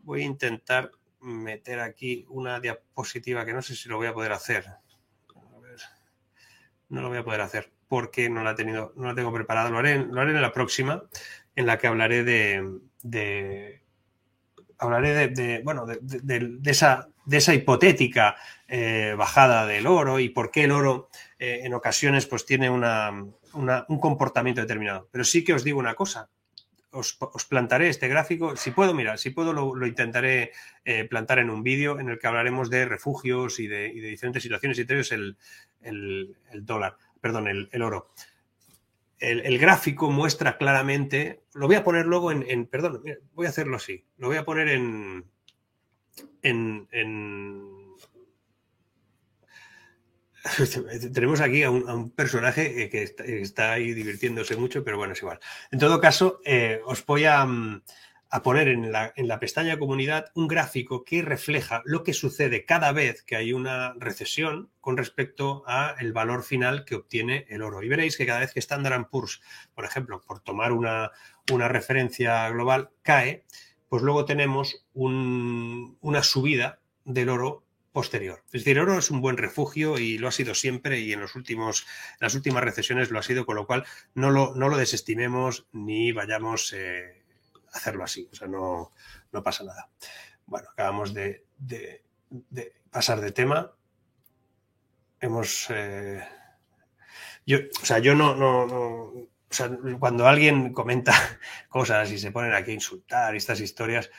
voy 0.00 0.22
a 0.22 0.26
intentar 0.26 0.90
meter 1.20 1.80
aquí 1.80 2.26
una 2.28 2.60
diapositiva 2.60 3.46
que 3.46 3.52
no 3.52 3.62
sé 3.62 3.74
si 3.74 3.88
lo 3.88 3.96
voy 3.96 4.08
a 4.08 4.14
poder 4.14 4.32
hacer. 4.32 4.66
A 4.66 5.60
ver, 5.60 5.80
no 6.88 7.00
lo 7.00 7.08
voy 7.08 7.18
a 7.18 7.24
poder 7.24 7.40
hacer 7.40 7.72
porque 7.88 8.28
no 8.28 8.42
la, 8.42 8.52
he 8.52 8.54
tenido, 8.54 8.92
no 8.96 9.06
la 9.06 9.14
tengo 9.14 9.32
preparada. 9.32 9.70
Lo 9.70 9.78
haré, 9.78 10.04
lo 10.04 10.20
haré 10.20 10.32
en 10.32 10.42
la 10.42 10.52
próxima, 10.52 11.04
en 11.56 11.66
la 11.66 11.78
que 11.78 11.86
hablaré 11.86 12.22
de, 12.22 12.80
de 13.02 13.82
hablaré 14.78 15.28
de, 15.28 15.60
bueno, 15.62 15.86
de, 15.86 15.98
de, 16.00 16.70
esa, 16.70 17.08
de 17.24 17.36
esa 17.36 17.54
hipotética 17.54 18.36
eh, 18.68 19.14
bajada 19.16 19.66
del 19.66 19.86
oro 19.86 20.20
y 20.20 20.28
por 20.28 20.50
qué 20.50 20.64
el 20.64 20.72
oro 20.72 21.08
eh, 21.38 21.60
en 21.64 21.74
ocasiones 21.74 22.26
pues 22.26 22.46
tiene 22.46 22.70
una, 22.70 23.10
un 23.52 24.00
comportamiento 24.00 24.60
determinado. 24.60 25.08
Pero 25.10 25.24
sí 25.24 25.44
que 25.44 25.54
os 25.54 25.64
digo 25.64 25.78
una 25.78 25.94
cosa, 25.94 26.30
os, 26.90 27.18
plantaré 27.48 27.88
este 27.88 28.08
gráfico, 28.08 28.56
si 28.56 28.70
puedo, 28.70 28.94
mira, 28.94 29.16
si 29.16 29.30
puedo 29.30 29.52
lo, 29.52 29.86
intentaré 29.86 30.52
eh, 30.84 31.04
plantar 31.04 31.38
en 31.38 31.50
un 31.50 31.62
vídeo 31.62 32.00
en 32.00 32.08
el 32.08 32.18
que 32.18 32.26
hablaremos 32.26 32.70
de 32.70 32.86
refugios 32.86 33.60
y 33.60 33.66
de, 33.66 33.88
y 33.88 34.00
diferentes 34.00 34.42
situaciones, 34.42 34.78
y 34.78 34.82
entre 34.82 34.96
ellos 34.96 35.12
el, 35.12 35.36
el, 35.82 36.36
el 36.50 36.64
dólar, 36.64 36.96
perdón, 37.20 37.48
el, 37.48 37.68
el 37.72 37.82
oro. 37.82 38.10
El, 39.18 39.58
gráfico 39.58 40.10
muestra 40.10 40.58
claramente, 40.58 41.42
lo 41.54 41.66
voy 41.66 41.76
a 41.76 41.84
poner 41.84 42.06
luego 42.06 42.30
en, 42.30 42.66
perdón, 42.66 43.02
voy 43.34 43.46
a 43.46 43.50
hacerlo 43.50 43.76
así, 43.76 44.04
lo 44.16 44.28
voy 44.28 44.36
a 44.36 44.44
poner 44.44 44.68
en, 44.68 45.24
en, 46.42 46.88
en 46.92 47.78
tenemos 51.12 51.40
aquí 51.40 51.62
a 51.62 51.70
un, 51.70 52.10
personaje 52.10 52.88
que 52.88 53.02
está, 53.42 53.72
ahí 53.72 53.92
divirtiéndose 53.92 54.56
mucho, 54.56 54.84
pero 54.84 54.96
bueno, 54.96 55.12
es 55.12 55.22
igual. 55.22 55.40
En 55.70 55.78
todo 55.78 56.00
caso, 56.00 56.40
eh, 56.44 56.80
os 56.84 57.04
voy 57.04 57.24
a, 57.24 57.46
a 58.30 58.42
poner 58.42 58.68
en 58.68 58.92
la, 58.92 59.12
en 59.16 59.26
la, 59.26 59.40
pestaña 59.40 59.78
comunidad 59.78 60.26
un 60.34 60.48
gráfico 60.48 61.04
que 61.04 61.22
refleja 61.22 61.82
lo 61.84 62.04
que 62.04 62.12
sucede 62.12 62.64
cada 62.64 62.92
vez 62.92 63.22
que 63.22 63.36
hay 63.36 63.52
una 63.52 63.94
recesión 63.94 64.70
con 64.80 64.96
respecto 64.96 65.64
a 65.66 65.94
el 65.98 66.12
valor 66.12 66.42
final 66.42 66.84
que 66.84 66.94
obtiene 66.94 67.46
el 67.48 67.62
oro. 67.62 67.82
Y 67.82 67.88
veréis 67.88 68.16
que 68.16 68.26
cada 68.26 68.40
vez 68.40 68.52
que 68.52 68.60
Standard 68.60 69.08
Poor's, 69.08 69.40
por 69.74 69.84
ejemplo, 69.84 70.20
por 70.20 70.40
tomar 70.40 70.72
una, 70.72 71.10
referencia 71.46 72.48
global, 72.50 72.90
cae, 73.02 73.44
pues 73.88 74.02
luego 74.02 74.26
tenemos 74.26 74.84
un, 74.92 75.96
una 76.00 76.22
subida 76.22 76.80
del 77.04 77.30
oro 77.30 77.64
posterior. 77.92 78.44
Es 78.46 78.64
decir, 78.64 78.76
el 78.76 78.84
oro 78.84 78.98
es 78.98 79.10
un 79.10 79.22
buen 79.22 79.38
refugio 79.38 79.98
y 79.98 80.18
lo 80.18 80.28
ha 80.28 80.32
sido 80.32 80.54
siempre 80.54 81.00
y 81.00 81.12
en, 81.12 81.20
los 81.20 81.34
últimos, 81.34 81.86
las 82.20 82.34
últimas 82.34 82.62
recesiones 82.62 83.10
lo 83.10 83.18
ha 83.18 83.22
sido, 83.22 83.46
con 83.46 83.56
lo 83.56 83.66
cual 83.66 83.84
no 84.14 84.30
lo, 84.30 84.54
no 84.54 84.68
lo 84.68 84.76
desestimemos 84.76 85.66
ni 85.72 86.12
vayamos 86.12 86.72
eh, 86.74 87.24
hacerlo 87.72 88.04
así. 88.04 88.28
O 88.32 88.34
sea, 88.34 88.48
no, 88.48 88.92
no 89.32 89.42
pasa 89.42 89.64
nada. 89.64 89.90
Bueno, 90.46 90.68
acabamos 90.70 91.12
de, 91.14 91.44
de, 91.58 92.04
pasar 92.90 93.20
de 93.20 93.32
tema. 93.32 93.72
Hemos... 95.20 95.66
Eh, 95.70 96.22
yo, 97.46 97.58
o 97.82 97.84
sea, 97.84 97.98
yo 97.98 98.14
no, 98.14 98.34
no, 98.34 98.66
no 98.66 99.28
o 99.50 99.54
sea, 99.54 99.70
cuando 99.98 100.26
alguien 100.26 100.72
comenta 100.72 101.12
cosas 101.68 102.10
y 102.10 102.18
se 102.18 102.30
ponen 102.30 102.52
aquí 102.52 102.72
a 102.72 102.74
insultar 102.74 103.34
estas 103.34 103.60
historias, 103.60 104.10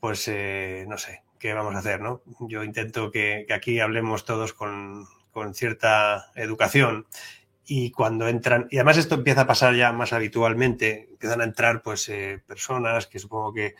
pues 0.00 0.26
eh, 0.26 0.84
no 0.88 0.98
sé, 0.98 1.22
¿qué 1.38 1.54
vamos 1.54 1.74
a 1.76 1.78
hacer? 1.78 2.00
¿no? 2.00 2.22
Yo 2.40 2.64
intento 2.64 3.10
que, 3.12 3.44
que 3.46 3.54
aquí 3.54 3.78
hablemos 3.78 4.24
todos 4.24 4.52
con, 4.52 5.06
con, 5.30 5.54
cierta 5.54 6.32
educación 6.34 7.06
y 7.64 7.90
cuando 7.90 8.28
entran, 8.28 8.66
y 8.70 8.76
además 8.76 8.98
esto 8.98 9.14
empieza 9.14 9.42
a 9.42 9.46
pasar 9.46 9.74
ya 9.74 9.92
más 9.92 10.12
habitualmente, 10.12 11.08
empiezan 11.10 11.40
a 11.40 11.44
entrar 11.44 11.82
pues 11.82 12.08
eh, 12.08 12.42
personas 12.46 13.06
que 13.06 13.18
supongo 13.18 13.52
que, 13.52 13.74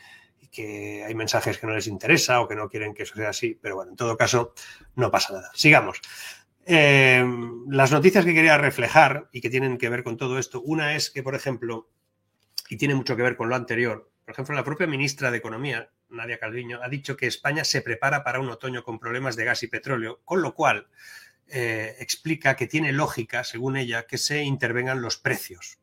que 0.51 1.03
hay 1.05 1.15
mensajes 1.15 1.59
que 1.59 1.67
no 1.67 1.75
les 1.75 1.87
interesa 1.87 2.41
o 2.41 2.49
que 2.49 2.55
no 2.55 2.69
quieren 2.69 2.95
que 2.95 3.03
eso 3.03 3.15
sea 3.15 3.31
así, 3.31 3.59
pero 3.61 3.77
bueno, 3.77 3.93
en 3.93 3.97
todo 3.97 4.17
caso 4.17 4.55
no 4.95 5.11
pasa 5.11 5.33
nada. 5.33 5.51
Sigamos. 5.55 6.01
Eh, 6.65 7.25
las 7.69 7.91
noticias 7.91 8.25
que 8.25 8.35
quería 8.35 8.57
reflejar 8.57 9.29
y 9.33 9.41
que 9.41 9.51
tienen 9.51 9.79
que 9.79 9.89
ver 9.89 10.05
con 10.05 10.17
todo 10.17 10.39
esto, 10.39 10.61
una 10.61 10.95
es 10.95 11.11
que, 11.11 11.23
por 11.23 11.35
ejemplo, 11.35 11.91
y 12.69 12.77
tiene 12.77 12.95
mucho 12.95 13.17
que 13.17 13.23
ver 13.23 13.37
con 13.37 13.49
lo 13.49 13.57
anterior, 13.57 14.11
por 14.25 14.33
ejemplo, 14.33 14.55
la 14.55 14.63
propia 14.63 14.87
ministra 14.87 15.31
de 15.31 15.39
Economía, 15.39 15.91
Nadia 16.09 16.39
Calviño, 16.39 16.81
ha 16.83 16.89
dicho 16.89 17.17
que 17.17 17.27
España 17.27 17.65
se 17.65 17.83
prepara 17.83 18.23
para 18.23 18.39
un 18.39 18.49
otoño 18.49 18.85
con 18.85 19.01
problemas 19.01 19.35
de 19.35 19.45
gas 19.45 19.63
y 19.65 19.67
petróleo, 19.67 20.21
con 20.25 20.43
lo 20.43 20.55
cual 20.55 20.87
eh, 21.55 21.97
explica 21.99 22.57
que 22.57 22.67
tiene 22.67 22.93
lógica, 22.93 23.45
según 23.45 23.77
ella, 23.77 24.07
que 24.07 24.17
se 24.17 24.43
intervengan 24.43 25.03
los 25.03 25.19
precios. 25.19 25.79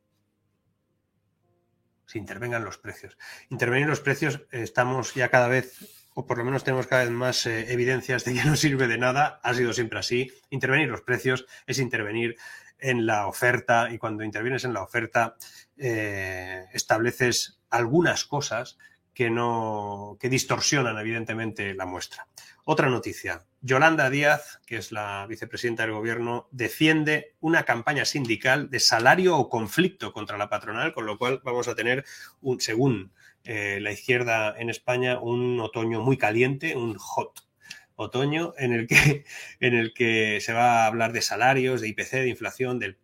Se 2.07 2.17
intervengan 2.17 2.65
los 2.65 2.79
precios. 2.79 3.19
Intervenir 3.49 3.87
los 3.87 3.99
precios, 3.99 4.41
eh, 4.51 4.63
estamos 4.63 5.13
ya 5.13 5.29
cada 5.29 5.47
vez, 5.47 5.77
o 6.15 6.25
por 6.25 6.39
lo 6.39 6.43
menos 6.43 6.63
tenemos 6.63 6.87
cada 6.87 7.03
vez 7.03 7.11
más 7.11 7.45
eh, 7.45 7.71
evidencias 7.71 8.25
de 8.25 8.33
que 8.33 8.43
no 8.45 8.55
sirve 8.55 8.87
de 8.87 8.97
nada, 8.97 9.39
ha 9.43 9.53
sido 9.53 9.71
siempre 9.73 9.99
así. 9.99 10.31
Intervenir 10.49 10.89
los 10.89 11.01
precios 11.01 11.45
es 11.67 11.77
intervenir 11.77 12.35
en 12.79 13.05
la 13.05 13.27
oferta 13.27 13.91
y 13.91 13.99
cuando 13.99 14.23
intervienes 14.23 14.63
en 14.63 14.73
la 14.73 14.81
oferta 14.81 15.35
estableces 15.75 17.59
algunas 17.69 18.25
cosas 18.25 18.77
que 19.13 19.29
no 19.29 20.17
que 20.19 20.29
distorsionan 20.29 20.97
evidentemente 20.97 21.73
la 21.73 21.85
muestra. 21.85 22.27
Otra 22.63 22.89
noticia. 22.89 23.45
Yolanda 23.61 24.09
Díaz, 24.09 24.61
que 24.65 24.77
es 24.77 24.91
la 24.91 25.25
vicepresidenta 25.27 25.83
del 25.83 25.91
gobierno, 25.91 26.47
defiende 26.51 27.35
una 27.41 27.63
campaña 27.63 28.05
sindical 28.05 28.69
de 28.69 28.79
salario 28.79 29.37
o 29.37 29.49
conflicto 29.49 30.13
contra 30.13 30.37
la 30.37 30.49
patronal, 30.49 30.93
con 30.93 31.05
lo 31.05 31.17
cual 31.17 31.41
vamos 31.43 31.67
a 31.67 31.75
tener, 31.75 32.05
un, 32.41 32.61
según 32.61 33.11
eh, 33.43 33.79
la 33.81 33.91
izquierda 33.91 34.55
en 34.57 34.69
España, 34.69 35.19
un 35.19 35.59
otoño 35.59 36.01
muy 36.01 36.17
caliente, 36.17 36.75
un 36.75 36.97
hot 36.97 37.47
otoño, 37.95 38.53
en 38.57 38.71
el 38.73 38.87
que, 38.87 39.25
en 39.59 39.73
el 39.75 39.93
que 39.93 40.39
se 40.41 40.53
va 40.53 40.83
a 40.83 40.87
hablar 40.87 41.11
de 41.11 41.21
salarios, 41.21 41.81
de 41.81 41.89
IPC, 41.89 42.11
de 42.11 42.29
inflación, 42.29 42.79
del, 42.79 42.97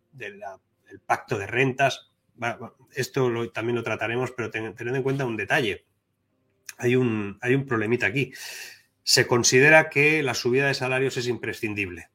pacto 1.04 1.36
de 1.36 1.46
rentas. 1.46 2.12
Esto 2.94 3.28
lo, 3.28 3.50
también 3.50 3.76
lo 3.76 3.82
trataremos, 3.82 4.32
pero 4.32 4.50
ten, 4.50 4.74
tened 4.74 4.94
en 4.94 5.02
cuenta 5.02 5.26
un 5.26 5.36
detalle. 5.36 5.84
Hay 6.78 6.96
un, 6.96 7.38
hay 7.42 7.54
un 7.54 7.66
problemita 7.66 8.06
aquí. 8.06 8.32
Se 9.08 9.28
considera 9.28 9.88
que 9.88 10.20
la 10.24 10.34
subida 10.34 10.66
de 10.66 10.74
salarios 10.74 11.16
es 11.16 11.28
imprescindible. 11.28 12.10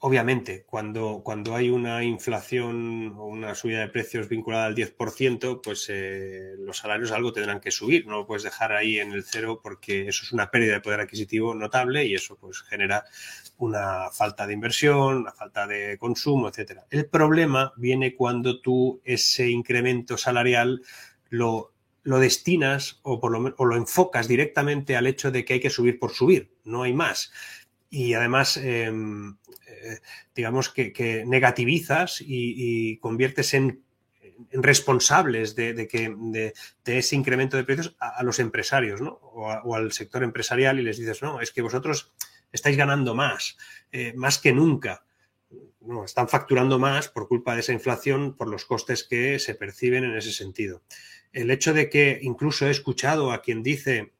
Obviamente, 0.00 0.64
cuando, 0.66 1.22
cuando 1.24 1.54
hay 1.54 1.70
una 1.70 2.02
inflación 2.02 3.14
o 3.16 3.26
una 3.26 3.54
subida 3.54 3.78
de 3.78 3.88
precios 3.88 4.28
vinculada 4.28 4.64
al 4.64 4.74
10%, 4.74 5.60
pues 5.62 5.86
eh, 5.90 6.56
los 6.58 6.76
salarios 6.76 7.12
algo 7.12 7.32
tendrán 7.32 7.60
que 7.60 7.70
subir. 7.70 8.04
No 8.08 8.16
lo 8.16 8.26
puedes 8.26 8.42
dejar 8.42 8.72
ahí 8.72 8.98
en 8.98 9.12
el 9.12 9.22
cero 9.22 9.60
porque 9.62 10.08
eso 10.08 10.24
es 10.24 10.32
una 10.32 10.50
pérdida 10.50 10.74
de 10.74 10.80
poder 10.80 11.00
adquisitivo 11.02 11.54
notable 11.54 12.04
y 12.04 12.16
eso 12.16 12.36
pues 12.36 12.62
genera 12.62 13.04
una 13.58 14.10
falta 14.10 14.44
de 14.44 14.54
inversión, 14.54 15.18
una 15.18 15.32
falta 15.32 15.68
de 15.68 15.96
consumo, 15.98 16.48
etcétera. 16.48 16.84
El 16.90 17.06
problema 17.06 17.72
viene 17.76 18.16
cuando 18.16 18.60
tú 18.60 19.00
ese 19.04 19.48
incremento 19.48 20.18
salarial 20.18 20.82
lo, 21.30 21.74
lo 22.08 22.20
destinas 22.20 23.00
o, 23.02 23.20
por 23.20 23.30
lo, 23.30 23.54
o 23.58 23.64
lo 23.66 23.76
enfocas 23.76 24.28
directamente 24.28 24.96
al 24.96 25.06
hecho 25.06 25.30
de 25.30 25.44
que 25.44 25.54
hay 25.54 25.60
que 25.60 25.68
subir 25.68 25.98
por 25.98 26.12
subir, 26.12 26.54
no 26.64 26.82
hay 26.82 26.94
más. 26.94 27.32
Y 27.90 28.14
además, 28.14 28.56
eh, 28.56 28.90
eh, 28.90 29.98
digamos 30.34 30.70
que, 30.70 31.24
negativizas 31.26 32.22
y, 32.22 32.96
conviertes 32.98 33.52
en, 33.52 33.82
responsables 34.52 35.54
de, 35.54 35.86
que, 35.86 36.14
de, 36.16 36.54
ese 36.86 37.14
incremento 37.14 37.58
de 37.58 37.64
precios 37.64 37.94
a, 37.98 38.22
los 38.22 38.38
empresarios 38.38 39.02
¿no? 39.02 39.20
o, 39.22 39.74
al 39.74 39.92
sector 39.92 40.22
empresarial 40.22 40.78
y 40.78 40.84
les 40.84 40.96
dices, 40.96 41.20
no, 41.22 41.42
es 41.42 41.50
que 41.50 41.60
vosotros 41.60 42.12
estáis 42.52 42.78
ganando 42.78 43.14
más, 43.14 43.58
eh, 43.92 44.14
más 44.16 44.38
que 44.38 44.52
nunca. 44.52 45.04
No, 45.80 46.04
están 46.04 46.28
facturando 46.28 46.78
más 46.78 47.08
por 47.08 47.28
culpa 47.28 47.54
de 47.54 47.60
esa 47.60 47.72
inflación, 47.72 48.34
por 48.34 48.48
los 48.48 48.64
costes 48.64 49.04
que 49.04 49.38
se 49.38 49.54
perciben 49.54 50.04
en 50.04 50.16
ese 50.16 50.32
sentido. 50.32 50.82
El 51.32 51.50
hecho 51.50 51.74
de 51.74 51.90
que 51.90 52.18
incluso 52.22 52.66
he 52.66 52.70
escuchado 52.70 53.32
a 53.32 53.42
quien 53.42 53.62
dice 53.62 54.12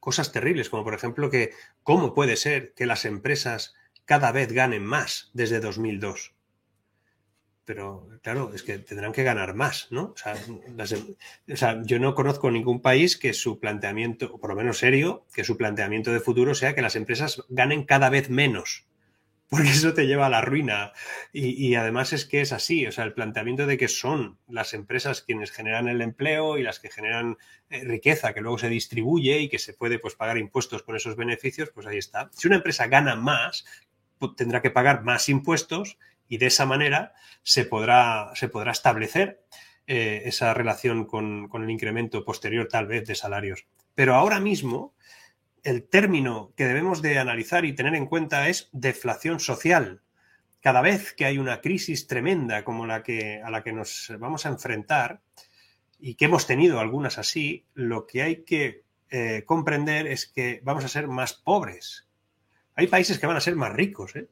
cosas 0.00 0.32
terribles, 0.32 0.68
como 0.68 0.84
por 0.84 0.94
ejemplo 0.94 1.30
que 1.30 1.52
cómo 1.82 2.12
puede 2.12 2.36
ser 2.36 2.74
que 2.74 2.86
las 2.86 3.04
empresas 3.04 3.74
cada 4.04 4.32
vez 4.32 4.52
ganen 4.52 4.84
más 4.84 5.30
desde 5.32 5.60
2002. 5.60 6.34
pero 7.64 8.08
claro, 8.22 8.52
es 8.52 8.64
que 8.64 8.78
tendrán 8.78 9.12
que 9.12 9.22
ganar 9.22 9.54
más, 9.54 9.86
¿no? 9.90 10.14
Em, 10.26 11.14
o 11.52 11.56
sea, 11.56 11.80
yo 11.84 11.98
no 12.00 12.14
conozco 12.14 12.50
ningún 12.50 12.82
país 12.82 13.16
que 13.16 13.32
su 13.32 13.60
planteamiento, 13.60 14.34
o 14.34 14.40
por 14.40 14.50
lo 14.50 14.56
menos 14.56 14.78
serio, 14.78 15.24
que 15.32 15.44
su 15.44 15.56
planteamiento 15.56 16.12
de 16.12 16.20
futuro 16.20 16.54
sea 16.54 16.74
que 16.74 16.82
las 16.82 16.96
empresas 16.96 17.44
ganen 17.48 17.84
cada 17.84 18.10
vez 18.10 18.28
menos 18.30 18.86
porque 19.52 19.68
eso 19.68 19.92
te 19.92 20.06
lleva 20.06 20.24
a 20.24 20.30
la 20.30 20.40
ruina. 20.40 20.94
Y, 21.30 21.74
además 21.74 22.14
es 22.14 22.24
que 22.24 22.40
es 22.40 22.54
así, 22.54 22.86
o 22.86 22.92
sea, 22.92 23.04
el 23.04 23.12
planteamiento 23.12 23.66
de 23.66 23.76
que 23.76 23.86
son 23.86 24.38
las 24.48 24.72
empresas 24.72 25.20
quienes 25.20 25.50
generan 25.50 25.88
el 25.88 26.00
empleo 26.00 26.56
y 26.56 26.62
las 26.62 26.80
que 26.80 26.88
generan 26.88 27.36
eh, 27.68 27.84
riqueza 27.84 28.32
que 28.32 28.40
luego 28.40 28.56
se 28.56 28.70
distribuye 28.70 29.40
y 29.40 29.50
que 29.50 29.58
se 29.58 29.74
puede 29.74 29.98
pues, 29.98 30.14
pagar 30.14 30.38
impuestos 30.38 30.82
con 30.82 30.96
esos 30.96 31.16
beneficios, 31.16 31.68
pues 31.68 31.86
ahí 31.86 31.98
está. 31.98 32.30
Si 32.32 32.48
una 32.48 32.56
empresa 32.56 32.86
gana 32.86 33.14
más, 33.14 33.66
tendrá 34.38 34.62
que 34.62 34.70
pagar 34.70 35.02
más 35.02 35.28
impuestos 35.28 35.98
y 36.30 36.38
de 36.38 36.46
esa 36.46 36.64
manera 36.64 37.12
se 37.42 37.66
podrá, 37.66 38.30
se 38.34 38.48
podrá 38.48 38.72
establecer 38.72 39.44
eh, 39.86 40.22
esa 40.24 40.54
relación 40.54 41.04
con, 41.04 41.48
con 41.48 41.62
el 41.62 41.68
incremento 41.68 42.24
posterior 42.24 42.68
tal 42.68 42.86
vez 42.86 43.06
de 43.06 43.14
salarios. 43.14 43.66
Pero 43.94 44.14
ahora 44.14 44.40
mismo 44.40 44.94
el 45.62 45.84
término 45.84 46.52
que 46.56 46.66
debemos 46.66 47.02
de 47.02 47.18
analizar 47.18 47.64
y 47.64 47.74
tener 47.74 47.94
en 47.94 48.06
cuenta 48.06 48.48
es 48.48 48.68
deflación 48.72 49.40
social. 49.40 50.02
Cada 50.60 50.80
vez 50.80 51.12
que 51.12 51.24
hay 51.24 51.38
una 51.38 51.60
crisis 51.60 52.06
tremenda 52.06 52.64
como 52.64 52.86
la 52.86 53.02
que 53.02 53.40
a 53.42 53.50
la 53.50 53.62
que 53.62 53.72
nos 53.72 54.12
vamos 54.18 54.46
a 54.46 54.48
enfrentar 54.48 55.20
y 55.98 56.14
que 56.14 56.24
hemos 56.24 56.46
tenido 56.46 56.80
algunas 56.80 57.18
así, 57.18 57.64
lo 57.74 58.06
que 58.06 58.22
hay 58.22 58.44
que 58.44 58.84
eh, 59.10 59.44
comprender 59.44 60.06
es 60.06 60.26
que 60.26 60.60
vamos 60.64 60.84
a 60.84 60.88
ser 60.88 61.06
más 61.06 61.34
pobres. 61.34 62.08
Hay 62.74 62.86
países 62.86 63.18
que 63.18 63.26
van 63.26 63.36
a 63.36 63.40
ser 63.40 63.54
más 63.56 63.72
ricos. 63.72 64.16
¿eh? 64.16 64.28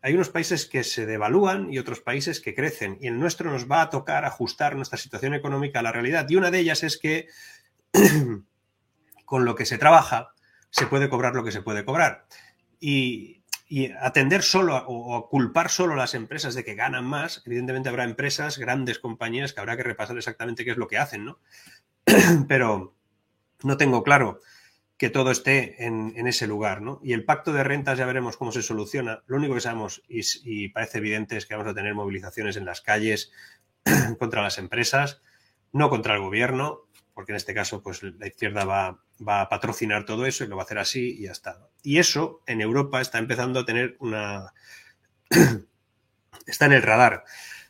Hay 0.00 0.14
unos 0.14 0.30
países 0.30 0.66
que 0.66 0.82
se 0.82 1.06
devalúan 1.06 1.72
y 1.72 1.78
otros 1.78 2.00
países 2.00 2.40
que 2.40 2.54
crecen. 2.54 2.98
Y 3.00 3.06
el 3.06 3.20
nuestro 3.20 3.50
nos 3.50 3.70
va 3.70 3.82
a 3.82 3.90
tocar 3.90 4.24
ajustar 4.24 4.74
nuestra 4.74 4.98
situación 4.98 5.34
económica 5.34 5.78
a 5.78 5.82
la 5.82 5.92
realidad. 5.92 6.26
Y 6.28 6.36
una 6.36 6.50
de 6.50 6.58
ellas 6.58 6.82
es 6.82 6.98
que 6.98 7.28
con 9.24 9.44
lo 9.44 9.54
que 9.54 9.66
se 9.66 9.78
trabaja, 9.78 10.32
se 10.72 10.86
puede 10.86 11.08
cobrar 11.08 11.34
lo 11.34 11.44
que 11.44 11.52
se 11.52 11.62
puede 11.62 11.84
cobrar. 11.84 12.26
Y, 12.80 13.38
atender 14.00 14.42
solo 14.42 14.76
o, 14.86 15.30
culpar 15.30 15.70
solo 15.70 15.94
a 15.94 15.96
las 15.96 16.14
empresas 16.14 16.54
de 16.54 16.62
que 16.62 16.74
ganan 16.74 17.06
más, 17.06 17.42
evidentemente 17.46 17.88
habrá 17.88 18.04
empresas, 18.04 18.58
grandes 18.58 18.98
compañías 18.98 19.54
que 19.54 19.60
habrá 19.60 19.78
que 19.78 19.82
repasar 19.82 20.16
exactamente 20.18 20.64
qué 20.64 20.72
es 20.72 20.76
lo 20.76 20.88
que 20.88 20.98
hacen, 20.98 21.24
¿no? 21.24 21.38
Pero 22.48 22.94
no 23.62 23.76
tengo 23.78 24.02
claro 24.02 24.40
que 24.98 25.08
todo 25.08 25.30
esté 25.30 25.86
en, 25.86 26.26
ese 26.26 26.46
lugar, 26.46 26.82
¿no? 26.82 27.00
Y 27.02 27.12
el 27.12 27.24
pacto 27.24 27.52
de 27.52 27.64
rentas 27.64 27.96
ya 27.96 28.04
veremos 28.06 28.36
cómo 28.36 28.52
se 28.52 28.62
soluciona. 28.62 29.22
Lo 29.26 29.36
único 29.36 29.54
que 29.54 29.60
sabemos 29.60 30.02
y, 30.08 30.68
parece 30.68 30.98
evidente 30.98 31.36
es 31.36 31.46
que 31.46 31.54
vamos 31.54 31.70
a 31.70 31.74
tener 31.74 31.94
movilizaciones 31.94 32.56
en 32.56 32.66
las 32.66 32.82
calles 32.82 33.32
contra 34.18 34.42
las 34.42 34.58
empresas, 34.58 35.22
no 35.72 35.88
contra 35.88 36.14
el 36.14 36.20
gobierno, 36.20 36.82
porque 37.14 37.32
en 37.32 37.36
este 37.36 37.54
caso 37.54 37.82
pues 37.82 38.02
la 38.02 38.26
izquierda 38.26 38.64
va, 38.64 38.98
a 39.26 39.48
patrocinar 39.48 40.04
todo 40.04 40.26
eso 40.26 40.44
y 40.44 40.48
lo 40.48 40.56
va 40.56 40.62
a 40.62 40.64
hacer 40.64 40.78
así 40.78 41.16
y 41.18 41.24
ya 41.24 41.32
está. 41.32 41.68
Y 41.82 41.98
eso 41.98 42.42
en 42.46 42.60
Europa 42.60 43.00
está 43.00 43.18
empezando 43.18 43.60
a 43.60 43.64
tener 43.64 43.96
una... 44.00 44.52
está 46.46 46.66
en 46.66 46.72
el 46.72 46.82
radar. 46.82 47.24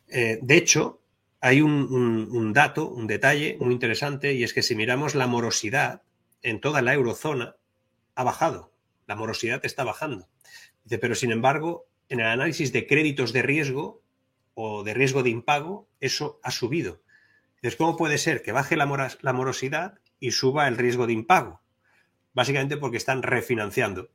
Eh, 0.08 0.38
de 0.42 0.56
hecho, 0.56 1.00
hay 1.40 1.60
un, 1.60 2.52
dato, 2.52 2.88
un 2.88 3.06
detalle 3.08 3.56
muy 3.60 3.72
interesante 3.72 4.32
y 4.32 4.44
es 4.44 4.54
que 4.54 4.62
si 4.62 4.76
miramos 4.76 5.14
la 5.16 5.26
morosidad 5.26 6.02
en 6.42 6.60
toda 6.60 6.82
la 6.82 6.94
eurozona, 6.94 7.56
ha 8.14 8.22
bajado. 8.24 8.72
La 9.06 9.16
morosidad 9.16 9.64
está 9.64 9.82
bajando. 9.82 10.28
Dice, 10.84 10.98
pero 10.98 11.14
sin 11.16 11.32
embargo, 11.32 11.86
en 12.08 12.20
el 12.20 12.26
análisis 12.26 12.72
de 12.72 12.86
créditos 12.86 13.32
de 13.32 13.42
riesgo 13.42 14.02
o 14.54 14.84
de 14.84 14.94
riesgo 14.94 15.22
de 15.22 15.30
impago, 15.30 15.88
eso 16.00 16.38
ha 16.44 16.52
subido. 16.52 17.00
Entonces, 17.62 17.78
¿cómo 17.78 17.96
puede 17.96 18.18
ser 18.18 18.42
que 18.42 18.50
baje 18.50 18.76
la, 18.76 18.86
morosidad 18.86 20.00
y 20.18 20.32
suba 20.32 20.66
el 20.66 20.76
riesgo 20.76 21.06
de 21.06 21.12
impago? 21.12 21.62
Básicamente 22.34 22.76
porque 22.76 22.96
están 22.96 23.22
refinanciando. 23.22 24.10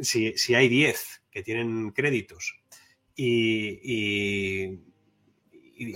Si, 0.00 0.34
hay 0.56 0.68
10 0.68 1.22
que 1.30 1.44
tienen 1.44 1.92
créditos 1.92 2.58
y, 3.14 4.80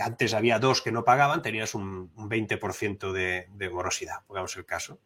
antes 0.00 0.34
había 0.34 0.60
dos 0.60 0.82
que 0.82 0.92
no 0.92 1.02
pagaban, 1.02 1.42
tenías 1.42 1.74
un, 1.74 2.14
20% 2.14 3.10
de, 3.10 3.48
de, 3.52 3.70
morosidad, 3.70 4.24
pongamos 4.28 4.56
el 4.56 4.64
caso. 4.64 5.00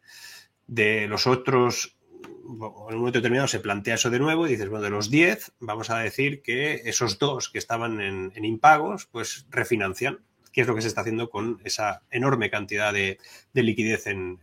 De 0.67 1.07
los 1.07 1.25
otros, 1.25 1.97
en 2.23 2.61
un 2.61 2.97
momento 2.97 3.17
determinado 3.17 3.47
se 3.47 3.61
plantea 3.61 3.95
eso 3.95 4.11
de 4.11 4.19
nuevo 4.19 4.45
y 4.45 4.51
dices, 4.51 4.69
bueno, 4.69 4.83
de 4.83 4.91
los 4.91 5.09
10, 5.09 5.53
vamos 5.59 5.89
a 5.89 5.97
decir 5.97 6.43
que 6.43 6.83
esos 6.85 7.17
dos 7.17 7.49
que 7.49 7.57
estaban 7.57 7.99
en, 7.99 8.31
en 8.35 8.45
impagos, 8.45 9.07
pues 9.07 9.47
refinancian 9.49 10.26
qué 10.57 10.61
es 10.61 10.67
lo 10.67 10.73
que 10.73 10.81
se 10.81 10.87
está 10.87 11.01
haciendo 11.01 11.29
con 11.29 11.61
esa 11.65 12.01
enorme 12.09 12.49
cantidad 12.49 12.91
de, 12.91 13.19
liquidez 13.53 14.07
en, 14.07 14.39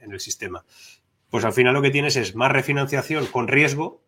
el 0.00 0.18
sistema. 0.18 0.64
Pues 1.30 1.44
al 1.44 1.52
final 1.52 1.72
lo 1.72 1.80
que 1.80 1.92
tienes 1.92 2.16
es 2.16 2.34
más 2.34 2.50
refinanciación 2.50 3.26
con 3.26 3.46
riesgo, 3.46 4.02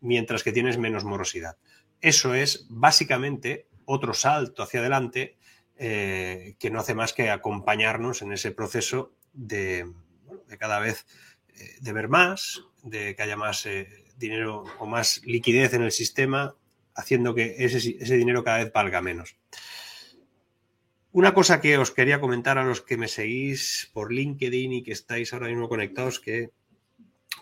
mientras 0.00 0.42
que 0.42 0.50
tienes 0.50 0.76
menos 0.76 1.04
morosidad. 1.04 1.56
Eso 2.00 2.34
es 2.34 2.66
básicamente 2.68 3.68
otro 3.84 4.12
salto 4.12 4.64
hacia 4.64 4.80
adelante 4.80 5.38
eh, 5.76 6.56
que 6.58 6.68
no 6.68 6.80
hace 6.80 6.96
más 6.96 7.12
que 7.12 7.30
acompañarnos 7.30 8.22
en 8.22 8.32
ese 8.32 8.50
proceso 8.50 9.12
de, 9.32 9.88
cada 10.58 10.80
vez 10.80 11.06
eh, 11.50 11.76
de 11.80 11.92
ver 11.92 12.08
más, 12.08 12.64
de 12.82 13.14
que 13.14 13.22
haya 13.22 13.36
más 13.36 13.66
eh, 13.66 13.86
dinero 14.16 14.64
o 14.80 14.86
más 14.86 15.22
liquidez 15.24 15.74
en 15.74 15.82
el 15.82 15.92
sistema, 15.92 16.56
haciendo 16.96 17.36
que 17.36 17.54
ese 17.60 18.16
dinero 18.16 18.42
cada 18.42 18.58
vez 18.58 18.72
valga 18.72 19.00
menos. 19.00 19.36
Una 21.10 21.32
cosa 21.32 21.60
que 21.60 21.78
os 21.78 21.90
quería 21.90 22.20
comentar 22.20 22.58
a 22.58 22.64
los 22.64 22.82
que 22.82 22.98
me 22.98 23.08
seguís 23.08 23.90
por 23.94 24.12
LinkedIn 24.12 24.72
y 24.72 24.82
que 24.82 24.92
estáis 24.92 25.32
ahora 25.32 25.48
mismo 25.48 25.68
conectados, 25.68 26.20
que 26.20 26.50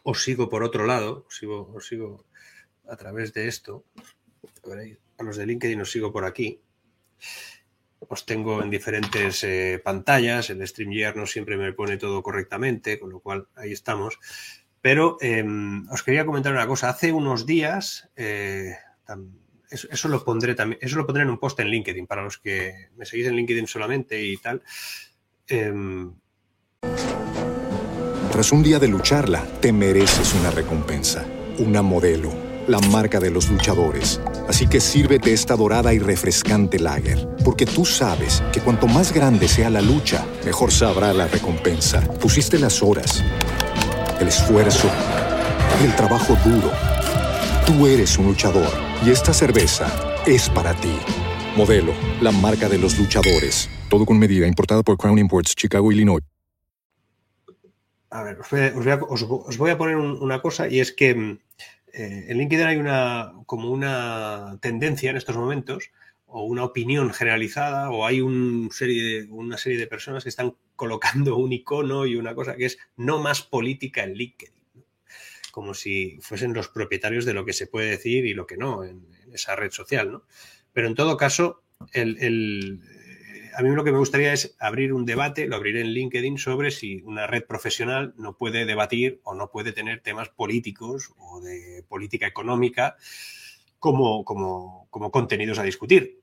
os 0.04 0.22
sigo 0.22 0.48
por 0.48 0.62
otro 0.62 0.86
lado, 0.86 1.26
os 1.26 1.36
sigo, 1.36 2.24
a 2.88 2.96
través 2.96 3.32
de 3.32 3.48
esto. 3.48 3.84
A 5.18 5.22
los 5.24 5.36
de 5.36 5.46
LinkedIn 5.46 5.80
os 5.80 5.90
sigo 5.90 6.12
por 6.12 6.24
aquí. 6.24 6.60
Os 7.98 8.24
tengo 8.24 8.62
en 8.62 8.70
diferentes 8.70 9.42
eh, 9.42 9.80
pantallas. 9.82 10.48
El 10.50 10.66
StreamYard 10.66 11.16
no 11.16 11.26
siempre 11.26 11.56
me 11.56 11.72
pone 11.72 11.96
todo 11.96 12.22
correctamente, 12.22 13.00
con 13.00 13.10
lo 13.10 13.18
cual 13.18 13.48
ahí 13.56 13.72
estamos. 13.72 14.20
Pero 14.80 15.16
em, 15.20 15.88
os 15.90 16.04
quería 16.04 16.24
comentar 16.24 16.52
una 16.52 16.68
cosa. 16.68 16.88
Hace 16.88 17.10
unos 17.10 17.46
días, 17.46 18.08
eh, 18.14 18.76
eso, 19.70 20.08
lo 20.08 20.24
pondré 20.24 20.54
también, 20.54 20.78
eso 20.82 20.96
lo 20.96 21.06
pondré 21.06 21.22
en 21.24 21.30
un 21.30 21.38
post 21.38 21.58
en 21.60 21.68
LinkedIn 21.68 22.06
para 22.06 22.22
los 22.22 22.38
que 22.38 22.88
me 22.96 23.04
seguís 23.04 23.26
en 23.26 23.36
LinkedIn 23.36 23.66
solamente 23.66 24.22
y 24.22 24.36
tal. 24.36 24.62
Em, 25.48 26.12
Tras 28.30 28.52
un 28.52 28.62
día 28.62 28.78
de 28.78 28.88
lucharla, 28.88 29.46
te 29.60 29.72
mereces 29.72 30.34
una 30.34 30.50
recompensa, 30.50 31.24
una 31.58 31.80
modelo, 31.80 32.30
la 32.68 32.78
marca 32.80 33.18
de 33.18 33.30
los 33.30 33.48
luchadores. 33.48 34.20
Así 34.46 34.66
que 34.66 34.80
sírvete 34.80 35.32
esta 35.32 35.56
dorada 35.56 35.94
y 35.94 35.98
refrescante 35.98 36.78
lager, 36.78 37.26
porque 37.44 37.64
tú 37.64 37.86
sabes 37.86 38.42
que 38.52 38.60
cuanto 38.60 38.86
más 38.88 39.12
grande 39.12 39.48
sea 39.48 39.70
la 39.70 39.80
lucha, 39.80 40.26
mejor 40.44 40.70
sabrá 40.70 41.14
la 41.14 41.28
recompensa. 41.28 42.00
Pusiste 42.20 42.58
las 42.58 42.82
horas, 42.82 43.24
el 44.20 44.28
esfuerzo, 44.28 44.90
el 45.82 45.96
trabajo 45.96 46.36
duro. 46.44 46.95
Tú 47.66 47.84
eres 47.84 48.16
un 48.16 48.26
luchador 48.26 48.72
y 49.04 49.10
esta 49.10 49.34
cerveza 49.34 49.88
es 50.24 50.48
para 50.48 50.72
ti. 50.74 50.96
Modelo, 51.56 51.92
la 52.20 52.30
marca 52.30 52.68
de 52.68 52.78
los 52.78 52.96
luchadores. 52.96 53.68
Todo 53.90 54.06
con 54.06 54.20
medida, 54.20 54.46
importada 54.46 54.84
por 54.84 54.96
Crown 54.96 55.18
Imports, 55.18 55.56
Chicago, 55.56 55.90
Illinois. 55.90 56.22
A 58.10 58.22
ver, 58.22 58.38
os 58.38 59.58
voy 59.58 59.70
a, 59.70 59.76
poner 59.76 59.96
una 59.96 60.40
cosa 60.40 60.68
y 60.68 60.78
es 60.78 60.92
que 60.92 61.10
eh, 61.10 62.26
en 62.28 62.38
LinkedIn 62.38 62.66
hay 62.66 62.76
una 62.76 63.32
como 63.46 63.72
una 63.72 64.58
tendencia 64.60 65.10
en 65.10 65.16
estos 65.16 65.36
momentos 65.36 65.90
o 66.26 66.44
una 66.44 66.62
opinión 66.62 67.12
generalizada 67.12 67.90
o 67.90 68.06
hay 68.06 68.20
una 68.20 68.70
serie 68.70 69.26
de 69.76 69.86
personas 69.88 70.22
que 70.22 70.28
están 70.28 70.54
colocando 70.76 71.36
un 71.36 71.52
icono 71.52 72.06
y 72.06 72.14
una 72.14 72.32
cosa 72.36 72.54
que 72.54 72.66
es 72.66 72.78
no 72.96 73.18
más 73.18 73.42
política 73.42 74.04
en 74.04 74.14
LinkedIn 74.14 74.55
como 75.56 75.72
si 75.72 76.18
fuesen 76.20 76.52
los 76.52 76.68
propietarios 76.68 77.24
de 77.24 77.32
lo 77.32 77.46
que 77.46 77.54
se 77.54 77.66
puede 77.66 77.88
decir 77.88 78.26
y 78.26 78.34
lo 78.34 78.46
que 78.46 78.58
no 78.58 78.84
en, 78.84 79.06
esa 79.32 79.56
red 79.56 79.70
social, 79.70 80.12
¿no? 80.12 80.24
Pero 80.74 80.86
en 80.86 80.94
todo 80.94 81.16
caso, 81.16 81.62
el, 81.94 82.82
a 83.56 83.62
mí 83.62 83.70
lo 83.70 83.82
que 83.82 83.90
me 83.90 83.96
gustaría 83.96 84.34
es 84.34 84.54
abrir 84.60 84.92
un 84.92 85.06
debate, 85.06 85.46
lo 85.46 85.56
abriré 85.56 85.80
en 85.80 85.94
LinkedIn, 85.94 86.36
sobre 86.36 86.70
si 86.70 87.00
una 87.06 87.26
red 87.26 87.46
profesional 87.46 88.12
no 88.18 88.36
puede 88.36 88.66
debatir 88.66 89.18
o 89.24 89.34
no 89.34 89.50
puede 89.50 89.72
tener 89.72 90.02
temas 90.02 90.28
políticos 90.28 91.14
o 91.16 91.40
de 91.40 91.82
política 91.88 92.26
económica 92.26 92.96
como, 93.78 94.26
como, 94.26 94.88
como 94.90 95.10
contenidos 95.10 95.58
a 95.58 95.62
discutir. 95.62 96.20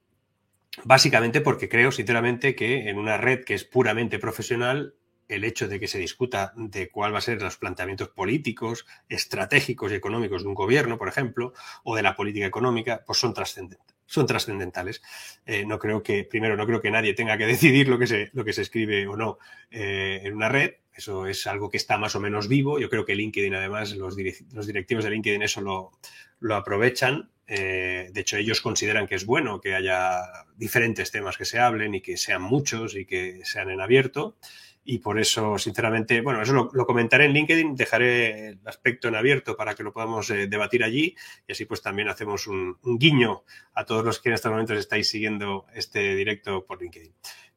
Básicamente 0.83 1.41
porque 1.41 1.69
creo, 1.69 1.91
sinceramente, 1.91 2.53
que 2.53 2.87
en 2.87 2.99
una 2.99 3.17
red 3.17 3.43
que 3.45 3.55
es 3.55 3.63
puramente 3.63 4.19
profesional 4.19 4.93
el 5.33 5.43
hecho 5.43 5.67
de 5.67 5.79
que 5.79 5.87
se 5.87 5.97
discuta 5.97 6.53
de 6.55 6.89
cuál 6.89 7.13
va 7.13 7.17
a 7.17 7.21
ser 7.21 7.41
los 7.41 7.57
planteamientos 7.57 8.09
políticos, 8.09 8.85
estratégicos 9.09 9.91
y 9.91 9.95
económicos 9.95 10.43
de 10.43 10.49
un 10.49 10.53
gobierno, 10.53 10.97
por 10.97 11.07
ejemplo, 11.07 11.53
o 11.83 11.95
de 11.95 12.03
la 12.03 12.15
política 12.15 12.45
económica, 12.45 13.03
pues 13.05 13.19
son 13.19 13.33
trascendentes. 13.33 13.95
son 14.05 14.27
trascendentales. 14.27 15.01
Eh, 15.45 15.65
no 15.65 15.79
creo 15.79 16.03
que, 16.03 16.23
primero, 16.23 16.55
no 16.55 16.67
creo 16.67 16.81
que 16.81 16.91
nadie 16.91 17.13
tenga 17.13 17.37
que 17.37 17.45
decidir 17.53 17.87
lo 17.87 17.97
que 17.97 18.07
se, 18.07 18.29
lo 18.33 18.45
que 18.45 18.53
se 18.53 18.61
escribe 18.61 19.07
o 19.07 19.15
no 19.15 19.39
eh, 19.71 20.21
en 20.23 20.35
una 20.35 20.49
red. 20.49 20.75
Eso 20.95 21.25
es 21.25 21.47
algo 21.47 21.69
que 21.69 21.77
está 21.77 21.97
más 21.97 22.15
o 22.15 22.19
menos 22.19 22.47
vivo. 22.47 22.79
Yo 22.79 22.89
creo 22.89 23.03
que 23.03 23.15
LinkedIn, 23.15 23.55
además, 23.55 23.95
los, 23.95 24.15
directivos 24.15 25.03
de 25.03 25.09
LinkedIn 25.09 25.41
eso 25.41 25.61
lo, 25.61 25.91
lo 26.39 26.55
aprovechan. 26.55 27.31
Eh, 27.47 28.09
de 28.13 28.21
hecho, 28.21 28.37
ellos 28.37 28.61
consideran 28.61 29.07
que 29.07 29.15
es 29.15 29.25
bueno 29.25 29.59
que 29.59 29.73
haya 29.73 30.21
diferentes 30.55 31.11
temas 31.11 31.35
que 31.35 31.45
se 31.45 31.59
hablen 31.59 31.95
y 31.95 32.01
que 32.01 32.15
sean 32.17 32.43
muchos 32.43 32.95
y 32.95 33.05
que 33.05 33.41
sean 33.43 33.71
en 33.71 33.81
abierto 33.81 34.37
y 34.85 34.99
por 34.99 35.19
eso, 35.19 35.57
sinceramente, 35.57 36.21
bueno, 36.21 36.41
eso 36.41 36.69
lo, 36.73 36.85
comentaré 36.85 37.25
en 37.25 37.33
LinkedIn, 37.33 37.75
dejaré 37.75 38.49
el 38.49 38.59
aspecto 38.65 39.07
en 39.07 39.15
abierto 39.15 39.55
para 39.55 39.75
que 39.75 39.83
lo 39.83 39.93
podamos 39.93 40.29
eh, 40.29 40.47
debatir 40.47 40.83
allí 40.83 41.15
y 41.47 41.51
así 41.53 41.65
pues 41.65 41.81
también 41.81 42.09
hacemos 42.09 42.47
un, 42.47 42.77
guiño 42.83 43.43
a 43.73 43.85
todos 43.85 44.03
los 44.03 44.19
que 44.19 44.29
en 44.29 44.35
estos 44.35 44.51
momentos 44.51 44.77
estáis 44.77 45.09
siguiendo 45.09 45.65
este 45.73 46.15
directo 46.15 46.65
por 46.65 46.81
LinkedIn. 46.81 47.13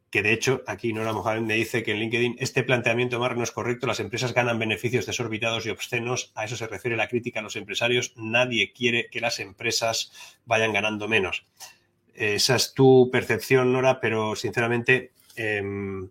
Que 0.08 0.22
de 0.22 0.32
hecho, 0.32 0.62
aquí 0.68 0.92
Nora 0.92 1.12
Mohamed 1.12 1.42
me 1.42 1.54
dice 1.54 1.82
que 1.82 1.90
en 1.90 1.98
LinkedIn 1.98 2.36
este 2.38 2.62
planteamiento 2.62 3.18
Mar 3.18 3.36
no 3.36 3.42
es 3.42 3.50
correcto, 3.50 3.88
las 3.88 3.98
empresas 3.98 4.32
ganan 4.32 4.58
beneficios 4.58 5.04
desorbitados 5.04 5.66
y 5.66 5.70
obscenos, 5.70 6.30
a 6.36 6.44
eso 6.44 6.56
se 6.56 6.68
refiere 6.68 6.96
la 6.96 7.08
crítica 7.08 7.40
a 7.40 7.42
los 7.42 7.56
empresarios, 7.56 8.14
nadie 8.16 8.72
quiere 8.72 9.08
que 9.10 9.20
las 9.20 9.40
empresas 9.40 10.12
vayan 10.44 10.72
ganando 10.72 11.08
menos. 11.08 11.44
Esa 12.14 12.54
es 12.54 12.72
tu 12.72 13.10
percepción, 13.10 13.72
Nora, 13.72 14.00
pero 14.00 14.36
sinceramente... 14.36 15.10
Em, 15.34 16.08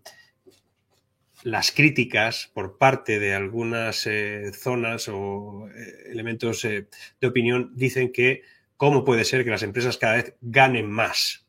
las 1.46 1.70
críticas 1.70 2.50
por 2.54 2.76
parte 2.76 3.20
de 3.20 3.32
algunas 3.32 4.04
eh, 4.08 4.50
zonas 4.52 5.08
o 5.08 5.68
eh, 5.68 6.10
elementos 6.10 6.64
eh, 6.64 6.88
de 7.20 7.26
opinión 7.28 7.70
dicen 7.76 8.10
que 8.10 8.42
cómo 8.76 9.04
puede 9.04 9.24
ser 9.24 9.44
que 9.44 9.50
las 9.50 9.62
empresas 9.62 9.96
cada 9.96 10.16
vez 10.16 10.34
ganen 10.40 10.90
más. 10.90 11.46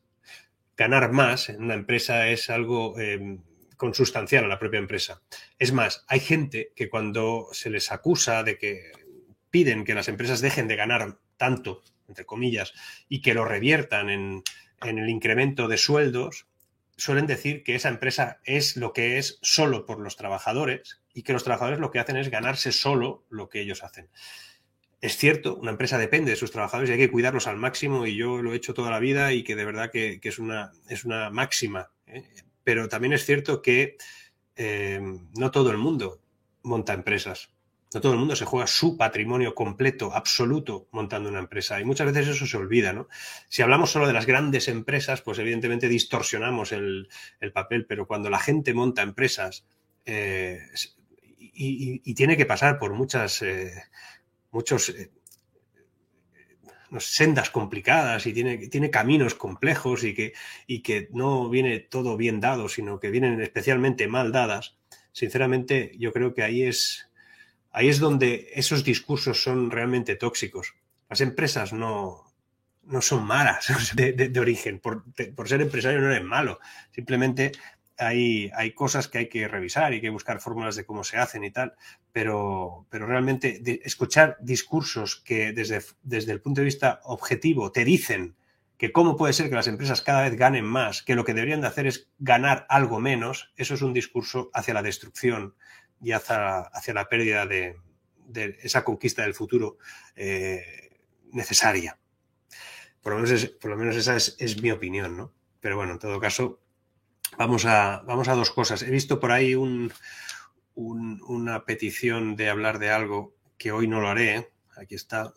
Ganar 0.77 1.11
más 1.11 1.49
en 1.49 1.63
una 1.63 1.73
empresa 1.73 2.27
es 2.27 2.51
algo 2.51 2.93
consustancial 3.75 4.45
a 4.45 4.47
la 4.47 4.59
propia 4.59 4.77
empresa. 4.77 5.23
Es 5.57 5.73
más, 5.73 6.05
hay 6.07 6.19
gente 6.19 6.73
que 6.75 6.89
cuando 6.89 7.47
se 7.51 7.71
les 7.71 7.91
acusa 7.91 8.43
de 8.43 8.59
que 8.59 8.91
piden 9.49 9.83
que 9.83 9.95
las 9.95 10.09
empresas 10.09 10.41
dejen 10.41 10.67
de 10.67 10.75
ganar 10.75 11.17
tanto, 11.37 11.83
entre 12.07 12.23
comillas, 12.23 12.71
y 13.09 13.23
que 13.23 13.33
lo 13.33 13.45
reviertan 13.45 14.11
en, 14.11 14.43
en 14.83 14.99
el 14.99 15.09
incremento 15.09 15.67
de 15.67 15.79
sueldos, 15.79 16.45
suelen 16.97 17.27
decir 17.27 17.63
que 17.63 17.75
esa 17.75 17.89
empresa 17.89 18.39
es 18.43 18.75
lo 18.75 18.91
que 18.91 19.17
es 19.17 19.39
solo 19.41 19.85
por 19.85 19.99
los 19.99 20.17
trabajadores 20.17 21.01
y 21.13 21.23
que 21.23 21.33
los 21.33 21.43
trabajadores 21.43 21.79
lo 21.79 21.91
que 21.91 21.99
hacen 21.99 22.17
es 22.17 22.29
ganarse 22.29 22.71
solo 22.71 23.25
lo 23.29 23.49
que 23.49 23.61
ellos 23.61 23.83
hacen. 23.83 24.09
Es 24.99 25.15
cierto, 25.15 25.55
una 25.55 25.71
empresa 25.71 25.99
depende 25.99 26.31
de 26.31 26.37
sus 26.37 26.51
trabajadores 26.51 26.89
y 26.89 26.93
hay 26.93 26.99
que 26.99 27.11
cuidarlos 27.11 27.45
al 27.45 27.57
máximo 27.57 28.07
y 28.07 28.15
yo 28.15 28.41
lo 28.41 28.51
he 28.51 28.57
hecho 28.57 28.73
toda 28.73 28.89
la 28.89 28.99
vida 28.99 29.31
y 29.31 29.43
que 29.43 29.55
de 29.55 29.65
verdad 29.65 29.91
que, 29.91 30.19
es, 30.21 30.39
una, 30.39 30.71
es 30.89 31.05
una 31.05 31.29
máxima. 31.29 31.91
¿eh? 32.07 32.23
Pero 32.63 32.89
también 32.89 33.13
es 33.13 33.23
cierto 33.23 33.61
que 33.61 33.97
eh, 34.55 34.99
no 35.37 35.51
todo 35.51 35.69
el 35.69 35.77
mundo 35.77 36.19
monta 36.63 36.93
empresas. 36.93 37.51
No 37.93 38.01
todo 38.01 38.13
el 38.13 38.19
mundo 38.19 38.35
se 38.35 38.45
juega 38.45 38.67
su 38.67 38.97
patrimonio 38.97 39.55
completo, 39.55 40.13
absoluto, 40.13 40.89
montando 40.91 41.29
una 41.29 41.39
empresa. 41.39 41.79
Y 41.79 41.85
muchas 41.85 42.07
veces 42.07 42.35
eso 42.35 42.45
se 42.45 42.57
olvida, 42.57 42.91
¿no? 42.91 43.07
Si 43.47 43.61
hablamos 43.61 43.91
solo 43.91 44.07
de 44.07 44.13
las 44.13 44.25
grandes 44.25 44.67
empresas, 44.67 45.21
pues 45.21 45.39
evidentemente 45.39 45.87
distorsionamos 45.87 46.73
el, 46.73 47.07
papel, 47.53 47.85
pero 47.85 48.05
cuando 48.05 48.29
la 48.29 48.39
gente 48.39 48.73
monta 48.73 49.01
empresas 49.01 49.65
eh, 50.05 50.59
y, 51.39 52.13
tiene 52.13 52.35
que 52.35 52.45
pasar 52.45 52.77
por 52.77 52.93
muchas, 52.93 53.41
eh, 53.41 53.71
muchos 54.51 54.89
eh, 54.89 55.11
sendas 56.99 57.49
complicadas 57.49 58.25
y 58.27 58.33
tiene, 58.33 58.57
tiene 58.69 58.89
caminos 58.89 59.33
complejos 59.33 60.03
y 60.03 60.13
que, 60.13 60.33
y 60.67 60.81
que 60.81 61.09
no 61.13 61.49
viene 61.49 61.79
todo 61.79 62.17
bien 62.17 62.41
dado, 62.41 62.67
sino 62.67 62.99
que 62.99 63.11
vienen 63.11 63.41
especialmente 63.41 64.07
mal 64.07 64.31
dadas, 64.31 64.77
sinceramente 65.11 65.93
yo 65.97 66.11
creo 66.13 66.33
que 66.33 66.43
ahí 66.43 66.63
es 66.63 67.06
ahí 67.77 67.89
es 67.89 67.99
donde 67.99 68.49
esos 68.55 68.83
discursos 68.83 69.43
son 69.43 69.69
realmente 69.69 70.15
tóxicos. 70.15 70.73
Las 71.09 71.21
empresas 71.21 71.73
no, 71.73 72.23
no 72.81 73.01
son 73.01 73.23
malas 73.23 73.67
de, 73.95 74.39
origen. 74.39 74.79
Por, 74.79 75.03
ser 75.45 75.61
empresario 75.61 76.01
no 76.01 76.11
eres 76.11 76.23
malo. 76.23 76.59
Simplemente 76.89 77.51
hay, 77.99 78.49
hay, 78.55 78.71
cosas 78.71 79.07
que 79.07 79.19
hay 79.19 79.29
que 79.29 79.47
revisar 79.47 79.93
y 79.93 80.01
que 80.01 80.09
buscar 80.09 80.39
fórmulas 80.41 80.75
de 80.75 80.87
cómo 80.87 81.03
se 81.03 81.17
hacen 81.17 81.43
y 81.43 81.51
tal. 81.51 81.75
Pero, 82.11 82.87
pero 82.89 83.05
realmente 83.05 83.61
escuchar 83.85 84.37
discursos 84.41 85.15
que 85.15 85.53
desde, 85.53 85.83
desde 86.01 86.31
el 86.31 86.41
punto 86.41 86.61
de 86.61 86.65
vista 86.65 86.99
objetivo 87.03 87.71
te 87.71 87.85
dicen 87.85 88.35
que 88.79 88.91
cómo 88.91 89.17
puede 89.17 89.33
ser 89.33 89.49
que 89.49 89.55
las 89.55 89.67
empresas 89.67 90.01
cada 90.01 90.23
vez 90.23 90.35
ganen 90.35 90.65
más, 90.65 91.03
que 91.03 91.13
lo 91.13 91.25
que 91.25 91.35
deberían 91.35 91.61
de 91.61 91.67
hacer 91.67 91.85
es 91.85 92.09
ganar 92.17 92.65
algo 92.69 92.99
menos, 92.99 93.51
eso 93.55 93.75
es 93.75 93.83
un 93.83 93.93
discurso 93.93 94.49
hacia 94.55 94.73
la 94.73 94.81
destrucción 94.81 95.53
y 96.01 96.11
hacia, 96.11 96.59
hacia 96.59 96.93
la 96.93 97.09
pérdida 97.09 97.45
de, 97.45 97.75
esa 98.61 98.83
conquista 98.83 99.23
del 99.23 99.33
futuro 99.33 99.77
eh, 100.15 101.01
necesaria. 101.31 101.97
Por 103.01 103.13
lo, 103.13 103.19
menos 103.21 103.45
por 103.45 103.71
lo 103.71 103.77
menos, 103.77 103.95
esa 103.95 104.15
es, 104.15 104.61
mi 104.61 104.71
opinión, 104.71 105.15
¿no? 105.15 105.33
Pero 105.59 105.77
bueno, 105.77 105.93
en 105.93 105.99
todo 105.99 106.19
caso, 106.19 106.59
vamos 107.37 107.65
a, 107.65 108.03
vamos 108.05 108.27
a 108.27 108.35
dos 108.35 108.51
cosas. 108.51 108.81
He 108.81 108.91
visto 108.91 109.19
por 109.19 109.31
ahí 109.31 109.55
un, 109.55 109.93
una 110.75 111.65
petición 111.65 112.35
de 112.35 112.49
hablar 112.49 112.79
de 112.79 112.91
algo 112.91 113.35
que 113.57 113.71
hoy 113.71 113.87
no 113.87 114.01
lo 114.01 114.09
haré. 114.09 114.35
¿eh? 114.35 114.49
Aquí 114.75 114.95
está. 114.95 115.33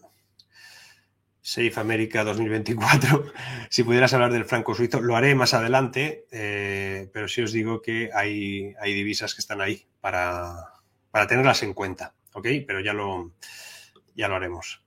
Safe 1.42 1.72
America 1.76 2.24
2024. 2.24 3.32
si 3.70 3.82
pudieras 3.82 4.12
hablar 4.12 4.32
del 4.32 4.44
franco 4.44 4.74
suizo, 4.74 5.00
lo 5.00 5.16
haré 5.16 5.34
más 5.34 5.54
adelante, 5.54 6.26
eh, 6.30 7.08
pero 7.12 7.28
sí 7.28 7.42
os 7.42 7.52
digo 7.52 7.80
que 7.80 8.10
hay, 8.14 8.74
hay 8.80 8.94
divisas 8.94 9.34
que 9.34 9.40
están 9.40 9.60
ahí 9.60 9.86
para, 10.00 10.54
para, 11.10 11.26
tenerlas 11.26 11.62
en 11.62 11.74
cuenta, 11.74 12.14
¿ok? 12.34 12.46
Pero 12.66 12.80
ya 12.80 12.92
lo, 12.92 13.32
ya 14.14 14.28
lo 14.28 14.36
haremos. 14.36 14.82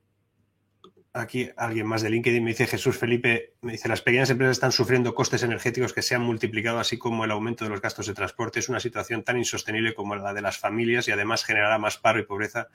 Aquí 1.15 1.51
alguien 1.57 1.85
más 1.85 2.01
de 2.01 2.09
LinkedIn 2.09 2.43
me 2.43 2.49
dice 2.49 2.65
Jesús 2.65 2.97
Felipe, 2.97 3.53
me 3.61 3.73
dice, 3.73 3.87
las 3.87 4.01
pequeñas 4.01 4.31
empresas 4.31 4.57
están 4.57 4.71
sufriendo 4.71 5.13
costes 5.13 5.43
energéticos 5.43 5.93
que 5.93 6.01
se 6.01 6.15
han 6.15 6.23
multiplicado, 6.23 6.79
así 6.79 6.97
como 6.97 7.23
el 7.23 7.29
aumento 7.29 7.63
de 7.63 7.69
los 7.69 7.81
gastos 7.81 8.07
de 8.07 8.15
transporte. 8.15 8.59
Es 8.59 8.67
una 8.67 8.79
situación 8.79 9.23
tan 9.23 9.37
insostenible 9.37 9.93
como 9.93 10.15
la 10.15 10.33
de 10.33 10.41
las 10.41 10.57
familias 10.57 11.07
y 11.07 11.11
además 11.11 11.45
generará 11.45 11.77
más 11.77 11.97
paro 11.97 12.19
y 12.19 12.25
pobreza 12.25 12.67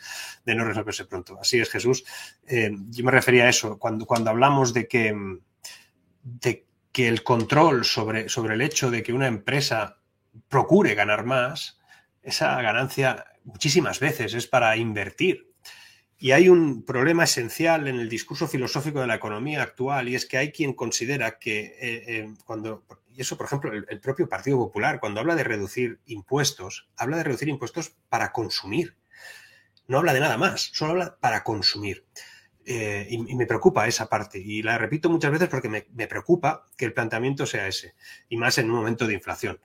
de 0.47 0.55
no 0.55 0.64
resolverse 0.64 1.05
pronto. 1.05 1.36
Así 1.41 1.59
es, 1.59 1.68
Jesús. 1.68 2.05
Eh, 2.47 2.70
yo 2.91 3.05
me 3.05 3.11
refería 3.11 3.47
a 3.47 3.49
eso, 3.49 3.76
cuando, 3.76 4.07
cuando 4.07 4.30
hablamos 4.30 4.72
de 4.72 4.86
que, 4.86 5.12
de 6.22 6.64
que 6.93 7.09
el 7.09 7.24
control 7.24 7.84
sobre, 7.84 8.28
sobre 8.28 8.55
el 8.55 8.62
hecho 8.62 8.93
de 8.93 9.03
que 9.03 9.12
una 9.12 9.26
empresa 9.26 9.99
procure 10.49 10.95
ganar 10.95 11.24
más, 11.24 11.80
esa 12.22 12.62
ganancia 12.62 13.24
muchísimas 13.43 13.99
veces 13.99 14.34
es 14.34 14.47
para 14.47 14.76
invertir 14.76 15.47
y 16.20 16.32
hay 16.32 16.48
un 16.48 16.84
problema 16.84 17.24
esencial 17.24 17.86
en 17.86 18.00
el 18.00 18.08
discurso 18.08 18.48
filosófico 18.48 19.00
de 19.00 19.06
la 19.06 19.14
economía 19.14 19.62
actual 19.62 20.08
y 20.08 20.16
es 20.16 20.26
que 20.26 20.36
hay 20.36 20.50
quien 20.50 20.72
considera 20.72 21.38
que 21.38 21.60
eh, 21.60 22.04
eh, 22.08 22.34
cuando, 22.44 22.84
y 23.14 23.20
eso 23.20 23.36
por 23.36 23.46
ejemplo 23.46 23.72
el, 23.72 24.00
propio 24.00 24.28
Partido 24.28 24.58
Popular, 24.58 24.98
cuando 24.98 25.20
habla 25.20 25.36
de 25.36 25.44
reducir 25.44 26.00
impuestos, 26.06 26.88
habla 26.96 27.18
de 27.18 27.24
reducir 27.24 27.48
impuestos 27.48 27.94
para 28.08 28.32
consumir. 28.32 28.96
No 29.86 29.98
habla 29.98 30.12
de 30.12 30.20
nada 30.20 30.36
más, 30.36 30.70
solo 30.72 30.92
habla 30.92 31.18
para 31.20 31.44
consumir. 31.44 32.04
Eh, 32.66 33.06
y, 33.08 33.34
me 33.34 33.46
preocupa 33.46 33.86
esa 33.86 34.10
parte. 34.10 34.38
Y 34.38 34.62
la 34.62 34.76
repito 34.76 35.08
muchas 35.08 35.32
veces 35.32 35.48
porque 35.48 35.70
me, 35.70 35.86
me, 35.94 36.06
preocupa 36.06 36.68
que 36.76 36.84
el 36.84 36.92
planteamiento 36.92 37.46
sea 37.46 37.66
ese. 37.66 37.94
Y 38.28 38.36
más 38.36 38.58
en 38.58 38.68
un 38.68 38.76
momento 38.76 39.06
de 39.06 39.14
inflación, 39.14 39.58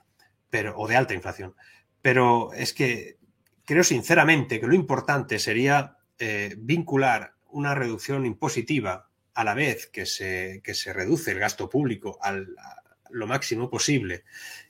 pero, 0.49 0.77
o 0.77 0.87
de 0.87 0.95
alta 0.95 1.13
inflación. 1.13 1.53
Pero 2.01 2.53
es 2.53 2.73
que 2.73 3.17
creo 3.65 3.83
sinceramente 3.83 4.61
que 4.61 4.67
lo 4.67 4.73
importante 4.73 5.37
sería 5.39 5.97
eh, 6.19 6.55
vincular 6.57 7.35
una 7.49 7.75
reducción 7.75 8.25
impositiva 8.25 9.09
a 9.33 9.43
la 9.43 9.53
vez 9.53 9.87
que 9.87 10.05
se, 10.05 10.61
que 10.63 10.73
se 10.73 10.93
reduce 10.93 11.31
el 11.31 11.39
gasto 11.39 11.69
público 11.69 12.17
al, 12.21 12.55
a 12.57 12.83
lo 13.09 13.27
máximo 13.27 13.69
posible 13.69 14.23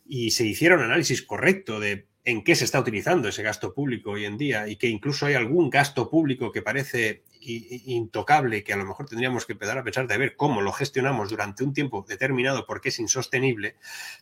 y 0.05 0.31
se 0.31 0.45
hiciera 0.45 0.75
un 0.75 0.83
análisis 0.83 1.21
correcto 1.21 1.79
de 1.79 2.07
en 2.25 2.43
qué 2.43 2.55
se 2.55 2.63
está 2.63 2.79
utilizando 2.79 3.27
ese 3.27 3.43
gasto 3.43 3.73
público 3.73 4.11
hoy 4.11 4.25
en 4.25 4.37
día 4.37 4.67
y 4.67 4.77
que 4.77 4.87
incluso 4.87 5.25
hay 5.25 5.33
algún 5.33 5.69
gasto 5.69 6.09
público 6.09 6.51
que 6.51 6.61
parece 6.61 7.23
intocable 7.41 8.63
que 8.63 8.71
a 8.71 8.77
lo 8.77 8.85
mejor 8.85 9.07
tendríamos 9.07 9.45
que 9.45 9.53
empezar 9.53 9.77
a 9.77 9.83
pensar 9.83 10.07
de 10.07 10.17
ver 10.17 10.37
cómo 10.37 10.61
lo 10.61 10.71
gestionamos 10.71 11.29
durante 11.29 11.65
un 11.65 11.73
tiempo 11.73 12.05
determinado 12.07 12.65
porque 12.65 12.89
es 12.89 12.99
insostenible, 12.99 13.75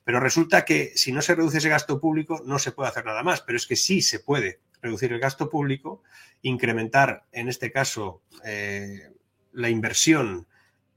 pero 0.03 0.19
resulta 0.19 0.65
que 0.65 0.93
si 0.95 1.11
no 1.11 1.21
se 1.21 1.35
reduce 1.35 1.59
ese 1.59 1.69
gasto 1.69 1.99
público 1.99 2.41
no 2.45 2.57
se 2.57 2.71
puede 2.71 2.89
hacer 2.89 3.05
nada 3.05 3.21
más, 3.21 3.41
pero 3.41 3.57
es 3.57 3.67
que 3.67 3.75
sí 3.75 4.01
se 4.01 4.19
puede 4.19 4.61
reducir 4.81 5.13
el 5.13 5.19
gasto 5.19 5.49
público, 5.49 6.03
incrementar, 6.41 7.25
en 7.31 7.49
este 7.49 7.71
caso, 7.71 8.23
eh, 8.45 9.11
la 9.51 9.69
inversión 9.69 10.47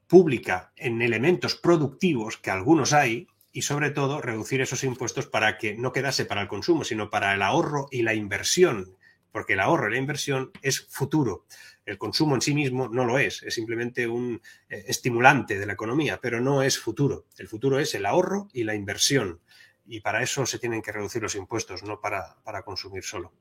pública 0.07 0.73
en 0.77 1.03
elementos 1.03 1.55
productivos, 1.55 2.37
que 2.37 2.51
algunos 2.51 2.93
hay, 2.93 3.27
y 3.53 3.63
sobre 3.63 3.91
todo 3.91 4.21
reducir 4.21 4.61
esos 4.61 4.83
impuestos 4.85 5.27
para 5.27 5.59
que 5.59 5.77
no 5.77 5.93
quedase 5.93 6.25
para 6.25 6.43
el 6.43 6.49
consumo, 6.49 6.85
sino 6.85 7.11
para 7.11 7.35
el 7.35 7.43
ahorro 7.43 7.89
y 7.91 8.03
la 8.03 8.15
inversión 8.15 8.97
porque 9.35 9.55
el 9.55 9.61
ahorro 9.61 9.89
y 9.89 9.95
la 9.95 9.99
inversión 9.99 10.53
es 10.63 10.87
futuro. 10.89 11.45
El 11.85 11.99
consumo 11.99 12.37
en 12.37 12.41
sí 12.41 12.55
mismo 12.55 12.89
no 12.89 13.05
lo 13.05 13.19
es, 13.19 13.43
es 13.43 13.53
simplemente 13.53 14.07
un 14.07 14.41
eh, 14.69 14.85
estimulante 14.87 15.59
de 15.59 15.67
la 15.67 15.73
economía, 15.73 16.21
pero 16.23 16.41
no 16.41 16.63
es 16.63 16.79
futuro. 16.79 17.27
El 17.37 17.49
futuro 17.49 17.81
es 17.81 17.97
el 17.97 18.07
ahorro 18.07 18.47
y 18.53 18.63
la 18.63 18.77
inversión. 18.77 19.41
Y 19.87 19.99
para 20.03 20.23
eso 20.23 20.47
se 20.47 20.61
tienen 20.61 20.83
que 20.83 20.93
reducir 20.93 21.21
los 21.21 21.35
impuestos, 21.35 21.83
no 21.83 22.01
para, 22.01 22.37
para 22.45 22.63
consumir 22.63 23.03
solo. 23.03 23.33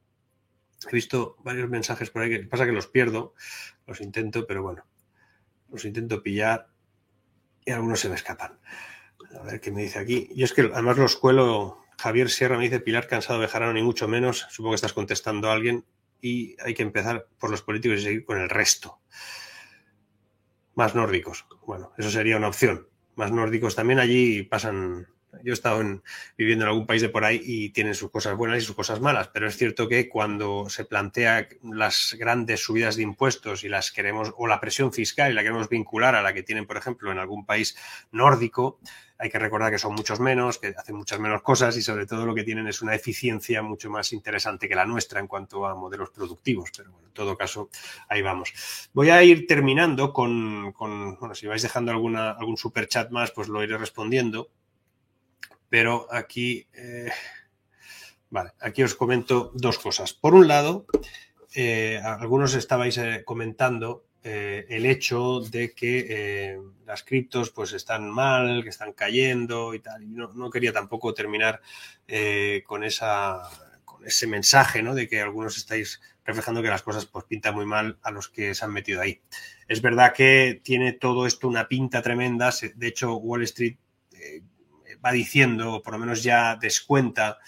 He 0.88 0.96
visto 0.96 1.38
varios 1.44 1.70
mensajes 1.70 2.10
por 2.10 2.22
ahí, 2.22 2.30
que 2.30 2.40
pasa 2.48 2.66
que 2.66 2.72
los 2.72 2.88
pierdo, 2.88 3.34
los 3.88 4.02
intento, 4.02 4.46
pero 4.48 4.64
bueno, 4.64 4.86
los 5.72 5.86
intento 5.86 6.22
pillar 6.22 6.70
y 7.66 7.72
algunos 7.72 8.00
se 8.00 8.10
me 8.10 8.16
escapan. 8.16 8.60
A 9.40 9.44
ver 9.44 9.60
qué 9.60 9.72
me 9.72 9.82
dice 9.82 10.00
aquí. 10.00 10.30
Yo 10.36 10.46
es 10.46 10.54
que 10.54 10.62
además 10.62 10.98
los 10.98 11.16
cuelo. 11.16 11.80
Javier 12.00 12.30
Sierra 12.30 12.58
me 12.58 12.64
dice 12.66 12.80
Pilar 12.80 13.08
cansado 13.08 13.40
de 13.40 13.48
Jarano, 13.48 13.74
ni 13.74 13.82
mucho 13.82 14.08
menos. 14.08 14.48
Supongo 14.50 14.72
que 14.72 14.76
estás 14.76 14.94
contestando 14.94 15.50
a 15.50 15.54
alguien 15.54 15.86
y 16.22 16.56
hay 16.64 16.74
que 16.74 16.84
empezar 16.84 17.28
por 17.38 17.50
los 17.50 17.62
políticos 17.62 18.00
y 18.00 18.04
seguir 18.04 18.26
con 18.26 18.40
el 18.40 18.50
resto. 18.50 19.00
Más 20.76 20.96
nórdicos. 20.96 21.46
Bueno, 21.66 21.94
eso 21.98 22.10
sería 22.10 22.38
una 22.38 22.48
opción. 22.48 22.88
Más 23.16 23.32
nórdicos 23.32 23.76
también 23.76 24.00
allí 24.00 24.44
pasan 24.44 25.08
yo 25.44 25.52
he 25.52 25.54
estado 25.54 25.82
viviendo 26.38 26.66
en 26.66 26.70
algún 26.70 26.86
país 26.86 27.02
de 27.02 27.10
por 27.10 27.26
ahí 27.26 27.42
y 27.44 27.70
tienen 27.70 27.96
sus 27.96 28.12
cosas 28.12 28.36
buenas 28.36 28.62
y 28.62 28.66
sus 28.66 28.76
cosas 28.76 29.02
malas, 29.02 29.30
pero 29.30 29.48
es 29.48 29.58
cierto 29.58 29.88
que 29.88 30.10
cuando 30.10 30.70
se 30.70 30.86
plantea 30.86 31.48
las 31.64 32.16
grandes 32.20 32.62
subidas 32.62 32.96
de 32.96 33.04
impuestos 33.04 33.64
y 33.64 33.70
las 33.70 33.92
queremos, 33.92 34.34
o 34.38 34.48
la 34.48 34.60
presión 34.60 34.94
fiscal 34.94 35.32
y 35.32 35.34
la 35.34 35.42
queremos 35.42 35.70
vincular 35.70 36.16
a 36.16 36.22
la 36.22 36.34
que 36.34 36.44
tienen, 36.44 36.66
por 36.66 36.78
ejemplo, 36.78 37.12
en 37.12 37.20
algún 37.20 37.46
país 37.46 37.76
nórdico, 38.12 38.80
hay 39.18 39.30
que 39.30 39.40
recordar 39.40 39.72
que 39.72 39.80
son 39.80 39.94
muchos 39.94 40.20
menos, 40.20 40.60
que 40.60 40.74
hacen 40.78 40.96
muchas 40.96 41.20
menos 41.20 41.42
cosas 41.42 41.78
y 41.78 41.82
sobre 41.82 42.06
todo 42.06 42.26
lo 42.26 42.36
que 42.36 42.44
tienen 42.44 42.68
es 42.68 42.82
una 42.82 42.94
eficiencia 42.94 43.62
mucho 43.62 43.90
más 43.90 44.12
interesante 44.12 44.68
que 44.68 44.76
la 44.76 44.86
nuestra 44.86 45.20
en 45.20 45.28
cuanto 45.28 45.66
a 45.66 45.76
modelos 45.76 46.10
productivos. 46.10 46.72
Pero 46.76 46.92
bueno, 46.92 47.08
en 47.08 47.14
todo 47.14 47.38
caso, 47.38 47.70
ahí 48.10 48.22
vamos. 48.22 48.52
Voy 48.92 49.12
a 49.12 49.24
ir 49.24 49.48
terminando 49.48 50.12
con, 50.12 50.74
bueno, 50.74 51.36
si 51.36 51.48
vais 51.48 51.62
dejando 51.62 51.92
alguna, 51.92 52.32
algún 52.32 52.58
super 52.58 52.88
chat 52.88 53.12
más, 53.12 53.32
pues 53.32 53.48
lo 53.48 53.64
iré 53.64 53.78
respondiendo 53.78 54.50
pero 55.74 56.06
aquí, 56.12 56.68
eh, 56.76 57.10
vale, 58.30 58.52
aquí 58.62 58.84
os 58.84 58.94
comento 58.94 59.50
dos 59.56 59.80
cosas. 59.80 60.14
Por 60.14 60.36
un 60.36 60.48
lado, 60.48 60.86
eh, 61.56 62.00
algunos 62.00 62.54
estabais 62.54 62.96
eh, 63.00 63.24
comentando 63.26 64.06
el 64.22 64.86
hecho 64.86 65.42
de 65.42 65.74
que 65.74 66.58
las 66.86 67.04
criptos 67.04 67.50
pues 67.50 67.74
están 67.74 68.10
mal, 68.10 68.64
que 68.64 68.70
están 68.70 68.94
cayendo 68.94 69.74
y 69.74 69.80
tal. 69.80 70.14
No, 70.14 70.50
quería 70.52 70.72
tampoco 70.72 71.14
terminar 71.14 71.60
con, 72.66 72.84
esa, 72.86 73.42
con 73.84 74.06
ese 74.06 74.28
mensaje, 74.28 74.82
¿no? 74.82 74.96
De 74.96 75.10
que 75.10 75.20
algunos 75.20 75.58
estáis 75.58 76.00
reflejando 76.24 76.62
que 76.62 76.70
las 76.70 76.84
cosas 76.84 77.06
pues 77.06 77.26
pintan 77.26 77.56
muy 77.56 77.66
mal 77.66 77.98
a 78.02 78.12
los 78.12 78.30
que 78.30 78.56
se 78.56 78.64
han 78.64 78.72
metido 78.72 79.02
ahí. 79.02 79.20
Es 79.68 79.82
verdad 79.82 80.14
que 80.14 80.62
tiene 80.64 80.94
todo 80.94 81.26
esto 81.26 81.50
una 81.50 81.68
pinta 81.68 82.02
tremenda. 82.02 82.54
De 82.76 82.88
hecho, 82.88 83.16
Wall 83.16 83.44
Street 83.44 83.76
va 85.04 85.12
diciendo, 85.12 85.74
o 85.74 85.84
por 85.84 85.94
lo 85.94 86.00
menos 86.00 86.24
ya 86.24 86.56
descuenta, 86.56 87.40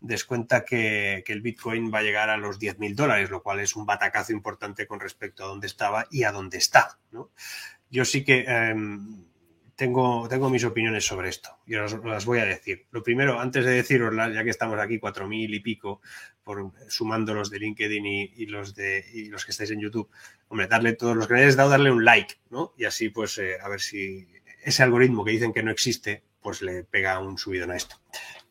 descuenta 0.00 0.64
que, 0.64 1.24
el 1.26 1.42
Bitcoin 1.42 1.92
va 1.92 1.98
a 1.98 2.02
llegar 2.02 2.30
a 2.30 2.36
los 2.36 2.58
10.000 2.58 2.94
dólares, 2.94 3.30
lo 3.30 3.42
cual 3.42 3.60
es 3.60 3.76
un 3.76 3.86
batacazo 3.86 4.32
importante 4.32 4.86
con 4.86 5.00
respecto 5.00 5.44
a 5.44 5.48
dónde 5.48 5.66
estaba 5.66 6.06
y 6.10 6.24
a 6.24 6.32
dónde 6.32 6.58
está. 6.58 6.98
Yo 7.90 8.04
sí 8.04 8.24
que 8.24 8.44
em, 8.46 9.24
tengo, 9.74 10.28
tengo 10.28 10.50
mis 10.50 10.62
opiniones 10.64 11.06
sobre 11.06 11.30
esto 11.30 11.58
y 11.66 11.74
os 11.74 12.04
las 12.04 12.26
voy 12.26 12.38
a 12.38 12.44
decir. 12.44 12.86
Lo 12.90 13.02
primero, 13.02 13.40
antes 13.40 13.64
de 13.64 13.72
deciroslas, 13.72 14.34
ya 14.34 14.44
que 14.44 14.50
estamos 14.50 14.78
aquí 14.78 15.00
4.000 15.00 15.54
y 15.54 15.60
pico, 15.60 16.02
por, 16.44 16.70
sumando 16.88 17.32
los 17.32 17.50
de 17.50 17.58
LinkedIn 17.58 18.06
y, 18.06 18.46
los 18.46 18.74
de 18.74 19.04
los 19.30 19.44
que 19.44 19.52
estáis 19.52 19.70
en 19.70 19.80
YouTube, 19.80 20.10
hombre, 20.48 20.66
darle 20.66 20.92
todos 20.92 21.16
los 21.16 21.26
que 21.26 21.32
me 21.32 21.40
hayáis 21.40 21.56
dado, 21.56 21.70
darle 21.70 21.90
un 21.90 22.04
like, 22.04 22.34
¿no? 22.50 22.74
Y 22.76 22.84
así, 22.84 23.08
pues, 23.08 23.38
eh, 23.38 23.56
a 23.58 23.68
ver 23.68 23.80
si 23.80 24.28
ese 24.62 24.82
algoritmo 24.82 25.24
que 25.24 25.32
dicen 25.32 25.52
que 25.52 25.62
no 25.62 25.70
existe, 25.70 26.24
pues 26.40 26.62
le 26.62 26.84
pega 26.84 27.18
un 27.18 27.38
subidón 27.38 27.70
a 27.70 27.76
esto. 27.76 27.96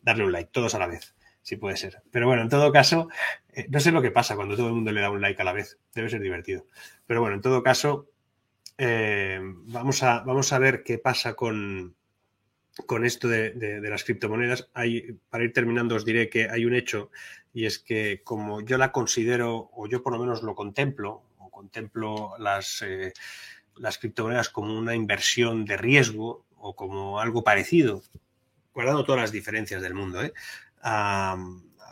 Darle 0.02 0.24
un 0.24 0.32
like, 0.32 0.50
todos 0.52 0.74
a 0.74 0.78
la 0.78 0.86
vez, 0.86 1.14
si 1.42 1.56
puede 1.56 1.76
ser. 1.76 2.02
Pero 2.10 2.26
bueno, 2.26 2.42
en 2.42 2.48
todo 2.48 2.72
caso, 2.72 3.08
eh, 3.50 3.66
no 3.68 3.80
sé 3.80 3.92
lo 3.92 4.02
que 4.02 4.10
pasa 4.10 4.36
cuando 4.36 4.56
todo 4.56 4.68
el 4.68 4.74
mundo 4.74 4.92
le 4.92 5.00
da 5.00 5.10
un 5.10 5.20
like 5.20 5.40
a 5.40 5.44
la 5.44 5.52
vez. 5.52 5.78
Debe 5.94 6.08
ser 6.08 6.20
divertido. 6.20 6.66
Pero 7.06 7.20
bueno, 7.20 7.36
en 7.36 7.42
todo 7.42 7.62
caso, 7.62 8.08
eh, 8.78 9.40
vamos, 9.42 10.02
a, 10.02 10.20
vamos 10.20 10.52
a 10.52 10.58
ver 10.58 10.82
qué 10.82 10.98
pasa 10.98 11.34
con, 11.34 11.94
con 12.86 13.04
esto 13.04 13.28
de, 13.28 13.80
las 13.82 14.04
criptomonedas. 14.04 14.70
Para 14.72 15.44
ir 15.44 15.52
terminando, 15.52 15.96
os 15.96 16.04
diré 16.04 16.28
que 16.28 16.48
hay 16.48 16.64
un 16.64 16.74
hecho 16.74 17.10
y 17.52 17.66
es 17.66 17.78
que 17.78 18.22
como 18.22 18.60
yo 18.60 18.78
la 18.78 18.92
considero, 18.92 19.70
o 19.72 19.88
yo 19.88 20.02
por 20.02 20.12
lo 20.12 20.18
menos 20.18 20.42
lo 20.42 20.54
contemplo, 20.54 21.22
o 21.38 21.50
contemplo 21.50 22.34
las, 22.38 22.82
eh, 22.82 23.12
las 23.76 23.98
criptomonedas 23.98 24.50
como 24.50 24.78
una 24.78 24.94
inversión 24.94 25.64
de 25.64 25.76
riesgo, 25.76 26.46
o 26.60 26.76
como 26.76 27.20
algo 27.20 27.42
parecido, 27.42 28.02
guardando 28.72 29.04
todas 29.04 29.22
las 29.22 29.32
diferencias 29.32 29.82
del 29.82 29.94
mundo, 29.94 30.22
¿eh? 30.22 30.32
a, 30.82 31.36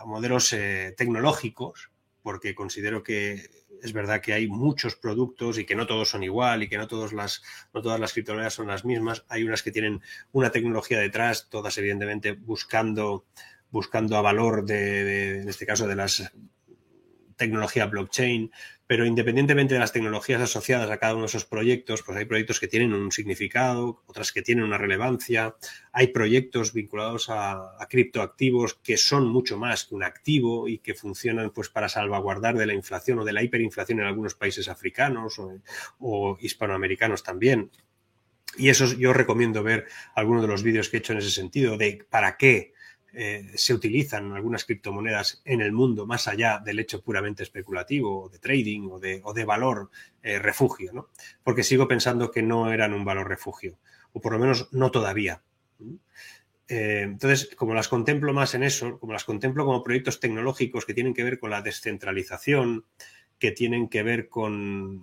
modelos 0.06 0.52
eh, 0.52 0.94
tecnológicos, 0.96 1.90
porque 2.22 2.54
considero 2.54 3.02
que 3.02 3.50
es 3.82 3.92
verdad 3.92 4.20
que 4.20 4.32
hay 4.32 4.48
muchos 4.48 4.96
productos 4.96 5.58
y 5.58 5.64
que 5.64 5.74
no 5.74 5.86
todos 5.86 6.10
son 6.10 6.22
igual 6.22 6.62
y 6.62 6.68
que 6.68 6.78
no, 6.78 6.86
todas 6.86 7.12
las, 7.12 7.42
no 7.72 7.82
todas 7.82 7.98
las 7.98 8.12
criptomonedas 8.12 8.54
son 8.54 8.68
las 8.68 8.84
mismas. 8.84 9.24
Hay 9.28 9.44
unas 9.44 9.62
que 9.62 9.72
tienen 9.72 10.00
una 10.32 10.50
tecnología 10.50 10.98
detrás, 10.98 11.48
todas 11.50 11.76
evidentemente 11.78 12.32
buscando, 12.32 13.24
buscando 13.70 14.16
a 14.16 14.22
valor 14.22 14.64
de, 14.64 15.40
en 15.42 15.48
este 15.48 15.66
caso, 15.66 15.86
de 15.86 15.96
las 15.96 16.32
tecnología 17.38 17.86
blockchain, 17.86 18.52
pero 18.86 19.06
independientemente 19.06 19.74
de 19.74 19.80
las 19.80 19.92
tecnologías 19.92 20.40
asociadas 20.40 20.90
a 20.90 20.98
cada 20.98 21.12
uno 21.12 21.22
de 21.22 21.28
esos 21.28 21.44
proyectos, 21.44 22.02
pues 22.02 22.18
hay 22.18 22.24
proyectos 22.24 22.58
que 22.58 22.68
tienen 22.68 22.92
un 22.94 23.12
significado, 23.12 24.02
otras 24.06 24.32
que 24.32 24.42
tienen 24.42 24.64
una 24.64 24.78
relevancia, 24.78 25.56
hay 25.92 26.08
proyectos 26.08 26.72
vinculados 26.72 27.26
a, 27.28 27.76
criptoactivos 27.88 28.74
que 28.74 28.96
son 28.96 29.28
mucho 29.28 29.58
más 29.58 29.84
que 29.84 29.94
un 29.94 30.04
activo 30.04 30.68
y 30.68 30.78
que 30.78 30.94
funcionan 30.94 31.50
pues 31.50 31.68
para 31.68 31.88
salvaguardar 31.88 32.56
de 32.56 32.66
la 32.66 32.74
inflación 32.74 33.18
o 33.18 33.24
de 33.24 33.32
la 33.32 33.42
hiperinflación 33.42 34.00
en 34.00 34.06
algunos 34.06 34.34
países 34.34 34.68
africanos 34.68 35.38
o, 35.38 35.60
o 36.00 36.38
hispanoamericanos 36.40 37.22
también. 37.22 37.70
Y 38.56 38.70
eso 38.70 38.86
yo 38.94 39.12
recomiendo 39.12 39.62
ver 39.62 39.86
algunos 40.14 40.42
de 40.42 40.48
los 40.48 40.62
vídeos 40.62 40.88
que 40.88 40.96
he 40.96 41.00
hecho 41.00 41.12
en 41.12 41.18
ese 41.18 41.30
sentido, 41.30 41.76
de 41.76 42.06
para 42.08 42.36
qué 42.38 42.72
eh, 43.20 43.50
se 43.56 43.74
utilizan 43.74 44.30
algunas 44.30 44.64
criptomonedas 44.64 45.42
en 45.44 45.60
el 45.60 45.72
mundo 45.72 46.06
más 46.06 46.28
allá 46.28 46.62
del 46.64 46.78
hecho 46.78 47.02
puramente 47.02 47.42
especulativo, 47.42 48.28
de 48.28 48.38
trading 48.38 48.88
o 48.92 49.00
de, 49.00 49.20
o 49.24 49.34
de 49.34 49.44
valor 49.44 49.90
eh, 50.22 50.38
refugio, 50.38 50.92
¿no? 50.92 51.08
Porque 51.42 51.64
sigo 51.64 51.88
pensando 51.88 52.30
que 52.30 52.44
no 52.44 52.72
eran 52.72 52.94
un 52.94 53.04
valor 53.04 53.26
refugio, 53.26 53.80
o 54.12 54.20
por 54.20 54.34
lo 54.34 54.38
menos 54.38 54.68
no 54.70 54.92
todavía. 54.92 55.42
Eh, 56.68 57.00
entonces, 57.02 57.50
como 57.56 57.74
las 57.74 57.88
contemplo 57.88 58.32
más 58.32 58.54
en 58.54 58.62
eso, 58.62 59.00
como 59.00 59.14
las 59.14 59.24
contemplo 59.24 59.64
como 59.64 59.82
proyectos 59.82 60.20
tecnológicos 60.20 60.86
que 60.86 60.94
tienen 60.94 61.12
que 61.12 61.24
ver 61.24 61.40
con 61.40 61.50
la 61.50 61.60
descentralización, 61.60 62.84
que 63.40 63.50
tienen 63.50 63.88
que 63.88 64.04
ver 64.04 64.28
con 64.28 65.02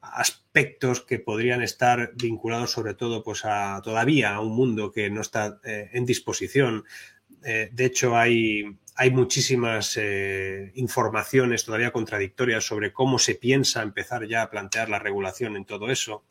aspectos 0.00 1.00
que 1.00 1.20
podrían 1.20 1.62
estar 1.62 2.12
vinculados 2.16 2.72
sobre 2.72 2.94
todo 2.94 3.22
pues 3.22 3.44
a 3.44 3.80
todavía 3.84 4.34
a 4.34 4.40
un 4.40 4.54
mundo 4.54 4.90
que 4.90 5.10
no 5.10 5.20
está 5.20 5.60
en 5.64 6.06
disposición 6.06 6.84
eh, 7.44 7.70
de 7.72 7.84
hecho, 7.84 8.16
hay, 8.16 8.76
hay 8.96 9.10
muchísimas 9.10 9.96
eh, 9.96 10.72
informaciones 10.74 11.64
todavía 11.64 11.92
contradictorias 11.92 12.64
sobre 12.64 12.92
cómo 12.92 13.18
se 13.18 13.34
piensa 13.34 13.82
empezar 13.82 14.26
ya 14.26 14.42
a 14.42 14.50
plantear 14.50 14.88
la 14.88 14.98
regulación 14.98 15.56
en 15.56 15.64
todo 15.64 15.90
eso, 15.90 16.24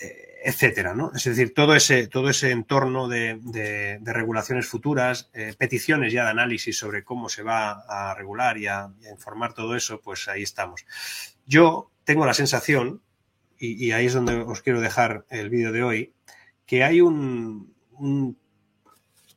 eh, 0.00 0.40
etcétera, 0.44 0.94
¿no? 0.94 1.12
Es 1.14 1.24
decir, 1.24 1.54
todo 1.54 1.74
ese, 1.74 2.06
todo 2.08 2.30
ese 2.30 2.50
entorno 2.50 3.08
de, 3.08 4.00
regulaciones 4.02 4.66
futuras, 4.66 5.30
peticiones 5.58 6.12
ya 6.12 6.24
de 6.24 6.30
análisis 6.30 6.78
sobre 6.78 7.04
cómo 7.04 7.28
se 7.28 7.42
va 7.42 7.84
a 7.88 8.14
regular 8.14 8.56
y 8.58 8.66
a, 8.66 8.90
informar 9.10 9.52
todo 9.52 9.76
eso, 9.76 10.00
pues 10.00 10.28
ahí 10.28 10.42
estamos. 10.42 10.86
Yo 11.46 11.90
tengo 12.04 12.24
la 12.24 12.34
sensación, 12.34 13.02
y, 13.58 13.92
ahí 13.92 14.06
es 14.06 14.14
donde 14.14 14.36
os 14.36 14.62
quiero 14.62 14.80
dejar 14.80 15.26
el 15.28 15.50
vídeo 15.50 15.70
de 15.70 15.82
hoy, 15.82 16.14
que 16.64 16.82
hay 16.82 17.02
un 17.02 17.74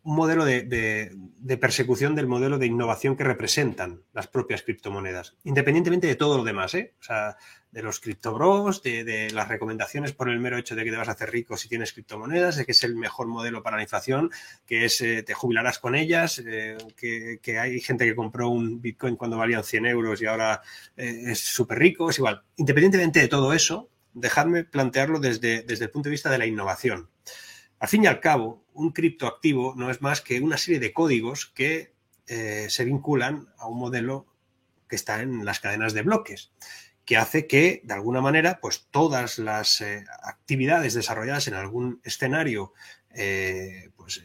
modelo 0.03 0.43
de, 0.43 1.11
persecución 1.59 2.13
del 2.15 2.27
modelo 2.27 2.57
de 2.57 2.65
innovación 2.65 3.15
que 3.15 3.23
representan 3.23 4.03
las 4.13 4.27
propias 4.27 4.61
criptomonedas, 4.61 5.37
independientemente 5.43 6.07
de 6.07 6.15
todo 6.15 6.37
lo 6.37 6.43
demás, 6.43 6.73
¿eh? 6.75 6.93
O 6.99 7.03
sea, 7.03 7.37
de 7.71 7.81
los 7.81 7.99
criptobros, 7.99 8.83
de, 8.83 9.03
de, 9.03 9.31
las 9.31 9.47
recomendaciones 9.47 10.11
por 10.11 10.29
el 10.29 10.39
mero 10.39 10.57
hecho 10.57 10.75
de 10.75 10.83
que 10.83 10.91
te 10.91 10.97
vas 10.97 11.07
a 11.07 11.13
hacer 11.13 11.31
rico 11.31 11.57
si 11.57 11.69
tienes 11.69 11.93
criptomonedas, 11.93 12.57
de 12.57 12.65
que 12.65 12.73
es 12.73 12.83
el 12.83 12.95
mejor 12.95 13.27
modelo 13.27 13.63
para 13.63 13.77
la 13.77 13.83
inflación, 13.83 14.29
que 14.65 14.85
es 14.85 14.99
eh, 15.01 15.23
te 15.23 15.33
jubilarás 15.33 15.79
con 15.79 15.95
ellas, 15.95 16.41
eh, 16.45 16.77
que, 16.95 17.59
hay 17.59 17.79
gente 17.79 18.05
que 18.05 18.15
compró 18.15 18.49
un 18.49 18.81
Bitcoin 18.81 19.15
cuando 19.15 19.37
valían 19.37 19.63
100 19.63 19.85
euros 19.85 20.21
y 20.21 20.25
ahora 20.25 20.61
es 20.97 21.39
súper 21.39 21.79
rico, 21.79 22.09
es 22.09 22.17
igual. 22.17 22.43
Independientemente 22.57 23.19
de 23.19 23.27
todo 23.27 23.53
eso, 23.53 23.89
dejadme 24.13 24.65
plantearlo 24.65 25.19
desde, 25.19 25.63
desde 25.63 25.85
el 25.85 25.91
punto 25.91 26.09
de 26.09 26.11
vista 26.11 26.29
de 26.29 26.37
la 26.37 26.45
innovación. 26.45 27.09
Al 27.83 27.89
fin 27.89 28.05
y 28.05 28.07
al 28.07 28.21
cabo, 28.21 28.65
un 28.71 28.91
criptoactivo 28.91 29.73
no 29.75 29.91
es 29.91 30.01
más 30.01 30.21
que 30.21 30.39
una 30.39 30.55
serie 30.55 30.79
de 30.79 30.93
códigos 30.93 31.47
que 31.47 31.93
eh, 32.27 32.67
se 32.69 32.85
vinculan 32.85 33.49
a 33.57 33.67
un 33.67 33.77
modelo 33.77 34.25
que 34.87 34.95
está 34.95 35.21
en 35.21 35.43
las 35.43 35.59
cadenas 35.59 35.93
de 35.93 36.03
bloques 36.03 36.53
que 37.03 37.17
hace 37.17 37.45
que, 37.45 37.81
de 37.83 37.93
alguna 37.93 38.21
manera, 38.21 38.61
pues 38.61 38.87
todas 38.89 39.37
las 39.37 39.81
eh, 39.81 40.05
actividades 40.21 40.93
desarrolladas 40.93 41.49
en 41.49 41.55
algún 41.55 41.99
escenario, 42.05 42.71
eh, 43.09 43.89
pues 43.97 44.23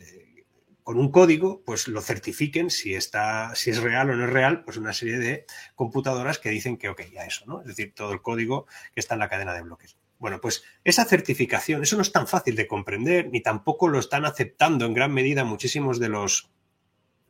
con 0.85 0.97
un 0.97 1.11
código, 1.11 1.65
pues 1.65 1.89
lo 1.89 2.01
certifiquen 2.01 2.71
si 2.71 2.95
está, 2.95 3.57
si 3.57 3.71
es 3.71 3.83
real 3.83 4.09
o 4.11 4.15
no 4.15 4.27
es 4.27 4.31
real, 4.31 4.63
pues 4.63 4.77
una 4.77 4.93
serie 4.93 5.19
de 5.19 5.47
computadoras 5.75 6.39
que 6.39 6.51
dicen 6.51 6.77
que 6.77 6.91
ok, 6.91 7.03
ya 7.13 7.25
eso, 7.25 7.45
¿no? 7.47 7.63
Es 7.63 7.67
decir, 7.67 7.93
todo 7.93 8.13
el 8.13 8.23
código 8.23 8.67
que 8.95 9.01
está 9.01 9.15
en 9.15 9.21
la 9.21 9.29
cadena 9.29 9.53
de 9.53 9.63
bloques. 9.63 9.98
Bueno, 10.19 10.41
pues 10.41 10.65
esa 10.85 11.05
certificación, 11.05 11.83
eso 11.83 11.97
no 11.97 12.03
es 12.03 12.13
tan 12.13 12.27
fácil 12.27 12.57
de 12.57 12.67
comprender, 12.67 13.29
ni 13.31 13.41
tampoco 13.41 13.89
lo 13.89 13.99
están 13.99 14.25
aceptando 14.25 14.85
en 14.85 14.95
gran 14.95 15.13
medida 15.13 15.45
muchísimos 15.45 16.01
de 16.01 16.09
los, 16.09 16.51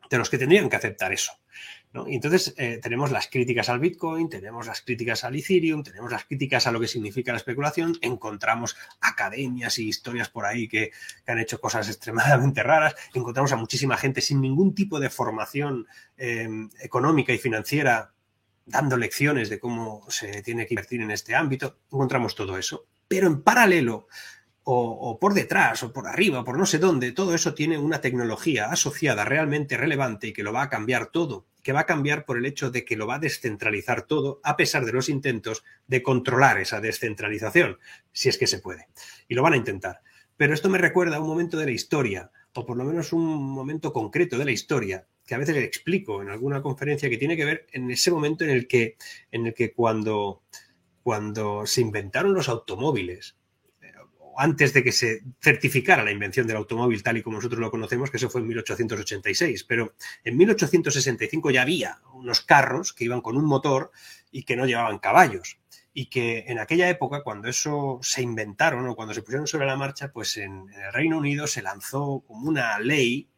de 0.09 0.17
los 0.17 0.29
que 0.29 0.37
tendrían 0.37 0.69
que 0.69 0.75
aceptar 0.75 1.13
eso. 1.13 1.33
Y 2.05 2.15
entonces 2.15 2.53
eh, 2.57 2.79
tenemos 2.81 3.09
las 3.09 3.27
críticas 3.29 3.67
al 3.67 3.79
Bitcoin, 3.79 4.29
tenemos 4.29 4.67
las 4.67 4.81
críticas 4.81 5.23
al 5.23 5.35
Ethereum, 5.35 5.81
tenemos 5.81 6.11
las 6.11 6.23
críticas 6.25 6.67
a 6.67 6.71
lo 6.71 6.79
que 6.79 6.87
significa 6.87 7.31
la 7.31 7.39
especulación, 7.39 7.97
encontramos 8.01 8.77
academias 9.01 9.79
y 9.79 9.87
historias 9.87 10.29
por 10.29 10.45
ahí 10.45 10.67
que, 10.67 10.91
han 11.25 11.39
hecho 11.39 11.59
cosas 11.59 11.87
extremadamente 11.89 12.61
raras, 12.61 12.95
encontramos 13.15 13.51
a 13.53 13.55
muchísima 13.55 13.97
gente 13.97 14.21
sin 14.21 14.39
ningún 14.39 14.75
tipo 14.75 14.99
de 14.99 15.09
formación 15.09 15.87
em, 16.17 16.69
económica 16.79 17.33
y 17.33 17.39
financiera 17.39 18.13
dando 18.69 18.97
lecciones 18.97 19.49
de 19.49 19.59
cómo 19.59 20.05
se 20.09 20.41
tiene 20.41 20.65
que 20.65 20.73
invertir 20.73 21.01
en 21.01 21.11
este 21.11 21.35
ámbito, 21.35 21.79
encontramos 21.91 22.35
todo 22.35 22.57
eso. 22.57 22.85
Pero 23.07 23.27
en 23.27 23.41
paralelo 23.41 24.07
o, 24.71 25.17
por 25.19 25.33
detrás, 25.33 25.81
o 25.81 25.91
por 25.91 26.07
arriba, 26.07 26.41
o 26.41 26.45
por 26.45 26.57
no 26.57 26.65
sé 26.67 26.77
dónde, 26.77 27.11
todo 27.11 27.33
eso 27.33 27.55
tiene 27.55 27.79
una 27.79 28.01
tecnología 28.01 28.65
asociada 28.65 29.25
realmente 29.25 29.77
relevante 29.77 30.27
y 30.27 30.33
que 30.33 30.43
lo 30.43 30.53
va 30.53 30.63
a 30.63 30.69
cambiar 30.69 31.07
todo, 31.07 31.47
que 31.63 31.73
va 31.73 31.81
a 31.81 31.85
cambiar 31.87 32.23
por 32.23 32.37
el 32.37 32.45
hecho 32.45 32.69
de 32.69 32.85
que 32.85 32.95
lo 32.95 33.07
va 33.07 33.15
a 33.15 33.19
descentralizar 33.19 34.03
todo, 34.03 34.39
a 34.43 34.57
pesar 34.57 34.85
de 34.85 34.93
los 34.93 35.09
intentos 35.09 35.63
de 35.87 36.03
controlar 36.03 36.59
esa 36.59 36.81
descentralización, 36.81 37.79
si 38.11 38.29
es 38.29 38.37
que 38.37 38.45
se 38.45 38.59
puede. 38.59 38.87
Y 39.27 39.33
lo 39.33 39.41
van 39.41 39.53
a 39.53 39.57
intentar. 39.57 40.01
Pero 40.37 40.53
esto 40.53 40.69
me 40.69 40.77
recuerda 40.77 41.17
a 41.17 41.19
un 41.19 41.27
momento 41.27 41.57
de 41.57 41.65
la 41.65 41.71
historia, 41.71 42.31
o 42.53 42.65
por 42.65 42.77
lo 42.77 42.83
menos 42.83 43.11
un 43.11 43.25
momento 43.25 43.91
concreto 43.91 44.37
de 44.37 44.45
la 44.45 44.51
historia, 44.51 45.07
que 45.29 45.35
a 45.35 45.37
veces 45.37 45.55
le 45.55 45.63
explico 45.63 46.23
en 46.23 46.29
alguna 46.29 46.59
conferencia 46.63 47.07
que 47.07 47.19
tiene 47.19 47.37
que 47.37 47.45
ver 47.45 47.67
en 47.71 47.91
ese 47.91 48.09
momento 48.09 48.43
en 48.43 48.49
el 48.49 48.67
que, 48.67 48.97
en 49.31 49.45
el 49.45 49.53
que 49.53 49.73
cuando, 49.73 50.41
cuando 51.03 51.67
se 51.67 51.81
inventaron 51.81 52.33
los 52.33 52.49
automóviles, 52.49 53.37
antes 54.37 54.73
de 54.73 54.83
que 54.83 54.91
se 54.91 55.21
certificara 55.39 56.03
la 56.03 56.11
invención 56.11 56.47
del 56.47 56.57
automóvil 56.57 57.03
tal 57.03 57.17
y 57.17 57.21
como 57.21 57.35
nosotros 57.35 57.59
lo 57.59 57.69
conocemos, 57.69 58.09
que 58.09 58.17
eso 58.17 58.29
fue 58.29 58.41
en 58.41 58.47
1886. 58.47 59.65
Pero 59.65 59.93
en 60.23 60.35
1865 60.35 61.51
ya 61.51 61.61
había 61.61 61.99
unos 62.13 62.41
carros 62.41 62.93
que 62.93 63.03
iban 63.03 63.21
con 63.21 63.37
un 63.37 63.45
motor 63.45 63.91
y 64.31 64.43
que 64.43 64.55
no 64.55 64.65
llevaban 64.65 64.97
caballos. 64.97 65.59
Y 65.93 66.07
que 66.07 66.45
en 66.47 66.57
aquella 66.57 66.89
época, 66.89 67.21
cuando 67.21 67.49
eso 67.49 67.99
se 68.01 68.23
inventaron 68.23 68.87
o 68.87 68.95
cuando 68.95 69.13
se 69.13 69.21
pusieron 69.21 69.45
sobre 69.45 69.67
la 69.67 69.75
marcha, 69.75 70.11
pues 70.11 70.37
en, 70.37 70.69
en 70.73 70.81
el 70.81 70.93
Reino 70.93 71.19
Unido 71.19 71.45
se 71.45 71.61
lanzó 71.61 72.23
como 72.25 72.47
una 72.47 72.79
ley, 72.79 73.29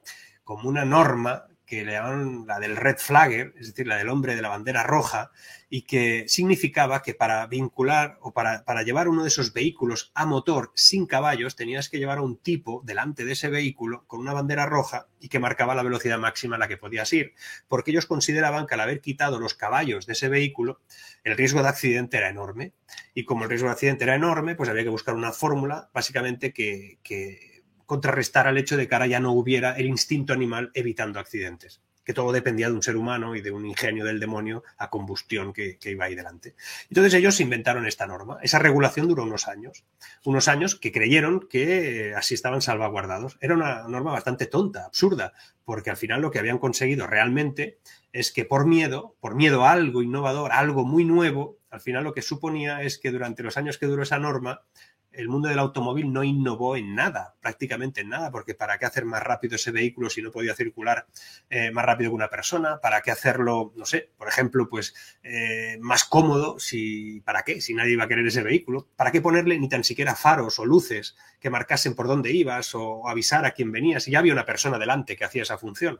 como 0.43 0.69
una 0.69 0.85
norma 0.85 1.47
que 1.71 1.85
le 1.85 1.93
llamaron 1.93 2.45
la 2.47 2.59
del 2.59 2.75
red 2.75 2.97
flagger, 2.97 3.53
es 3.57 3.67
decir, 3.67 3.87
la 3.87 3.95
del 3.95 4.09
hombre 4.09 4.35
de 4.35 4.41
la 4.41 4.49
bandera 4.49 4.83
roja, 4.83 5.31
y 5.69 5.83
que 5.83 6.25
significaba 6.27 7.01
que 7.01 7.13
para 7.13 7.47
vincular 7.47 8.17
o 8.19 8.33
para, 8.33 8.65
para, 8.65 8.83
llevar 8.83 9.07
uno 9.07 9.21
de 9.21 9.29
esos 9.29 9.53
vehículos 9.53 10.11
a 10.13 10.25
motor 10.25 10.73
sin 10.75 11.05
caballos 11.05 11.55
tenías 11.55 11.87
que 11.87 11.97
llevar 11.97 12.17
a 12.17 12.23
un 12.23 12.35
tipo 12.35 12.81
delante 12.83 13.23
de 13.23 13.31
ese 13.31 13.47
vehículo 13.47 14.03
con 14.07 14.19
una 14.19 14.33
bandera 14.33 14.65
roja 14.65 15.07
y 15.21 15.29
que 15.29 15.39
marcaba 15.39 15.73
la 15.73 15.83
velocidad 15.83 16.19
máxima 16.19 16.57
a 16.57 16.59
la 16.59 16.67
que 16.67 16.75
podías 16.75 17.13
ir, 17.13 17.35
porque 17.69 17.91
ellos 17.91 18.05
consideraban 18.05 18.67
que 18.67 18.73
al 18.73 18.81
haber 18.81 18.99
quitado 18.99 19.39
los 19.39 19.53
caballos 19.53 20.05
de 20.05 20.11
ese 20.11 20.27
vehículo, 20.27 20.81
el 21.23 21.37
riesgo 21.37 21.63
de 21.63 21.69
accidente 21.69 22.17
era 22.17 22.27
enorme. 22.27 22.73
Y 23.13 23.23
como 23.23 23.45
el 23.45 23.49
riesgo 23.49 23.69
de 23.69 23.73
accidente 23.75 24.03
era 24.03 24.15
enorme, 24.15 24.55
pues 24.55 24.67
había 24.67 24.83
que 24.83 24.89
buscar 24.89 25.15
una 25.15 25.31
fórmula 25.31 25.89
básicamente 25.93 26.51
que 26.51 27.50
contrarrestar 27.91 28.47
al 28.47 28.57
hecho 28.57 28.77
de 28.77 28.87
que 28.87 28.95
ahora 28.95 29.07
ya 29.07 29.19
no 29.19 29.33
hubiera 29.33 29.73
el 29.73 29.85
instinto 29.85 30.31
animal 30.31 30.71
evitando 30.75 31.19
accidentes, 31.19 31.81
que 32.05 32.13
todo 32.13 32.31
dependía 32.31 32.69
de 32.69 32.73
un 32.73 32.81
ser 32.81 32.95
humano 32.95 33.35
y 33.35 33.41
de 33.41 33.51
un 33.51 33.65
ingenio 33.65 34.05
del 34.05 34.17
demonio 34.17 34.63
a 34.77 34.89
combustión 34.89 35.51
que, 35.51 35.77
iba 35.83 36.05
ahí 36.05 36.15
delante. 36.15 36.55
Entonces 36.87 37.13
ellos 37.15 37.41
inventaron 37.41 37.85
esta 37.85 38.07
norma. 38.07 38.37
Esa 38.41 38.59
regulación 38.59 39.09
duró 39.09 39.23
unos 39.23 39.49
años, 39.49 39.83
unos 40.23 40.47
años 40.47 40.75
que 40.75 40.93
creyeron 40.93 41.49
que 41.49 42.13
así 42.15 42.33
estaban 42.33 42.61
salvaguardados. 42.61 43.37
Era 43.41 43.55
una 43.55 43.85
norma 43.89 44.13
bastante 44.13 44.45
tonta, 44.45 44.85
absurda, 44.85 45.33
porque 45.65 45.89
al 45.89 45.97
final 45.97 46.21
lo 46.21 46.31
que 46.31 46.39
habían 46.39 46.59
conseguido 46.59 47.07
realmente 47.07 47.79
es 48.13 48.31
que 48.31 48.45
por 48.45 48.65
miedo, 48.65 49.17
por 49.19 49.35
miedo 49.35 49.65
a 49.65 49.73
algo 49.73 50.01
innovador, 50.01 50.53
a 50.53 50.59
algo 50.59 50.85
muy 50.85 51.03
nuevo, 51.03 51.57
al 51.69 51.81
final 51.81 52.05
lo 52.05 52.13
que 52.13 52.21
suponía 52.21 52.83
es 52.83 52.97
que 52.97 53.11
durante 53.11 53.43
los 53.43 53.57
años 53.57 53.77
que 53.77 53.85
duró 53.85 54.03
esa 54.03 54.17
norma, 54.17 54.61
el 55.11 55.27
mundo 55.27 55.49
del 55.49 55.59
automóvil 55.59 56.11
no 56.11 56.23
innovó 56.23 56.75
en 56.75 56.95
nada, 56.95 57.35
prácticamente 57.41 58.01
en 58.01 58.09
nada, 58.09 58.31
porque 58.31 58.55
¿para 58.55 58.77
qué 58.77 58.85
hacer 58.85 59.05
más 59.05 59.21
rápido 59.21 59.55
ese 59.55 59.71
vehículo 59.71 60.09
si 60.09 60.21
no 60.21 60.31
podía 60.31 60.55
circular 60.55 61.07
eh, 61.49 61.71
más 61.71 61.85
rápido 61.85 62.11
que 62.11 62.15
una 62.15 62.29
persona? 62.29 62.79
¿Para 62.81 63.01
qué 63.01 63.11
hacerlo, 63.11 63.73
no 63.75 63.85
sé, 63.85 64.11
por 64.17 64.27
ejemplo, 64.27 64.69
pues 64.69 64.93
eh, 65.23 65.77
más 65.81 66.03
cómodo? 66.05 66.59
Si, 66.59 67.21
¿Para 67.21 67.43
qué? 67.43 67.61
Si 67.61 67.73
nadie 67.73 67.93
iba 67.93 68.05
a 68.05 68.07
querer 68.07 68.25
ese 68.25 68.43
vehículo. 68.43 68.87
¿Para 68.95 69.11
qué 69.11 69.21
ponerle 69.21 69.59
ni 69.59 69.67
tan 69.67 69.83
siquiera 69.83 70.15
faros 70.15 70.59
o 70.59 70.65
luces 70.65 71.15
que 71.39 71.49
marcasen 71.49 71.95
por 71.95 72.07
dónde 72.07 72.31
ibas 72.31 72.73
o 72.75 73.07
avisar 73.07 73.45
a 73.45 73.51
quién 73.51 73.71
venías 73.71 74.03
si 74.03 74.11
ya 74.11 74.19
había 74.19 74.33
una 74.33 74.45
persona 74.45 74.79
delante 74.79 75.15
que 75.15 75.25
hacía 75.25 75.43
esa 75.43 75.57
función? 75.57 75.99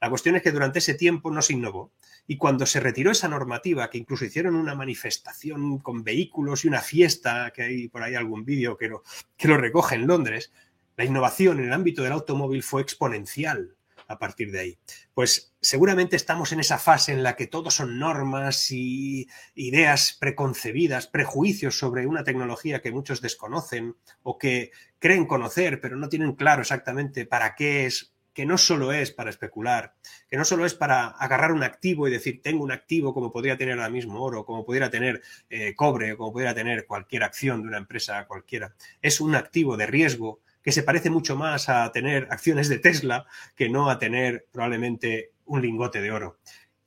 La 0.00 0.10
cuestión 0.10 0.36
es 0.36 0.42
que 0.42 0.52
durante 0.52 0.78
ese 0.78 0.94
tiempo 0.94 1.30
no 1.30 1.42
se 1.42 1.54
innovó. 1.54 1.92
Y 2.26 2.36
cuando 2.36 2.66
se 2.66 2.80
retiró 2.80 3.10
esa 3.10 3.28
normativa, 3.28 3.88
que 3.88 3.98
incluso 3.98 4.24
hicieron 4.24 4.56
una 4.56 4.74
manifestación 4.74 5.78
con 5.78 6.02
vehículos 6.02 6.64
y 6.64 6.68
una 6.68 6.80
fiesta, 6.80 7.52
que 7.54 7.62
hay 7.62 7.88
por 7.88 8.02
ahí 8.02 8.14
algún 8.14 8.44
vídeo 8.44 8.76
que 8.76 8.88
lo, 8.88 9.02
que 9.36 9.48
lo 9.48 9.56
recoge 9.56 9.94
en 9.94 10.06
Londres, 10.06 10.52
la 10.96 11.04
innovación 11.04 11.58
en 11.58 11.66
el 11.66 11.72
ámbito 11.72 12.02
del 12.02 12.12
automóvil 12.12 12.62
fue 12.62 12.82
exponencial 12.82 13.76
a 14.08 14.18
partir 14.18 14.50
de 14.50 14.60
ahí. 14.60 14.78
Pues 15.14 15.54
seguramente 15.60 16.16
estamos 16.16 16.52
en 16.52 16.60
esa 16.60 16.78
fase 16.78 17.12
en 17.12 17.22
la 17.22 17.36
que 17.36 17.46
todo 17.46 17.70
son 17.70 17.98
normas 17.98 18.70
y 18.70 19.28
ideas 19.54 20.16
preconcebidas, 20.18 21.06
prejuicios 21.06 21.78
sobre 21.78 22.06
una 22.06 22.24
tecnología 22.24 22.80
que 22.80 22.92
muchos 22.92 23.20
desconocen 23.20 23.96
o 24.22 24.38
que 24.38 24.70
creen 24.98 25.26
conocer, 25.26 25.80
pero 25.80 25.96
no 25.96 26.08
tienen 26.08 26.34
claro 26.34 26.62
exactamente 26.62 27.26
para 27.26 27.54
qué 27.54 27.86
es 27.86 28.15
que 28.36 28.44
no 28.44 28.58
solo 28.58 28.92
es 28.92 29.12
para 29.12 29.30
especular, 29.30 29.94
que 30.28 30.36
no 30.36 30.44
solo 30.44 30.66
es 30.66 30.74
para 30.74 31.06
agarrar 31.06 31.52
un 31.52 31.62
activo 31.62 32.06
y 32.06 32.10
decir, 32.10 32.42
tengo 32.42 32.62
un 32.62 32.70
activo 32.70 33.14
como 33.14 33.32
podría 33.32 33.56
tener 33.56 33.78
ahora 33.78 33.88
mismo 33.88 34.22
oro, 34.22 34.44
como 34.44 34.66
pudiera 34.66 34.90
tener 34.90 35.22
eh, 35.48 35.74
cobre, 35.74 36.18
como 36.18 36.34
pudiera 36.34 36.54
tener 36.54 36.84
cualquier 36.84 37.22
acción 37.22 37.62
de 37.62 37.68
una 37.68 37.78
empresa 37.78 38.26
cualquiera. 38.26 38.74
Es 39.00 39.22
un 39.22 39.34
activo 39.34 39.78
de 39.78 39.86
riesgo 39.86 40.40
que 40.62 40.70
se 40.70 40.82
parece 40.82 41.08
mucho 41.08 41.34
más 41.34 41.70
a 41.70 41.90
tener 41.92 42.28
acciones 42.30 42.68
de 42.68 42.78
Tesla 42.78 43.24
que 43.54 43.70
no 43.70 43.88
a 43.88 43.98
tener 43.98 44.44
probablemente 44.52 45.30
un 45.46 45.62
lingote 45.62 46.02
de 46.02 46.12
oro. 46.12 46.36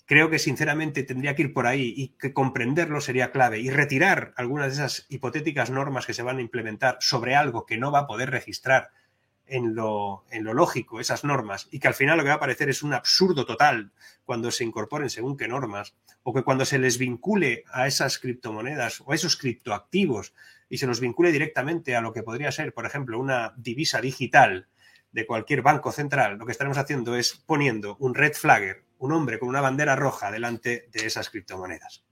Creo 0.06 0.30
que 0.30 0.38
sinceramente 0.38 1.02
tendría 1.02 1.34
que 1.34 1.41
ir 1.41 1.54
por 1.54 1.66
ahí 1.66 1.95
y 1.97 2.10
que 2.10 2.32
comprenderlo 2.32 3.02
sería 3.02 3.32
clave 3.32 3.60
y 3.60 3.72
retirar 3.72 4.36
algunas 4.38 4.68
de 4.68 4.74
esas 4.74 5.08
hipotéticas 5.10 5.72
normas 5.72 6.06
que 6.06 6.14
se 6.14 6.22
van 6.22 6.38
a 6.38 6.41
implementar 6.41 6.97
sobre 7.00 7.34
algo 7.34 7.66
que 7.66 7.78
no 7.78 7.91
va 7.91 8.02
a 8.02 8.08
poder 8.08 8.30
registrar 8.30 8.91
en 9.50 9.76
lo, 9.76 10.26
en 10.32 10.43
lo, 10.43 10.54
lógico 10.54 11.00
esas 11.00 11.24
normas 11.24 11.68
y 11.72 11.80
que 11.80 11.88
al 11.88 11.93
final 11.93 12.18
lo 12.18 12.24
que 12.24 12.30
va 12.30 12.36
a 12.36 12.39
parecer 12.39 12.70
es 12.70 12.84
un 12.84 12.93
absurdo 12.93 13.45
total 13.45 13.91
cuando 14.26 14.52
se 14.52 14.64
incorporen 14.64 15.10
según 15.10 15.38
qué 15.38 15.47
normas 15.47 15.95
o 16.24 16.34
que 16.34 16.43
cuando 16.43 16.66
se 16.66 16.80
les 16.80 16.97
vincule 16.97 17.64
a 17.72 17.88
esas 17.88 18.20
criptomonedas 18.20 19.02
o 19.02 19.12
a 19.12 19.16
esos 19.16 19.36
criptoactivos 19.36 20.34
y 20.70 20.78
se 20.78 20.88
los 20.88 21.00
vincule 21.00 21.32
directamente 21.32 21.95
a 21.95 22.02
lo 22.02 22.14
que 22.14 22.24
podría 22.24 22.52
ser, 22.52 22.74
por 22.74 22.86
ejemplo, 22.86 23.20
una 23.20 23.54
divisa 23.58 24.02
digital 24.02 24.68
de 25.12 25.26
cualquier 25.26 25.62
banco 25.62 25.91
central, 25.91 26.38
lo 26.38 26.45
que 26.45 26.52
estaremos 26.52 26.78
haciendo 26.78 27.16
es 27.16 27.34
poniendo 27.34 27.97
un 28.00 28.14
red 28.14 28.34
flagger, 28.34 28.84
un 29.00 29.12
hombre 29.12 29.39
con 29.39 29.50
una 29.50 29.62
bandera 29.62 29.95
roja 29.95 30.32
delante 30.32 30.88
de 30.91 31.06
esas 31.06 31.30
criptomonedas. 31.30 32.04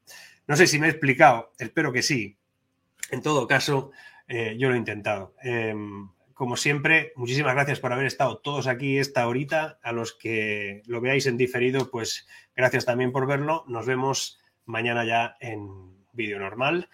No 0.48 0.56
sé 0.56 0.66
si 0.66 0.80
me 0.80 0.88
he 0.88 0.90
explicado, 0.90 1.52
espero 1.60 1.92
que 1.92 2.02
sí. 2.02 2.38
En 3.12 3.22
todo 3.22 3.48
caso, 3.48 3.92
eh, 4.28 4.56
yo 4.58 4.70
lo 4.70 4.76
he 4.76 4.78
intentado. 4.78 5.36
Em, 5.44 6.10
como 6.38 6.56
siempre, 6.56 7.14
muchísimas 7.16 7.56
gracias 7.56 7.80
por 7.80 7.92
haber 7.92 8.06
estado 8.06 8.38
todos 8.38 8.68
aquí 8.68 9.00
esta 9.00 9.28
horita. 9.28 9.80
A 9.82 9.92
los 9.92 10.14
que 10.14 10.84
lo 10.86 11.02
veáis 11.02 11.26
en 11.26 11.36
diferido, 11.36 11.90
pues 11.90 12.28
gracias 12.56 12.86
también 12.86 13.12
por 13.12 13.26
verlo. 13.26 13.66
Nos 13.68 13.88
vemos 13.88 14.40
mañana 14.66 15.04
ya 15.04 15.36
en 15.40 16.06
vídeo 16.14 16.38
normal 16.38 16.90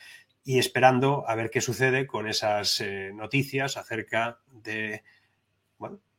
y 0.46 0.60
esperando 0.60 1.26
a 1.28 1.36
ver 1.36 1.50
qué 1.50 1.60
sucede 1.60 2.08
con 2.08 2.30
esas 2.30 2.80
eh, 2.80 3.12
noticias 3.14 3.76
acerca 3.76 4.39
de, 4.48 5.04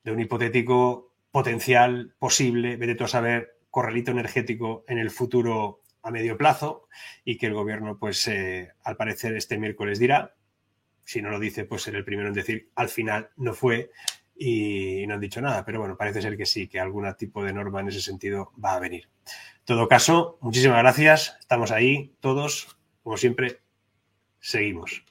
un 0.05 0.20
hipotético 0.20 1.14
potencial 1.31 2.14
posible, 2.18 2.77
vete 2.77 3.05
a 3.05 3.09
saber, 3.09 3.57
corralito 3.70 4.11
energético 4.11 4.85
en 4.87 4.99
el 4.99 5.11
futuro 5.11 5.81
a 6.03 6.11
medio 6.11 6.37
plazo 6.37 6.89
y 7.25 7.39
que 7.39 7.47
el 7.47 7.55
gobierno, 7.55 7.99
pues 7.99 8.29
eh, 8.29 8.72
al 8.83 8.99
parecer 8.99 9.35
este 9.35 9.57
miércoles 9.57 9.99
dirá 9.99 10.35
si 11.05 11.23
no 11.23 11.31
lo 11.31 11.39
dice, 11.39 11.65
pues 11.65 11.83
ser 11.83 11.95
el 11.97 12.05
primero 12.05 12.29
en 12.29 12.35
decir 12.35 12.71
al 12.75 12.89
final 12.89 13.31
no 13.37 13.55
fue 13.55 13.91
y 14.37 15.07
no 15.07 15.15
han 15.15 15.21
dicho 15.21 15.41
nada, 15.41 15.65
pero 15.65 15.81
bueno, 15.81 15.97
parece 15.97 16.21
ser 16.21 16.37
que 16.37 16.47
sí, 16.47 16.67
que 16.67 16.81
algún 16.81 17.13
tipo 17.17 17.45
de 17.45 17.53
norma 17.53 17.81
en 17.81 17.89
ese 17.89 18.01
sentido 18.01 18.53
va 18.63 18.75
a 18.75 18.81
venir. 18.81 19.09
En 19.59 19.65
todo 19.65 19.89
caso, 19.89 20.39
muchísimas 20.41 20.79
gracias, 20.79 21.37
estamos 21.41 21.71
ahí 21.71 22.15
todos, 22.21 22.77
como 23.03 23.17
siempre, 23.17 23.61
seguimos. 24.41 25.05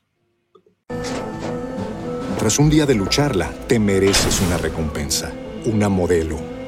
Tras 2.37 2.59
un 2.59 2.69
día 2.69 2.85
de 2.85 2.95
lucharla, 2.95 3.49
te 3.67 3.79
mereces 3.79 4.41
una 4.41 4.57
recompensa, 4.57 5.31
una 5.65 5.87
modelo, 5.87 6.37